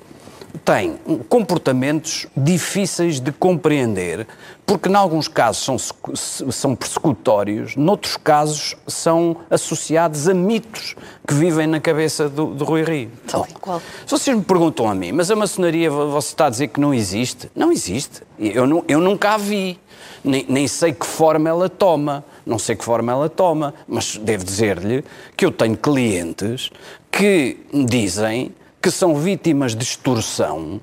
tem 0.66 0.98
comportamentos 1.28 2.28
difíceis 2.36 3.20
de 3.20 3.32
compreender, 3.32 4.28
porque, 4.66 4.90
em 4.90 4.96
alguns 4.96 5.28
casos, 5.28 5.64
são, 5.64 6.52
são 6.52 6.76
persecutórios, 6.76 7.76
noutros 7.76 8.18
casos, 8.18 8.76
são 8.88 9.38
associados 9.50 10.28
a 10.28 10.34
mitos 10.34 10.96
que 11.28 11.34
vivem 11.34 11.68
na 11.68 11.80
cabeça 11.80 12.30
do, 12.30 12.48
do 12.54 12.66
Rui 12.66 12.84
Rio. 12.84 13.12
Tal 13.28 13.48
e 13.50 13.54
qual. 13.54 13.82
Se 14.06 14.12
vocês 14.12 14.36
me 14.36 14.44
perguntam 14.44 14.88
a 14.90 14.96
mim, 14.96 15.12
mas 15.12 15.32
a 15.32 15.36
maçonaria, 15.36 15.90
você 15.90 16.30
está 16.30 16.48
a 16.48 16.50
dizer 16.50 16.68
que 16.68 16.80
não 16.80 16.94
existe? 16.94 17.50
Não 17.56 17.72
existe. 17.72 18.22
Eu, 18.38 18.68
não, 18.68 18.84
eu 18.88 19.00
nunca 19.00 19.32
a 19.32 19.38
vi. 19.38 19.80
Nem, 20.24 20.46
nem 20.50 20.68
sei 20.68 20.94
que 20.94 21.06
forma 21.06 21.50
ela 21.50 21.70
toma. 21.70 22.24
Não 22.46 22.60
sei 22.60 22.76
que 22.76 22.84
forma 22.84 23.12
ela 23.12 23.30
toma, 23.30 23.74
mas 23.88 24.18
devo 24.18 24.44
dizer-lhe 24.44 25.04
que 25.36 25.46
eu 25.46 25.52
tenho 25.52 25.78
clientes 25.78 26.70
que 27.12 27.58
dizem 27.74 28.54
que 28.82 28.92
são 28.92 29.16
vítimas 29.16 29.76
de 29.76 29.84
extorsão 29.84 30.82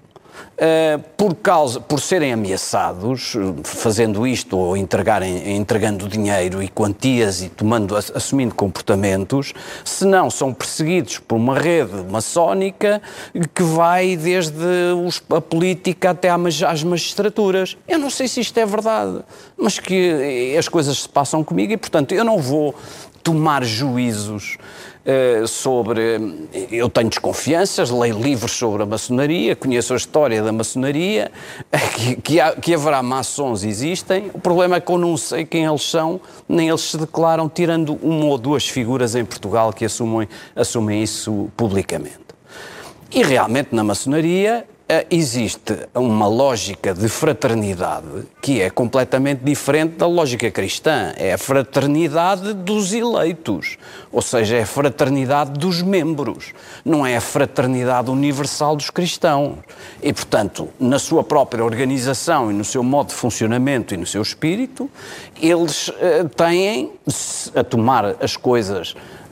Uh, 0.56 0.98
por, 1.18 1.34
causa, 1.34 1.80
por 1.80 2.00
serem 2.00 2.32
ameaçados, 2.32 3.34
fazendo 3.62 4.26
isto 4.26 4.56
ou 4.56 4.74
entregarem, 4.74 5.54
entregando 5.54 6.08
dinheiro 6.08 6.62
e 6.62 6.68
quantias 6.68 7.42
e 7.42 7.50
tomando, 7.50 7.94
assumindo 7.94 8.54
comportamentos, 8.54 9.52
se 9.84 10.06
não 10.06 10.30
são 10.30 10.54
perseguidos 10.54 11.18
por 11.18 11.36
uma 11.36 11.58
rede 11.58 12.02
maçónica 12.10 13.02
que 13.54 13.62
vai 13.62 14.16
desde 14.16 14.64
os, 15.06 15.22
a 15.28 15.42
política 15.42 16.10
até 16.10 16.30
às 16.30 16.82
magistraturas. 16.82 17.76
Eu 17.86 17.98
não 17.98 18.08
sei 18.08 18.26
se 18.26 18.40
isto 18.40 18.58
é 18.58 18.64
verdade, 18.64 19.22
mas 19.58 19.78
que 19.78 20.56
as 20.58 20.68
coisas 20.68 21.02
se 21.02 21.08
passam 21.08 21.44
comigo 21.44 21.74
e, 21.74 21.76
portanto, 21.76 22.12
eu 22.12 22.24
não 22.24 22.38
vou 22.38 22.74
tomar 23.22 23.62
juízos 23.62 24.56
uh, 25.06 25.46
sobre. 25.46 26.48
Eu 26.70 26.88
tenho 26.88 27.08
desconfianças, 27.08 27.90
leio 27.90 28.18
livros 28.18 28.52
sobre 28.52 28.82
a 28.82 28.86
maçonaria, 28.86 29.54
conheço 29.54 29.94
a 29.94 29.96
história 29.96 30.42
da 30.42 30.52
maçonaria, 30.52 31.30
que, 31.94 32.16
que, 32.16 32.40
há, 32.40 32.52
que 32.52 32.74
haverá 32.74 33.02
maçons 33.02 33.64
existem. 33.64 34.30
O 34.34 34.38
problema 34.38 34.76
é 34.76 34.80
que 34.80 34.90
eu 34.90 34.98
não 34.98 35.16
sei 35.16 35.44
quem 35.44 35.64
eles 35.64 35.82
são, 35.82 36.20
nem 36.48 36.68
eles 36.68 36.82
se 36.82 36.98
declaram, 36.98 37.48
tirando 37.48 37.98
uma 38.02 38.26
ou 38.26 38.38
duas 38.38 38.68
figuras 38.68 39.14
em 39.14 39.24
Portugal 39.24 39.72
que 39.72 39.84
assumem, 39.84 40.28
assumem 40.54 41.02
isso 41.02 41.48
publicamente. 41.56 42.26
E 43.12 43.22
realmente 43.22 43.74
na 43.74 43.84
maçonaria 43.84 44.66
eh, 44.66 44.75
existe 45.10 45.88
uma 45.94 46.28
lógica 46.28 46.94
de 46.94 47.08
fraternidade 47.08 48.06
que 48.40 48.60
é 48.60 48.70
completamente 48.70 49.40
diferente 49.42 49.96
da 49.96 50.06
lógica 50.06 50.48
cristã. 50.50 51.12
É 51.16 51.32
a 51.32 51.38
fraternidade 51.38 52.52
dos 52.52 52.92
eleitos, 52.92 53.76
ou 54.12 54.22
seja, 54.22 54.56
é 54.56 54.62
a 54.62 54.66
fraternidade 54.66 55.58
dos 55.58 55.82
membros, 55.82 56.52
não 56.84 57.04
é 57.04 57.16
a 57.16 57.20
fraternidade 57.20 58.10
universal 58.10 58.76
dos 58.76 58.90
cristãos. 58.90 59.56
E, 60.00 60.12
portanto, 60.12 60.68
na 60.78 61.00
sua 61.00 61.24
própria 61.24 61.64
organização 61.64 62.50
e 62.50 62.54
no 62.54 62.64
seu 62.64 62.84
modo 62.84 63.08
de 63.08 63.14
funcionamento 63.14 63.92
e 63.92 63.96
no 63.96 64.06
seu 64.06 64.22
espírito, 64.22 64.88
eles 65.42 65.88
uh, 65.88 66.28
têm 66.36 66.92
a 67.54 67.64
tomar 67.64 68.16
as 68.20 68.36
coisas 68.36 68.94
eh, 68.94 69.25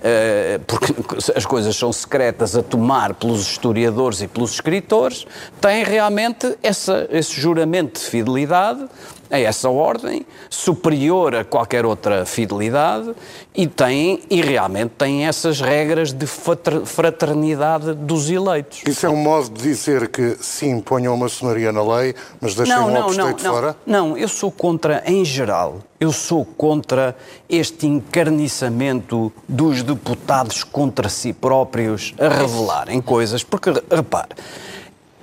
porque 0.66 0.94
as 1.34 1.46
coisas 1.46 1.74
são 1.76 1.92
secretas 1.92 2.54
a 2.54 2.62
tomar 2.62 3.14
pelos 3.14 3.40
historiadores 3.40 4.20
e 4.20 4.28
pelos 4.28 4.52
escritores, 4.52 5.26
tem 5.60 5.82
realmente 5.82 6.56
essa, 6.62 7.06
esse 7.10 7.40
juramento 7.40 7.98
de 7.98 8.06
fidelidade 8.06 8.86
a 9.34 9.38
essa 9.40 9.68
ordem, 9.68 10.24
superior 10.48 11.34
a 11.34 11.44
qualquer 11.44 11.84
outra 11.84 12.24
fidelidade, 12.24 13.12
e 13.52 13.66
tem, 13.66 14.22
e 14.30 14.40
realmente 14.40 14.92
tem 14.96 15.26
essas 15.26 15.60
regras 15.60 16.12
de 16.12 16.24
fraternidade 16.26 17.94
dos 17.94 18.30
eleitos. 18.30 18.82
Isso 18.86 19.04
é 19.04 19.10
um 19.10 19.16
modo 19.16 19.50
de 19.50 19.62
dizer 19.62 20.06
que 20.08 20.36
sim, 20.40 20.80
ponham 20.80 21.14
a 21.14 21.16
maçonaria 21.16 21.72
na 21.72 21.82
lei, 21.82 22.14
mas 22.40 22.54
deixem 22.54 22.76
não, 22.76 22.86
o 22.86 22.90
não, 22.90 23.10
não, 23.10 23.30
não, 23.30 23.38
fora? 23.38 23.76
Não, 23.84 24.16
eu 24.16 24.28
sou 24.28 24.52
contra, 24.52 25.02
em 25.04 25.24
geral, 25.24 25.80
eu 25.98 26.12
sou 26.12 26.44
contra 26.44 27.16
este 27.48 27.88
encarniçamento 27.88 29.32
dos 29.48 29.82
deputados 29.82 30.62
contra 30.62 31.08
si 31.08 31.32
próprios 31.32 32.14
a 32.20 32.28
revelarem 32.28 33.00
coisas, 33.00 33.42
porque, 33.42 33.72
repare, 33.90 34.28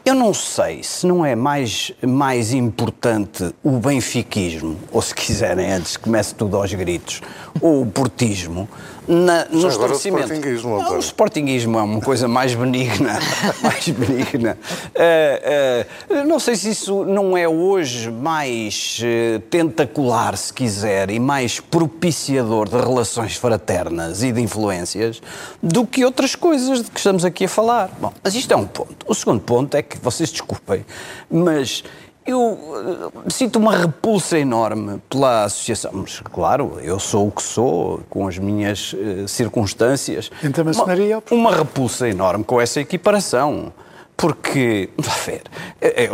eu 0.03 0.15
não 0.15 0.33
sei 0.33 0.83
se 0.83 1.05
não 1.05 1.25
é 1.25 1.35
mais, 1.35 1.91
mais 2.01 2.53
importante 2.53 3.53
o 3.63 3.71
benfiquismo, 3.71 4.77
ou 4.91 5.01
se 5.01 5.13
quiserem, 5.13 5.71
antes 5.71 5.97
que 5.97 6.03
comece 6.03 6.33
tudo 6.33 6.57
aos 6.57 6.73
gritos, 6.73 7.21
ou 7.61 7.83
o 7.83 7.85
portismo, 7.85 8.67
na, 9.07 9.45
no 9.45 9.67
estabelecimento. 9.67 10.21
O 10.21 10.33
sportinguismo, 10.33 10.77
não, 10.77 10.95
o 10.95 10.99
sportinguismo 10.99 11.79
é 11.79 11.81
uma 11.81 12.01
coisa 12.01 12.27
mais 12.27 12.53
benigna. 12.53 13.19
mais 13.61 13.89
benigna. 13.89 14.57
Uh, 14.95 16.13
uh, 16.13 16.27
não 16.27 16.39
sei 16.39 16.55
se 16.55 16.69
isso 16.69 17.03
não 17.03 17.35
é 17.35 17.47
hoje 17.47 18.11
mais 18.11 19.01
uh, 19.01 19.39
tentacular, 19.49 20.37
se 20.37 20.53
quiser, 20.53 21.09
e 21.09 21.19
mais 21.19 21.59
propiciador 21.59 22.69
de 22.69 22.77
relações 22.77 23.35
fraternas 23.35 24.23
e 24.23 24.31
de 24.31 24.39
influências 24.39 25.21
do 25.61 25.85
que 25.85 26.05
outras 26.05 26.35
coisas 26.35 26.83
de 26.83 26.91
que 26.91 26.99
estamos 26.99 27.25
aqui 27.25 27.45
a 27.45 27.49
falar. 27.49 27.89
Bom, 27.99 28.13
mas 28.23 28.35
isto 28.35 28.51
é 28.53 28.55
um 28.55 28.65
ponto. 28.65 29.05
O 29.07 29.15
segundo 29.15 29.41
ponto 29.41 29.75
é 29.75 29.81
que, 29.81 29.90
vocês 29.99 30.31
desculpem, 30.31 30.85
mas 31.29 31.83
eu 32.25 32.39
uh, 32.39 33.11
sinto 33.31 33.57
uma 33.57 33.75
repulsa 33.75 34.37
enorme 34.37 35.01
pela 35.09 35.45
associação. 35.45 35.91
Mas, 35.93 36.19
claro, 36.19 36.77
eu 36.81 36.99
sou 36.99 37.27
o 37.27 37.31
que 37.31 37.41
sou, 37.41 38.01
com 38.09 38.27
as 38.27 38.37
minhas 38.37 38.93
uh, 38.93 39.27
circunstâncias. 39.27 40.29
Entre 40.43 40.61
a 40.61 40.63
maçonaria 40.63 41.17
uma, 41.31 41.49
uma 41.49 41.55
repulsa 41.55 42.07
enorme 42.07 42.43
com 42.43 42.61
essa 42.61 42.79
equiparação. 42.79 43.73
Porque, 44.15 44.89
a 44.99 45.25
ver, 45.25 45.41
é, 45.81 46.03
é, 46.03 46.09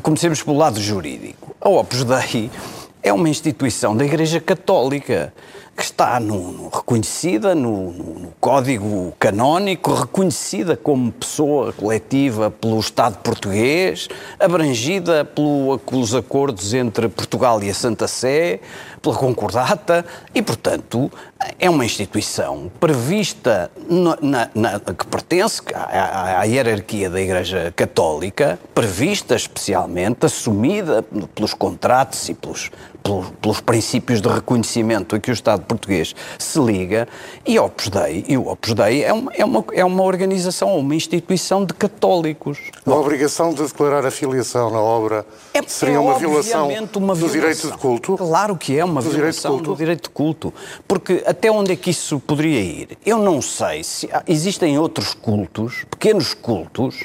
comecemos 0.00 0.42
pelo 0.42 0.56
lado 0.56 0.80
jurídico. 0.80 1.56
A 1.60 1.68
Opus 1.68 2.04
Dei 2.04 2.50
é 3.02 3.12
uma 3.12 3.28
instituição 3.28 3.96
da 3.96 4.04
Igreja 4.04 4.40
Católica 4.40 5.32
que 5.78 5.84
está 5.84 6.18
no, 6.18 6.50
no 6.50 6.68
reconhecida 6.70 7.54
no, 7.54 7.92
no, 7.92 8.32
Código 8.40 9.14
Canónico, 9.16 9.94
reconhecida 9.94 10.76
como 10.76 11.12
pessoa 11.12 11.72
coletiva 11.72 12.50
pelo 12.50 12.80
Estado 12.80 13.18
português, 13.18 14.08
abrangida 14.40 15.24
pelo, 15.24 15.78
pelos 15.78 16.16
acordos 16.16 16.74
entre 16.74 17.08
Portugal 17.08 17.62
e 17.62 17.70
a 17.70 17.74
Santa 17.74 18.08
Sé, 18.08 18.58
pela 19.00 19.14
Concordata, 19.14 20.04
e, 20.34 20.42
portanto, 20.42 21.12
é 21.60 21.70
uma 21.70 21.84
instituição 21.84 22.68
prevista 22.80 23.70
na, 23.88 24.50
na, 24.52 24.80
que 24.80 25.06
pertence 25.06 25.62
à, 25.72 26.40
à, 26.40 26.42
hierarquia 26.42 27.08
da 27.08 27.20
Igreja 27.20 27.72
Católica, 27.76 28.58
prevista 28.74 29.36
especialmente, 29.36 30.26
assumida 30.26 31.04
pelos 31.34 31.54
contratos 31.54 32.28
e 32.28 32.34
pelos, 32.34 32.72
pelos, 33.08 33.30
pelos, 33.40 33.60
princípios 33.60 34.20
de 34.20 34.28
reconhecimento 34.28 35.16
a 35.16 35.18
que 35.18 35.30
o 35.30 35.32
Estado 35.32 35.62
português 35.62 36.14
se 36.38 36.60
liga, 36.60 37.08
e, 37.46 37.58
Opus 37.58 37.88
Dei, 37.88 38.24
e 38.28 38.36
o 38.36 38.48
Opus 38.48 38.74
Dei 38.74 39.02
é 39.02 39.12
uma, 39.12 39.32
é, 39.32 39.44
uma, 39.44 39.64
é 39.72 39.84
uma 39.84 40.02
organização, 40.02 40.76
uma 40.76 40.94
instituição 40.94 41.64
de 41.64 41.72
católicos. 41.72 42.58
A 42.84 42.94
obrigação 42.94 43.54
de 43.54 43.62
declarar 43.62 44.04
a 44.04 44.10
filiação 44.10 44.70
na 44.70 44.80
obra 44.80 45.24
é, 45.54 45.62
seria 45.66 45.96
é 45.96 45.98
uma 45.98 46.18
violação 46.18 46.68
uma 46.96 47.14
do 47.14 47.28
direito 47.28 47.70
de 47.70 47.78
culto? 47.78 48.16
Claro 48.16 48.56
que 48.56 48.78
é 48.78 48.84
uma 48.84 49.00
do 49.00 49.10
violação 49.10 49.52
direito 49.52 49.70
do 49.70 49.76
direito 49.76 50.02
de 50.04 50.10
culto, 50.10 50.52
porque 50.86 51.22
até 51.26 51.50
onde 51.50 51.72
é 51.72 51.76
que 51.76 51.90
isso 51.90 52.20
poderia 52.20 52.60
ir? 52.60 52.98
Eu 53.06 53.18
não 53.18 53.40
sei 53.40 53.82
se 53.82 54.08
existem 54.26 54.78
outros 54.78 55.14
cultos, 55.14 55.84
pequenos 55.90 56.34
cultos, 56.34 57.04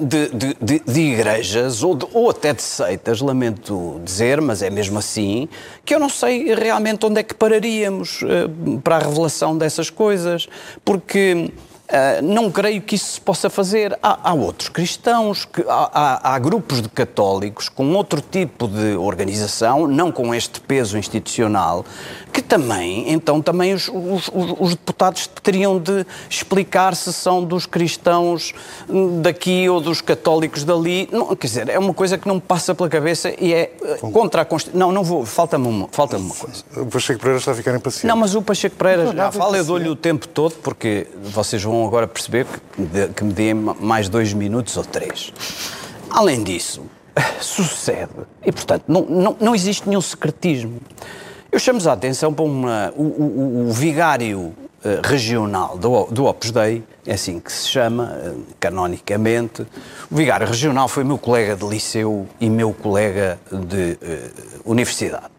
de, 0.00 0.28
de, 0.28 0.56
de, 0.60 0.78
de, 0.80 1.00
igrejas 1.00 1.82
ou, 1.82 1.98
ou 2.14 2.30
até 2.30 2.54
de 2.54 2.62
seitas, 2.62 3.20
lamento 3.20 4.00
dizer, 4.02 4.40
mas 4.40 4.62
é 4.62 4.70
mesmo 4.70 4.98
assim, 4.98 5.48
que 5.84 5.94
eu 5.94 6.00
não 6.00 6.08
sei 6.08 6.54
realmente 6.54 7.04
onde 7.04 7.20
é 7.20 7.22
que 7.22 7.34
pararíamos 7.34 8.22
uh, 8.22 8.80
para 8.80 8.96
a 8.96 8.98
revelação 9.00 9.56
dessas 9.56 9.90
coisas, 9.90 10.48
porque 10.84 11.50
Uh, 11.88 12.22
não 12.22 12.50
creio 12.50 12.82
que 12.82 12.96
isso 12.96 13.12
se 13.12 13.20
possa 13.20 13.48
fazer. 13.48 13.98
Há, 14.02 14.30
há 14.30 14.34
outros 14.34 14.68
cristãos, 14.68 15.46
que, 15.46 15.62
há, 15.66 15.90
há, 15.90 16.34
há, 16.34 16.38
grupos 16.38 16.82
de 16.82 16.88
católicos 16.90 17.70
com 17.70 17.94
outro 17.94 18.20
tipo 18.20 18.68
de 18.68 18.94
organização, 18.94 19.86
não 19.86 20.12
com 20.12 20.34
este 20.34 20.60
peso 20.60 20.98
institucional, 20.98 21.86
que 22.30 22.42
também, 22.42 23.10
então, 23.10 23.40
também 23.40 23.72
os, 23.72 23.88
os, 23.88 24.30
os 24.60 24.70
deputados 24.72 25.26
teriam 25.42 25.78
de 25.78 26.04
explicar 26.28 26.94
se 26.94 27.10
são 27.10 27.42
dos 27.42 27.64
cristãos 27.64 28.52
daqui 29.22 29.66
ou 29.66 29.80
dos 29.80 30.02
católicos 30.02 30.64
dali. 30.64 31.08
Não, 31.10 31.34
quer 31.34 31.46
dizer, 31.46 31.68
é 31.70 31.78
uma 31.78 31.94
coisa 31.94 32.18
que 32.18 32.28
não 32.28 32.34
me 32.34 32.40
passa 32.42 32.74
pela 32.74 32.90
cabeça 32.90 33.32
e 33.40 33.54
é 33.54 33.72
eh, 33.82 33.96
contra 34.12 34.42
a 34.42 34.44
Constituição. 34.44 34.88
Não, 34.88 34.92
não 34.92 35.02
vou, 35.02 35.24
falta-me 35.24 35.66
uma, 35.66 35.88
falta 35.90 36.18
uma 36.18 36.34
coisa. 36.34 36.62
O 36.76 36.84
Pacheco 36.84 37.18
Pereira 37.18 37.38
está 37.38 37.52
a 37.52 37.54
ficar 37.54 37.74
impaciente. 37.74 38.06
Não, 38.06 38.16
mas 38.16 38.34
o 38.34 38.42
Pacheco 38.42 38.76
Pereira 38.76 39.10
já 39.16 39.32
fala, 39.32 39.56
eu 39.56 39.64
dou-lhe 39.64 39.88
o 39.88 39.96
tempo 39.96 40.28
todo, 40.28 40.54
porque 40.62 41.06
vocês 41.22 41.62
vão 41.62 41.77
agora 41.86 42.06
perceber 42.06 42.46
que, 42.46 43.08
que 43.14 43.24
me 43.24 43.32
deem 43.32 43.54
mais 43.54 44.08
dois 44.08 44.32
minutos 44.32 44.76
ou 44.76 44.84
três. 44.84 45.32
Além 46.10 46.42
disso, 46.42 46.82
sucede, 47.40 48.12
e 48.44 48.52
portanto 48.52 48.84
não, 48.88 49.02
não, 49.02 49.36
não 49.40 49.54
existe 49.54 49.88
nenhum 49.88 50.00
secretismo. 50.00 50.80
Eu 51.50 51.58
chamo 51.58 51.80
a 51.88 51.92
atenção 51.92 52.32
para 52.32 52.44
uma, 52.44 52.92
o, 52.94 53.02
o, 53.02 53.68
o 53.68 53.72
vigário 53.72 54.38
uh, 54.38 54.54
regional 55.02 55.78
do, 55.78 56.04
do 56.06 56.26
Opus 56.26 56.50
Dei, 56.50 56.82
é 57.06 57.14
assim 57.14 57.40
que 57.40 57.50
se 57.50 57.68
chama, 57.68 58.12
uh, 58.22 58.42
canonicamente. 58.60 59.62
O 60.10 60.14
vigário 60.14 60.46
regional 60.46 60.88
foi 60.88 61.04
meu 61.04 61.16
colega 61.16 61.56
de 61.56 61.66
liceu 61.66 62.26
e 62.38 62.50
meu 62.50 62.72
colega 62.72 63.38
de 63.50 63.92
uh, 63.92 64.70
universidade. 64.70 65.37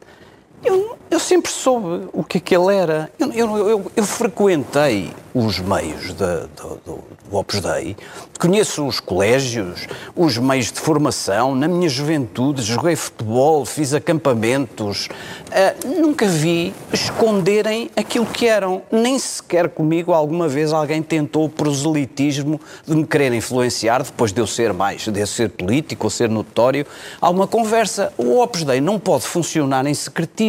Eu, 0.63 0.97
eu, 1.09 1.19
sempre 1.19 1.51
soube 1.51 2.09
o 2.11 2.23
que 2.23 2.37
é 2.37 2.41
que 2.41 2.55
ele 2.55 2.75
era. 2.75 3.09
Eu, 3.19 3.57
eu, 3.57 3.91
eu 3.95 4.03
frequentei 4.03 5.11
os 5.33 5.59
meios 5.59 6.13
do, 6.13 6.47
do, 6.47 6.79
do 6.85 7.03
Opus 7.31 7.59
Dei, 7.59 7.95
conheço 8.39 8.87
os 8.87 8.99
colégios, 8.99 9.87
os 10.15 10.37
meios 10.37 10.71
de 10.71 10.79
formação. 10.79 11.53
Na 11.53 11.67
minha 11.67 11.89
juventude 11.89 12.61
joguei 12.61 12.95
futebol, 12.95 13.65
fiz 13.65 13.93
acampamentos. 13.93 15.07
Uh, 15.49 16.01
nunca 16.01 16.25
vi 16.25 16.73
esconderem 16.91 17.91
aquilo 17.95 18.25
que 18.25 18.47
eram. 18.47 18.81
Nem 18.91 19.19
sequer 19.19 19.69
comigo 19.69 20.13
alguma 20.13 20.47
vez 20.47 20.73
alguém 20.73 21.03
tentou 21.03 21.45
o 21.45 21.49
proselitismo 21.49 22.59
de 22.87 22.95
me 22.95 23.05
querer 23.05 23.33
influenciar 23.33 24.01
depois 24.01 24.31
de 24.31 24.41
eu 24.41 24.47
ser 24.47 24.73
mais, 24.73 25.07
de 25.07 25.19
eu 25.19 25.27
ser 25.27 25.49
político 25.49 26.07
ou 26.07 26.09
ser 26.09 26.29
notório. 26.29 26.85
Há 27.21 27.29
uma 27.29 27.45
conversa. 27.45 28.11
O 28.17 28.41
Opus 28.41 28.63
Dei 28.63 28.81
não 28.81 28.99
pode 28.99 29.25
funcionar 29.25 29.85
em 29.85 29.93
secretismo, 29.93 30.48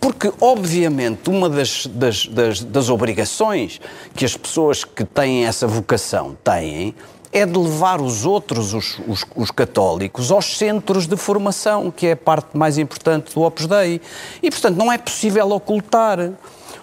porque, 0.00 0.32
obviamente, 0.40 1.30
uma 1.30 1.48
das, 1.48 1.86
das, 1.86 2.26
das, 2.26 2.62
das 2.62 2.88
obrigações 2.88 3.80
que 4.14 4.24
as 4.24 4.36
pessoas 4.36 4.84
que 4.84 5.04
têm 5.04 5.46
essa 5.46 5.66
vocação 5.66 6.36
têm 6.42 6.94
é 7.32 7.46
de 7.46 7.58
levar 7.58 8.00
os 8.00 8.26
outros, 8.26 8.74
os, 8.74 8.98
os, 9.08 9.24
os, 9.34 9.50
católicos, 9.50 10.30
aos 10.30 10.58
centros 10.58 11.06
de 11.06 11.16
formação, 11.16 11.90
que 11.90 12.08
é 12.08 12.12
a 12.12 12.16
parte 12.16 12.56
mais 12.56 12.76
importante 12.76 13.34
do 13.34 13.40
Opus 13.40 13.66
Dei. 13.66 14.02
E, 14.42 14.50
portanto, 14.50 14.76
não 14.76 14.92
é 14.92 14.98
possível 14.98 15.50
ocultar. 15.50 16.32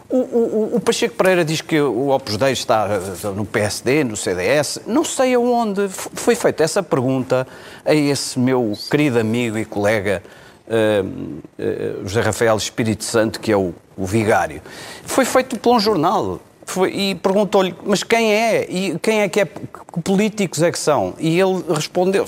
O, 0.10 0.18
o, 0.18 0.76
o 0.78 0.80
Pacheco 0.80 1.16
Pereira 1.16 1.46
diz 1.46 1.62
que 1.62 1.80
o 1.80 2.10
Opus 2.10 2.36
Dei 2.36 2.52
está 2.52 2.88
eh, 2.90 3.28
no 3.28 3.46
PSD, 3.46 4.04
no 4.04 4.18
CDS. 4.18 4.82
Não 4.88 5.04
sei 5.04 5.36
aonde. 5.36 5.88
Foi 5.88 6.34
feita 6.34 6.64
essa 6.64 6.82
pergunta 6.82 7.48
a 7.86 7.94
esse 7.94 8.40
meu 8.40 8.76
querido 8.90 9.20
amigo 9.20 9.56
e 9.56 9.66
colega 9.66 10.24
José 12.04 12.22
Rafael 12.22 12.56
Espírito 12.58 13.04
Santo, 13.04 13.40
que 13.40 13.52
é 13.52 13.58
o, 13.58 13.74
o 13.98 14.06
vigário. 14.06 14.62
Foi 15.06 15.26
feito 15.26 15.58
por 15.60 15.76
um 15.76 15.80
jornal. 15.80 16.40
Foi, 16.70 16.92
e 16.92 17.16
perguntou-lhe, 17.16 17.74
mas 17.84 18.04
quem 18.04 18.32
é? 18.32 18.68
E 18.70 19.00
quem 19.00 19.22
é 19.22 19.28
que 19.28 19.40
é? 19.40 19.46
Que 19.46 20.02
políticos 20.04 20.62
é 20.62 20.72
que 20.72 20.78
são? 20.78 21.16
E 21.18 21.40
ele 21.40 21.64
respondeu, 21.68 22.28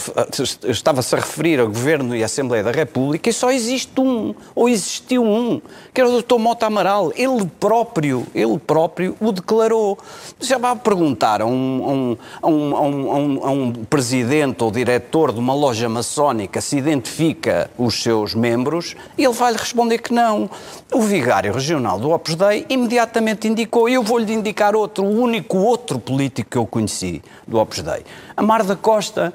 estava-se 0.64 1.14
a 1.14 1.20
referir 1.20 1.60
ao 1.60 1.68
Governo 1.68 2.16
e 2.16 2.24
à 2.24 2.26
Assembleia 2.26 2.64
da 2.64 2.72
República 2.72 3.30
e 3.30 3.34
só 3.34 3.52
existe 3.52 4.02
um, 4.02 4.34
ou 4.56 4.68
existiu 4.68 5.24
um, 5.24 5.62
que 5.94 6.02
era 6.02 6.10
o 6.10 6.22
Dr. 6.24 6.40
Mota 6.40 6.66
Amaral. 6.66 7.14
Ele 7.16 7.46
próprio, 7.60 8.26
ele 8.34 8.58
próprio 8.58 9.16
o 9.20 9.32
declarou. 9.32 10.00
Já 10.40 10.58
vai 10.58 10.76
perguntar 10.76 11.40
a 11.40 11.46
um, 11.46 12.18
a 12.42 12.48
um, 12.48 12.76
a 12.76 12.82
um, 12.82 13.46
a 13.46 13.52
um 13.52 13.72
presidente 13.72 14.64
ou 14.64 14.72
diretor 14.72 15.32
de 15.32 15.40
uma 15.40 15.54
loja 15.54 15.88
maçónica 15.88 16.60
se 16.62 16.78
identifica 16.78 17.70
os 17.78 18.02
seus 18.02 18.34
membros 18.34 18.96
e 19.20 19.24
ele 19.24 19.36
vai-lhe 19.36 19.60
responder 19.60 20.00
que 20.00 20.12
não. 20.12 20.50
O 20.92 21.02
vigário 21.02 21.54
regional 21.54 22.00
do 22.00 22.10
Opus 22.10 22.34
Dei 22.34 22.66
imediatamente 22.70 23.48
indicou, 23.48 23.88
eu 23.88 24.02
vou-lhe 24.02 24.31
de 24.32 24.38
indicar 24.38 24.76
outro, 24.76 25.04
o 25.04 25.22
único 25.22 25.58
outro 25.58 26.00
político 26.00 26.52
que 26.52 26.58
eu 26.58 26.66
conheci 26.66 27.22
do 27.46 27.60
Opus 27.60 27.82
Dei. 27.82 28.04
Amar 28.36 28.64
da 28.64 28.76
Costa, 28.76 29.34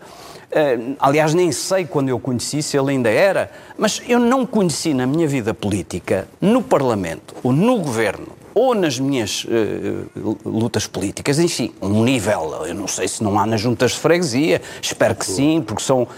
uh, 0.50 0.96
aliás, 0.98 1.34
nem 1.34 1.52
sei 1.52 1.84
quando 1.84 2.08
eu 2.08 2.18
conheci, 2.18 2.62
se 2.62 2.78
ele 2.78 2.92
ainda 2.92 3.10
era, 3.10 3.50
mas 3.76 4.02
eu 4.08 4.18
não 4.18 4.46
conheci 4.46 4.94
na 4.94 5.06
minha 5.06 5.28
vida 5.28 5.52
política, 5.52 6.26
no 6.40 6.62
Parlamento 6.62 7.34
ou 7.42 7.52
no 7.52 7.78
Governo, 7.78 8.28
ou 8.54 8.74
nas 8.74 8.98
minhas 8.98 9.44
uh, 9.44 10.38
lutas 10.46 10.86
políticas, 10.86 11.38
enfim, 11.38 11.74
um 11.80 12.02
nível, 12.02 12.64
eu 12.66 12.74
não 12.74 12.88
sei 12.88 13.06
se 13.06 13.22
não 13.22 13.38
há 13.38 13.44
nas 13.44 13.60
juntas 13.60 13.92
de 13.92 13.98
freguesia, 13.98 14.62
espero 14.80 15.14
que 15.14 15.26
sim, 15.26 15.60
porque 15.60 15.82
são 15.82 16.04
uh, 16.04 16.08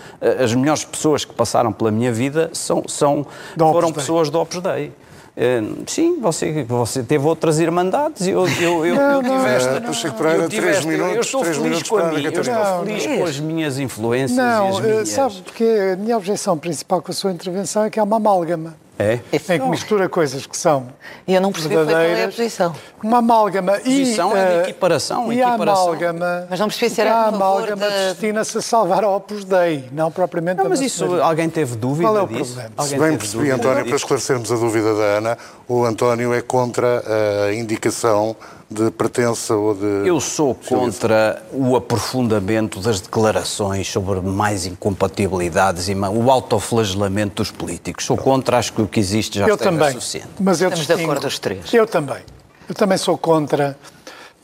as 0.44 0.54
melhores 0.54 0.84
pessoas 0.84 1.24
que 1.24 1.34
passaram 1.34 1.72
pela 1.72 1.90
minha 1.90 2.12
vida 2.12 2.48
são, 2.52 2.84
são 2.86 3.26
foram 3.56 3.92
pessoas 3.92 4.30
do 4.30 4.38
Opus 4.38 4.60
Dei. 4.60 4.92
Uh, 5.40 5.84
sim, 5.86 6.18
você, 6.20 6.64
você 6.64 7.00
teve 7.00 7.24
outras 7.24 7.60
irmandades 7.60 8.26
e 8.26 8.30
eu, 8.30 8.44
eu, 8.60 8.84
eu, 8.86 8.94
Não, 8.96 9.02
eu 9.12 9.22
não, 9.22 9.38
tive 9.38 9.50
esta. 9.54 9.78
não. 9.78 9.92
Chico 9.92 10.16
Pereira, 10.16 10.42
eu 10.42 10.48
tive 10.48 10.62
três 10.62 10.76
esta- 10.78 10.90
eu 10.90 10.98
minutos, 10.98 11.26
estou 11.26 11.44
feliz 11.44 11.58
minutos 11.58 11.88
com 11.88 11.96
a 11.96 12.04
minha, 12.06 12.28
eu 12.28 12.28
estou 12.42 12.44
feliz 12.84 13.06
Não, 13.06 13.18
com 13.18 13.24
as 13.24 13.38
minhas 13.38 13.78
influências 13.78 14.32
e 14.36 14.42
Não, 14.42 14.68
as 14.68 14.78
eh, 14.78 14.82
minhas. 14.88 15.08
sabe, 15.10 15.34
porque 15.44 15.64
a 15.92 15.96
minha 15.96 16.16
objeção 16.16 16.58
principal 16.58 17.00
com 17.00 17.12
a 17.12 17.14
sua 17.14 17.30
intervenção 17.30 17.84
é 17.84 17.90
que 17.90 18.00
há 18.00 18.02
uma 18.02 18.16
amálgama. 18.16 18.74
É? 19.00 19.20
Em 19.32 19.38
que 19.60 19.68
mistura 19.68 20.08
coisas 20.08 20.44
que 20.44 20.56
são 20.56 20.88
E 21.26 21.32
eu 21.32 21.40
não 21.40 21.52
percebi 21.52 21.76
qual 21.76 21.88
é 21.88 22.24
a 22.24 22.28
posição. 22.28 22.74
Uma 23.00 23.18
amálgama 23.18 23.78
e. 23.84 24.00
Posição 24.00 24.36
é 24.36 24.46
de 24.46 24.54
eh, 24.54 24.62
equiparação, 24.62 25.32
E 25.32 25.40
a 25.40 25.48
equiparação. 25.50 25.82
amálgama. 25.84 26.46
Mas 26.50 26.58
não 26.58 26.66
percebi 26.66 26.90
se 26.94 27.00
era 27.00 27.14
a 27.14 27.18
a 27.22 27.28
amálgama 27.28 27.88
da- 27.88 28.08
destina-se 28.10 28.58
a 28.58 28.60
salvar 28.60 29.04
a 29.04 29.08
Opus 29.08 29.44
Dei, 29.44 29.88
não 29.92 30.10
propriamente 30.10 30.58
Não, 30.58 30.66
a 30.66 30.68
mas 30.68 30.80
isso, 30.80 31.04
alguém 31.22 31.48
teve 31.48 31.76
dúvida 31.76 32.08
Qual 32.08 32.18
é 32.18 32.22
o 32.22 32.26
disso? 32.26 32.44
problema? 32.54 32.70
Alguém 32.76 32.98
Se 32.98 33.04
bem 33.04 33.16
percebi, 33.16 33.36
dúvida 33.50 33.54
António, 33.54 33.86
para 33.86 33.96
esclarecermos 33.96 34.50
a 34.50 34.56
dúvida 34.56 34.94
da 34.96 35.04
Ana, 35.04 35.38
o 35.68 35.84
António 35.84 36.34
é 36.34 36.42
contra 36.42 37.02
a 37.46 37.54
indicação 37.54 38.34
de 38.70 38.90
pertença 38.90 39.54
ou 39.54 39.74
de. 39.74 40.06
Eu 40.06 40.20
sou 40.20 40.54
contra 40.54 41.42
o 41.52 41.74
aprofundamento 41.74 42.80
das 42.80 43.00
declarações 43.00 43.90
sobre 43.90 44.20
mais 44.20 44.66
incompatibilidades 44.66 45.88
e 45.88 45.94
o 45.94 46.30
autoflagelamento 46.30 47.36
dos 47.36 47.50
políticos. 47.50 48.04
Sou 48.04 48.16
contra, 48.16 48.58
acho 48.58 48.72
que 48.74 48.82
o 48.82 48.86
que 48.86 49.00
existe 49.00 49.38
já 49.38 49.46
Eu 49.46 49.54
esteja 49.54 49.70
também. 49.70 49.92
suficiente. 49.92 50.28
Mas 50.38 50.60
eu 50.60 50.68
Estamos 50.68 50.86
de 50.86 51.04
acordo 51.04 51.26
os 51.26 51.38
três. 51.38 51.72
Eu 51.72 51.86
também. 51.86 52.22
Eu 52.68 52.74
também 52.74 52.98
sou 52.98 53.16
contra 53.16 53.78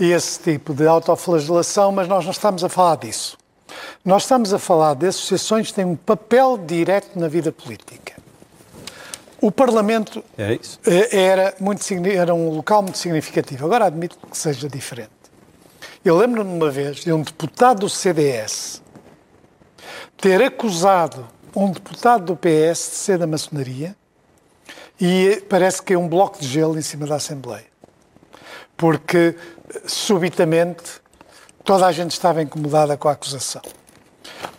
esse 0.00 0.40
tipo 0.40 0.72
de 0.72 0.86
autoflagelação, 0.86 1.92
mas 1.92 2.08
nós 2.08 2.24
não 2.24 2.32
estamos 2.32 2.64
a 2.64 2.68
falar 2.68 2.96
disso. 2.96 3.36
Nós 4.04 4.22
estamos 4.22 4.54
a 4.54 4.58
falar 4.58 4.94
de 4.94 5.06
associações 5.08 5.68
que 5.68 5.74
têm 5.74 5.84
um 5.84 5.96
papel 5.96 6.56
direto 6.56 7.18
na 7.18 7.28
vida 7.28 7.52
política. 7.52 8.13
O 9.44 9.52
Parlamento 9.52 10.24
É 10.38 10.58
eh, 10.86 11.22
era, 11.26 11.54
muito, 11.60 11.84
era 12.08 12.34
um 12.34 12.48
local 12.48 12.80
muito 12.80 12.96
significativo. 12.96 13.66
Agora 13.66 13.84
admito 13.84 14.16
que 14.16 14.38
seja 14.38 14.70
diferente. 14.70 15.10
Eu 16.02 16.16
lembro-me 16.16 16.50
uma 16.50 16.70
vez 16.70 16.96
de 17.04 17.12
um 17.12 17.20
deputado 17.20 17.80
do 17.80 17.88
CDS 17.90 18.80
ter 20.16 20.42
acusado 20.42 21.28
um 21.54 21.70
deputado 21.70 22.24
do 22.24 22.34
PS 22.34 22.88
de 22.88 22.96
ser 22.96 23.18
da 23.18 23.26
maçonaria 23.26 23.94
e 24.98 25.44
parece 25.46 25.82
que 25.82 25.92
é 25.92 25.98
um 25.98 26.08
bloco 26.08 26.40
de 26.40 26.48
gelo 26.48 26.78
em 26.78 26.82
cima 26.82 27.06
da 27.06 27.16
Assembleia. 27.16 27.66
Porque 28.78 29.36
eh, 29.68 29.82
subitamente 29.84 31.02
toda 31.62 31.84
a 31.84 31.92
gente 31.92 32.12
estava 32.12 32.42
incomodada 32.42 32.96
com 32.96 33.10
a 33.10 33.12
acusação. 33.12 33.60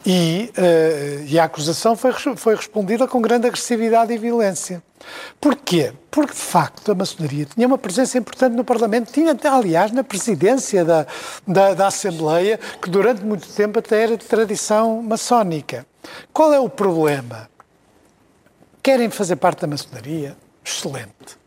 E, 0.05 0.51
eh, 0.55 1.25
e 1.27 1.39
a 1.39 1.45
acusação 1.45 1.95
foi, 1.95 2.13
foi 2.35 2.55
respondida 2.55 3.07
com 3.07 3.21
grande 3.21 3.47
agressividade 3.47 4.13
e 4.13 4.17
violência. 4.17 4.83
Porquê? 5.39 5.93
Porque, 6.11 6.33
de 6.33 6.39
facto, 6.39 6.91
a 6.91 6.95
maçonaria 6.95 7.45
tinha 7.45 7.67
uma 7.67 7.77
presença 7.77 8.17
importante 8.17 8.53
no 8.53 8.63
Parlamento, 8.63 9.11
tinha, 9.11 9.31
até, 9.31 9.47
aliás, 9.47 9.91
na 9.91 10.03
presidência 10.03 10.85
da, 10.85 11.05
da, 11.47 11.73
da 11.73 11.87
Assembleia, 11.87 12.59
que 12.81 12.89
durante 12.89 13.23
muito 13.23 13.47
tempo 13.49 13.79
até 13.79 14.03
era 14.03 14.17
de 14.17 14.25
tradição 14.25 15.01
maçónica. 15.01 15.85
Qual 16.31 16.53
é 16.53 16.59
o 16.59 16.69
problema? 16.69 17.49
Querem 18.81 19.09
fazer 19.09 19.35
parte 19.37 19.61
da 19.61 19.67
maçonaria? 19.67 20.37
Excelente. 20.63 21.37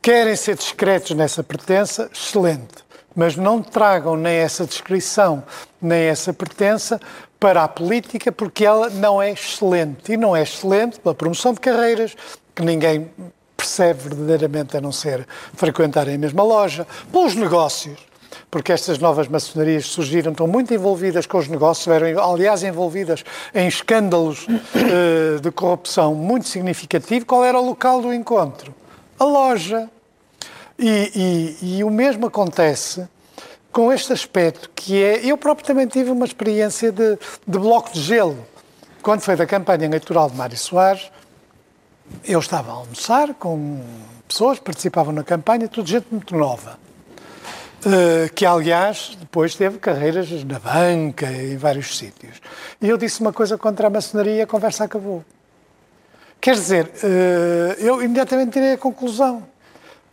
Querem 0.00 0.36
ser 0.36 0.56
discretos 0.56 1.16
nessa 1.16 1.42
pertença? 1.42 2.10
Excelente. 2.12 2.86
Mas 3.14 3.34
não 3.34 3.62
tragam 3.62 4.16
nem 4.16 4.34
essa 4.36 4.66
descrição, 4.66 5.42
nem 5.80 6.02
essa 6.02 6.32
pertença 6.34 7.00
para 7.38 7.64
a 7.64 7.68
política, 7.68 8.32
porque 8.32 8.64
ela 8.64 8.88
não 8.90 9.20
é 9.20 9.30
excelente. 9.32 10.12
E 10.12 10.16
não 10.16 10.34
é 10.34 10.42
excelente 10.42 10.98
pela 11.00 11.14
promoção 11.14 11.52
de 11.52 11.60
carreiras, 11.60 12.16
que 12.54 12.62
ninguém 12.62 13.10
percebe 13.56 14.02
verdadeiramente 14.04 14.76
a 14.76 14.80
não 14.80 14.92
ser 14.92 15.26
frequentarem 15.54 16.14
a 16.14 16.18
mesma 16.18 16.42
loja, 16.42 16.86
pelos 17.10 17.34
negócios, 17.34 17.98
porque 18.50 18.70
estas 18.72 18.98
novas 18.98 19.28
maçonarias 19.28 19.86
surgiram, 19.86 20.32
estão 20.32 20.46
muito 20.46 20.72
envolvidas 20.72 21.26
com 21.26 21.38
os 21.38 21.48
negócios, 21.48 21.86
eram, 21.88 22.22
aliás, 22.22 22.62
envolvidas 22.62 23.24
em 23.54 23.66
escândalos 23.66 24.46
eh, 24.74 25.40
de 25.40 25.50
corrupção 25.50 26.14
muito 26.14 26.48
significativo. 26.48 27.24
Qual 27.26 27.44
era 27.44 27.58
o 27.58 27.64
local 27.66 28.00
do 28.02 28.12
encontro? 28.12 28.74
A 29.18 29.24
loja. 29.24 29.88
E, 30.78 31.56
e- 31.62 31.78
e 31.78 31.84
o 31.84 31.90
mesmo 31.90 32.26
acontece 32.26 33.08
com 33.76 33.92
este 33.92 34.10
aspecto 34.10 34.70
que 34.74 35.02
é. 35.02 35.20
Eu 35.22 35.36
próprio 35.36 35.66
também 35.66 35.86
tive 35.86 36.10
uma 36.10 36.24
experiência 36.24 36.90
de, 36.90 37.18
de 37.46 37.58
bloco 37.58 37.92
de 37.92 38.00
gelo. 38.00 38.38
Quando 39.02 39.20
foi 39.20 39.36
da 39.36 39.44
campanha 39.44 39.84
eleitoral 39.84 40.30
de 40.30 40.36
Mário 40.36 40.56
Soares, 40.56 41.12
eu 42.24 42.38
estava 42.38 42.72
a 42.72 42.74
almoçar 42.76 43.34
com 43.34 43.84
pessoas 44.26 44.58
que 44.58 44.64
participavam 44.64 45.12
na 45.12 45.22
campanha, 45.22 45.68
tudo 45.68 45.86
gente 45.86 46.06
muito 46.10 46.34
nova. 46.34 46.78
Eh, 47.84 48.30
que 48.34 48.46
aliás 48.46 49.14
depois 49.20 49.54
teve 49.54 49.78
carreiras 49.78 50.30
na 50.44 50.58
banca 50.58 51.30
em 51.30 51.58
vários 51.58 51.98
sítios. 51.98 52.40
E 52.80 52.88
eu 52.88 52.96
disse 52.96 53.20
uma 53.20 53.32
coisa 53.32 53.58
contra 53.58 53.88
a 53.88 53.90
maçonaria 53.90 54.36
e 54.36 54.40
a 54.40 54.46
conversa 54.46 54.84
acabou. 54.84 55.22
Quer 56.40 56.54
dizer, 56.54 56.90
eh, 57.04 57.76
eu 57.80 58.02
imediatamente 58.02 58.52
tirei 58.52 58.72
a 58.72 58.78
conclusão. 58.78 59.46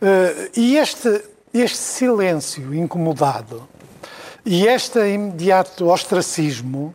Eh, 0.02 0.50
e 0.54 0.76
este, 0.76 1.32
este 1.54 1.78
silêncio 1.78 2.74
incomodado 2.74 3.68
e 4.44 4.66
este 4.66 4.98
imediato 5.08 5.88
ostracismo 5.88 6.92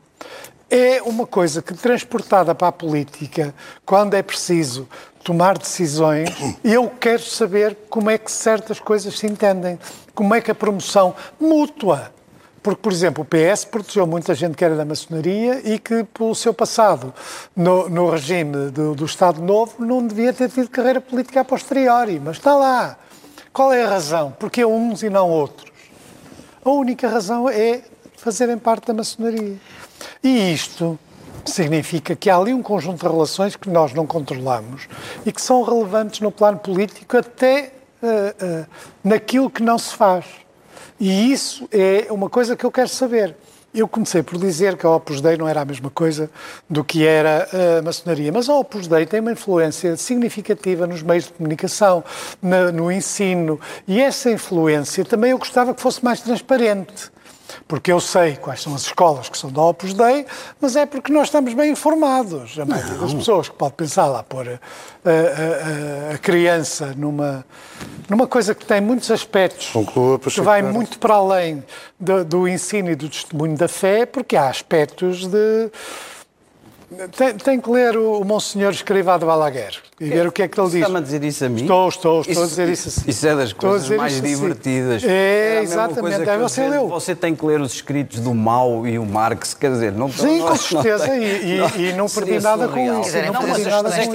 é 0.70 1.02
uma 1.02 1.26
coisa 1.26 1.62
que, 1.62 1.74
transportada 1.74 2.54
para 2.54 2.68
a 2.68 2.72
política, 2.72 3.56
quando 3.86 4.14
é 4.14 4.22
preciso 4.22 4.88
tomar 5.24 5.58
decisões, 5.58 6.30
eu 6.64 6.92
quero 7.00 7.24
saber 7.24 7.76
como 7.90 8.10
é 8.10 8.18
que 8.18 8.32
certas 8.32 8.80
coisas 8.80 9.18
se 9.18 9.26
entendem, 9.26 9.80
como 10.14 10.36
é 10.36 10.42
que 10.42 10.52
a 10.52 10.56
promoção 10.56 11.16
mútua. 11.40 12.12
Porque, 12.62 12.82
por 12.82 12.92
exemplo, 12.92 13.24
o 13.24 13.26
PS 13.26 13.64
protegeu 13.64 14.06
muita 14.06 14.36
gente 14.36 14.56
que 14.56 14.66
era 14.66 14.76
da 14.76 14.84
maçonaria 14.84 15.62
e 15.64 15.80
que, 15.80 16.04
pelo 16.04 16.36
seu 16.36 16.54
passado 16.54 17.14
no, 17.56 17.88
no 17.88 18.10
regime 18.10 18.70
do, 18.70 18.94
do 18.94 19.06
Estado 19.06 19.42
Novo, 19.42 19.84
não 19.84 20.06
devia 20.06 20.34
ter 20.34 20.50
tido 20.50 20.70
carreira 20.70 21.00
política 21.00 21.40
a 21.40 21.46
posteriori. 21.46 22.20
Mas 22.20 22.36
está 22.36 22.54
lá. 22.56 22.98
Qual 23.52 23.74
é 23.74 23.84
a 23.84 23.90
razão? 23.90 24.34
Porque 24.38 24.64
uns 24.64 25.04
e 25.04 25.10
não 25.10 25.30
outros? 25.30 25.72
A 26.64 26.70
única 26.70 27.08
razão 27.08 27.50
é 27.50 27.82
fazerem 28.18 28.58
parte 28.58 28.88
da 28.88 28.94
maçonaria. 28.94 29.58
E 30.24 30.54
isto 30.54 31.00
significa 31.46 32.16
que 32.16 32.30
há 32.30 32.38
ali 32.38 32.54
um 32.54 32.62
conjunto 32.62 33.00
de 33.06 33.12
relações 33.12 33.56
que 33.56 33.70
nós 33.70 33.94
não 33.94 34.06
controlamos 34.06 34.88
e 35.26 35.32
que 35.32 35.42
são 35.42 35.64
relevantes 35.64 36.20
no 36.20 36.32
plano 36.32 36.60
político 36.60 37.18
até 37.18 37.74
eh, 38.02 38.36
eh, 38.40 38.66
naquilo 39.04 39.50
que 39.50 39.64
não 39.64 39.78
se 39.78 39.96
faz. 39.96 40.26
E 41.00 41.32
isso 41.32 41.68
é 41.72 42.08
uma 42.12 42.30
coisa 42.30 42.56
que 42.56 42.66
eu 42.66 42.72
quero 42.72 42.90
saber. 42.90 43.36
Eu 43.72 43.88
comecei 43.88 44.24
por 44.24 44.40
dizer 44.40 44.76
que 44.78 44.86
a 44.86 44.90
Opus 44.90 45.22
Dei 45.22 45.38
não 45.38 45.48
era 45.48 45.62
a 45.62 45.66
mesma 45.66 45.92
coisa 45.92 46.30
do 46.68 46.84
que 46.84 47.06
era 47.06 47.48
a 47.78 47.82
maçonaria, 47.84 48.32
mas 48.32 48.50
a 48.50 48.56
Opus 48.56 48.88
Dei 48.88 49.06
tem 49.06 49.20
uma 49.20 49.32
influência 49.32 49.96
significativa 49.96 50.88
nos 50.88 51.04
meios 51.04 51.26
de 51.26 51.34
comunicação, 51.34 52.04
no 52.74 52.92
ensino, 52.92 53.60
e 53.88 54.02
essa 54.02 54.32
influência 54.32 55.06
também 55.06 55.32
eu 55.32 55.38
gostava 55.38 55.76
que 55.76 55.82
fosse 55.82 56.04
mais 56.04 56.20
transparente. 56.20 57.12
Porque 57.68 57.92
eu 57.92 58.00
sei 58.00 58.36
quais 58.36 58.62
são 58.62 58.76
as 58.76 58.82
escolas 58.82 59.30
que 59.30 59.38
são 59.38 59.52
da 59.52 59.62
Opus 59.62 59.94
Dei, 59.94 60.26
mas 60.62 60.76
é 60.76 60.86
porque 60.86 61.12
nós 61.12 61.28
estamos 61.28 61.54
bem 61.54 61.72
informados. 61.72 62.58
A 62.60 62.66
maioria 62.66 62.94
das 62.96 63.14
pessoas 63.14 63.50
que 63.50 63.56
pode 63.56 63.74
pensar 63.74 64.06
lá 64.08 64.22
pôr 64.24 64.48
a, 64.48 64.52
a- 65.10 66.12
a- 66.12 66.16
a 66.16 66.18
criança 66.18 66.94
numa, 66.98 67.46
numa 68.10 68.28
coisa 68.28 68.54
que 68.54 68.66
tem 68.66 68.80
muitos 68.82 69.10
aspectos, 69.12 69.70
Conclua, 69.72 70.20
que 70.20 70.42
vai 70.42 70.62
Pereira. 70.62 70.74
muito 70.78 71.00
para 71.00 71.16
além 71.16 71.64
do, 72.00 72.24
do 72.26 72.48
ensino 72.48 72.90
e 72.92 72.96
do 72.96 73.10
testemunho 73.10 73.58
da 73.58 73.68
fé, 73.68 74.06
porque 74.06 74.36
há 74.36 74.50
aspectos 74.50 75.28
de. 75.28 75.72
Tem, 77.16 77.36
tem 77.36 77.62
que 77.62 77.70
ler 77.70 77.96
o, 77.98 78.20
o 78.20 78.26
Monsenhor 78.26 78.72
Escrivá 78.72 79.18
de 79.18 79.26
Balaguer 79.26 79.80
e 80.00 80.06
ver 80.10 80.28
o 80.28 80.32
que 80.32 80.44
é 80.44 80.48
que 80.48 80.60
ele 80.60 80.68
diz. 80.70 80.76
Está-me 80.78 80.98
a 80.98 81.02
dizer 81.02 81.24
isso 81.24 81.46
a 81.46 81.50
mim? 81.50 81.62
Estou, 81.62 81.90
estou, 81.90 82.22
estou 82.22 82.44
a 82.44 82.48
dizer 82.48 82.70
isso 82.70 82.88
assim. 82.90 83.02
Isso 83.08 83.28
é 83.28 83.36
das 83.36 83.50
Estou 83.50 83.68
a 83.68 83.72
coisas 83.72 83.84
dizer 83.88 83.98
mais 83.98 84.14
isso 84.14 84.24
assim. 84.26 84.36
divertidas. 84.36 85.04
É, 85.04 85.60
mesma 85.60 85.64
exatamente. 85.64 86.30
Aí 86.30 86.36
eu 86.40 86.50
você 86.50 86.68
leu. 86.70 86.88
Você 86.88 87.16
tem 87.16 87.36
que 87.36 87.46
ler 87.46 87.62
os 87.62 87.74
escritos 87.74 88.20
do 88.20 88.34
Mao 88.34 88.88
e 88.88 88.98
o 88.98 89.06
Marx, 89.06 89.54
quer 89.54 89.72
dizer, 89.72 89.92
não 89.92 90.10
Sim, 90.12 90.40
não- 90.40 90.46
com 90.46 90.50
não 90.50 90.56
certeza, 90.58 91.06
tem- 91.08 91.22
e, 91.24 91.60
e- 91.78 91.90
e 91.90 91.94
não 91.94 92.08
perdi 92.08 92.40
nada 92.40 92.68
com 92.68 92.74
surreal. 92.74 93.02
isso. 93.02 93.12
Quer 93.12 93.18
e 93.20 93.22
dizer, 93.22 93.22
não 93.22 93.30
então, 93.30 93.42
perdi 93.42 93.70
nada 93.70 93.90
com 93.90 93.98
isso. 93.98 94.10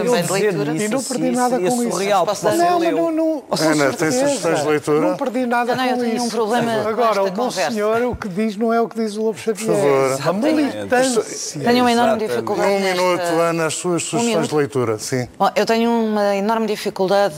E 0.84 0.88
não 0.88 0.98
Isso 1.00 1.08
perdi 1.12 1.30
nada 1.36 1.58
com 1.58 1.66
isso. 1.66 1.90
surreal, 1.90 2.26
Não, 2.56 2.78
não, 2.80 3.10
não. 3.12 3.40
com 3.42 3.62
Ana, 3.64 3.92
tem 3.92 4.10
sugestões 4.10 4.60
de 4.60 4.66
leitura? 4.68 5.00
Não 5.00 5.16
perdi 5.16 5.46
nada 5.46 5.74
Não, 5.76 5.84
não, 5.84 5.90
eu 5.90 5.96
com 5.96 6.02
tenho 6.02 6.22
um 6.22 6.26
isso. 6.26 6.36
problema 6.36 6.82
com 6.82 6.88
Agora, 6.88 7.22
o 7.24 7.30
bom 7.30 7.50
senhor, 7.50 8.02
o 8.02 8.16
que 8.16 8.28
diz 8.28 8.56
não 8.56 8.72
é 8.72 8.80
o 8.80 8.88
que 8.88 8.96
diz 9.00 9.16
o 9.16 9.22
Lobo 9.22 9.38
Xavier. 9.38 9.66
favor. 9.66 10.18
A 10.28 10.32
militância. 10.32 11.60
Tenho 11.62 11.80
uma 11.84 11.92
enorme 11.92 12.26
dificuldade 12.26 12.70
Um 12.70 12.80
minuto, 12.80 13.22
Ana, 13.22 13.66
as 13.66 13.74
suas 13.74 14.02
sugestões 14.02 14.48
de 14.48 14.54
leitura. 14.54 14.98
Sim. 14.98 15.28
Eu 15.56 15.66
tenho 15.66 15.73
uma 15.86 16.36
enorme 16.36 16.66
dificuldade 16.66 17.34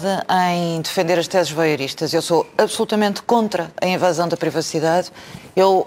em 0.53 0.80
defender 0.80 1.18
as 1.18 1.26
teses 1.28 1.51
voyeuristas. 1.53 2.12
Eu 2.12 2.22
sou 2.22 2.47
absolutamente 2.59 3.22
contra 3.22 3.70
a 3.80 3.87
invasão 3.87 4.28
da 4.28 4.37
privacidade. 4.37 5.11
Eu 5.55 5.87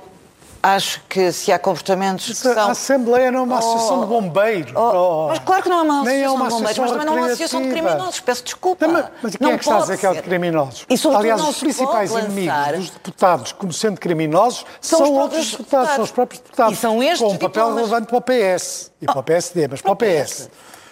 acho 0.61 1.01
que 1.07 1.31
se 1.31 1.53
há 1.53 1.57
comportamentos 1.57 2.25
que 2.27 2.33
são... 2.35 2.51
A 2.59 2.71
Assembleia 2.71 3.31
não 3.31 3.39
é 3.39 3.43
uma 3.43 3.59
associação 3.59 4.01
de 4.01 4.07
bombeiros. 4.07 4.73
Oh, 4.75 5.27
mas 5.29 5.39
claro 5.39 5.63
que 5.63 5.69
não 5.69 5.79
é 5.79 5.81
uma 5.83 6.11
é 6.11 6.25
associação 6.25 6.35
uma 6.35 6.43
de 6.45 6.49
bombeiros, 6.49 6.77
mas 6.79 6.91
associação 6.91 6.97
também 6.99 7.05
não 7.05 7.13
é 7.13 7.17
uma 7.21 7.25
associação 7.27 7.61
de 7.61 7.69
criminosos. 7.69 8.19
Peço 8.19 8.43
desculpa. 8.43 8.87
Não, 8.87 9.09
mas- 9.23 9.35
quem 9.37 9.47
não 9.47 9.53
é 9.53 9.57
que 9.57 9.63
está 9.63 9.77
a 9.77 9.79
dizer 9.81 9.97
que 9.97 10.05
é 10.05 10.13
de 10.13 10.21
criminosos? 10.21 10.85
E, 10.89 11.07
Aliás, 11.15 11.41
os 11.41 11.57
principais 11.59 12.11
inimigos 12.11 12.75
dos 12.77 12.89
deputados, 12.89 13.51
como 13.53 13.71
sendo 13.71 13.99
criminosos, 14.01 14.65
São 14.81 14.99
são, 14.99 15.13
os 15.13 15.17
outros 15.21 15.51
deputados, 15.51 15.59
deputados. 15.87 15.95
são 15.95 16.03
os 16.03 16.11
próprios 16.11 16.41
deputados. 16.41 16.73
E 16.73 16.81
são 16.81 17.03
estes 17.03 17.19
Com 17.21 17.27
um 17.27 17.37
papel 17.37 17.49
diplomas. 17.49 17.75
relevante 17.75 18.07
para 18.07 18.17
o 18.17 18.21
PS 18.21 18.91
e 19.01 19.05
para 19.05 19.19
o 19.19 19.23
PSD, 19.23 19.67
mas 19.69 19.81
para 19.81 19.91
o 19.91 19.95
PS. 19.95 20.49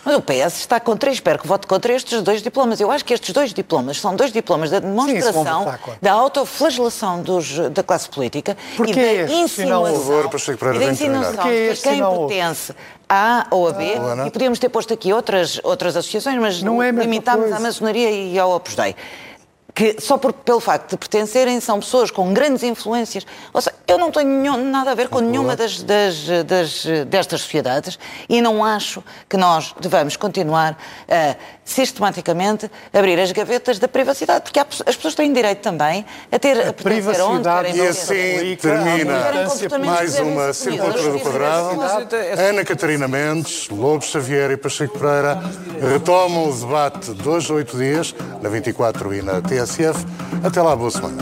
Mas 0.07 0.15
o 0.15 0.21
PS 0.21 0.59
está 0.61 0.79
contra, 0.79 1.11
espero 1.11 1.37
que 1.37 1.45
vote 1.45 1.67
contra 1.67 1.91
estes 1.93 2.21
dois 2.21 2.41
diplomas. 2.41 2.79
Eu 2.79 2.89
acho 2.89 3.03
que 3.03 3.13
estes 3.13 3.33
dois 3.33 3.53
diplomas 3.53 3.99
são 3.99 4.15
dois 4.15 4.31
diplomas 4.31 4.69
da 4.69 4.79
Sim, 4.79 4.87
demonstração 4.87 5.65
contra. 5.65 5.97
da 6.01 6.13
autoflagelação 6.13 7.21
dos, 7.21 7.59
da 7.71 7.83
classe 7.83 8.07
política 8.07 8.55
Porquê 8.77 8.91
e 8.91 9.27
da 9.27 9.33
insinuação, 9.33 10.29
Pereira, 10.57 10.75
e 10.77 10.79
da 10.79 10.93
insinuação 10.93 11.43
de 11.43 11.75
que 11.75 11.81
quem 11.81 12.01
pertence 12.01 12.73
a 13.09 13.47
ou 13.51 13.67
a 13.67 13.73
B, 13.73 13.95
Luana? 13.95 14.27
e 14.27 14.31
podíamos 14.31 14.59
ter 14.59 14.69
posto 14.69 14.93
aqui 14.93 15.11
outras, 15.11 15.59
outras 15.61 15.97
associações, 15.97 16.39
mas 16.39 16.63
Não 16.63 16.81
é 16.81 16.89
limitámos 16.89 17.51
à 17.51 17.59
maçonaria 17.59 18.09
e 18.09 18.39
ao 18.39 18.51
Opus 18.55 18.75
Dei. 18.75 18.95
Que 19.77 20.01
só 20.01 20.17
por, 20.17 20.33
pelo 20.33 20.59
facto 20.59 20.89
de 20.89 20.97
pertencerem 20.97 21.59
são 21.59 21.79
pessoas 21.79 22.09
com 22.09 22.33
grandes 22.33 22.63
influências. 22.63 23.27
Ou 23.53 23.61
seja, 23.61 23.75
eu 23.87 23.99
não 23.99 24.09
tenho 24.09 24.27
nenhum- 24.27 24.71
nada 24.71 24.89
a 24.89 24.95
ver 24.95 25.07
com 25.07 25.19
nenhuma 25.19 25.55
das, 25.55 25.83
das, 25.83 26.15
das, 26.47 26.83
destas 27.05 27.41
sociedades 27.41 27.99
e 28.27 28.41
não 28.41 28.65
acho 28.65 29.03
que 29.29 29.37
nós 29.37 29.75
devamos 29.79 30.15
continuar 30.17 30.75
a 31.07 31.35
sistematicamente 31.67 32.71
abrir 32.93 33.19
as 33.19 33.31
gavetas 33.31 33.77
da 33.77 33.87
privacidade, 33.87 34.41
porque 34.43 34.59
as 34.59 34.95
pessoas 34.95 35.13
têm 35.13 35.31
direito 35.33 35.59
também 35.59 36.05
a 36.31 36.39
ter 36.39 36.57
a, 36.57 36.69
onde 36.69 36.73
privacidade 36.83 37.73
querem 37.73 37.83
E 37.83 37.87
assim 37.87 38.55
termina 38.55 39.29
a 39.75 39.79
mais 39.79 40.17
uma 40.19 40.53
Circulatura 40.53 41.11
do 41.11 41.19
Quadrado. 41.19 41.81
Ana 42.39 42.63
Catarina 42.63 43.07
Mendes, 43.07 43.67
Lobo 43.69 44.03
Xavier 44.03 44.51
e 44.51 44.57
Pacheco 44.57 44.97
Pereira 44.97 45.43
retomam 45.91 46.49
o 46.49 46.55
debate 46.55 47.11
a 47.11 47.53
oito 47.53 47.77
dias, 47.77 48.15
na 48.41 48.49
24 48.49 49.13
e 49.13 49.21
na 49.21 49.41
TSF. 49.41 50.05
Até 50.43 50.61
lá, 50.61 50.75
boa 50.75 50.89
semana. 50.89 51.17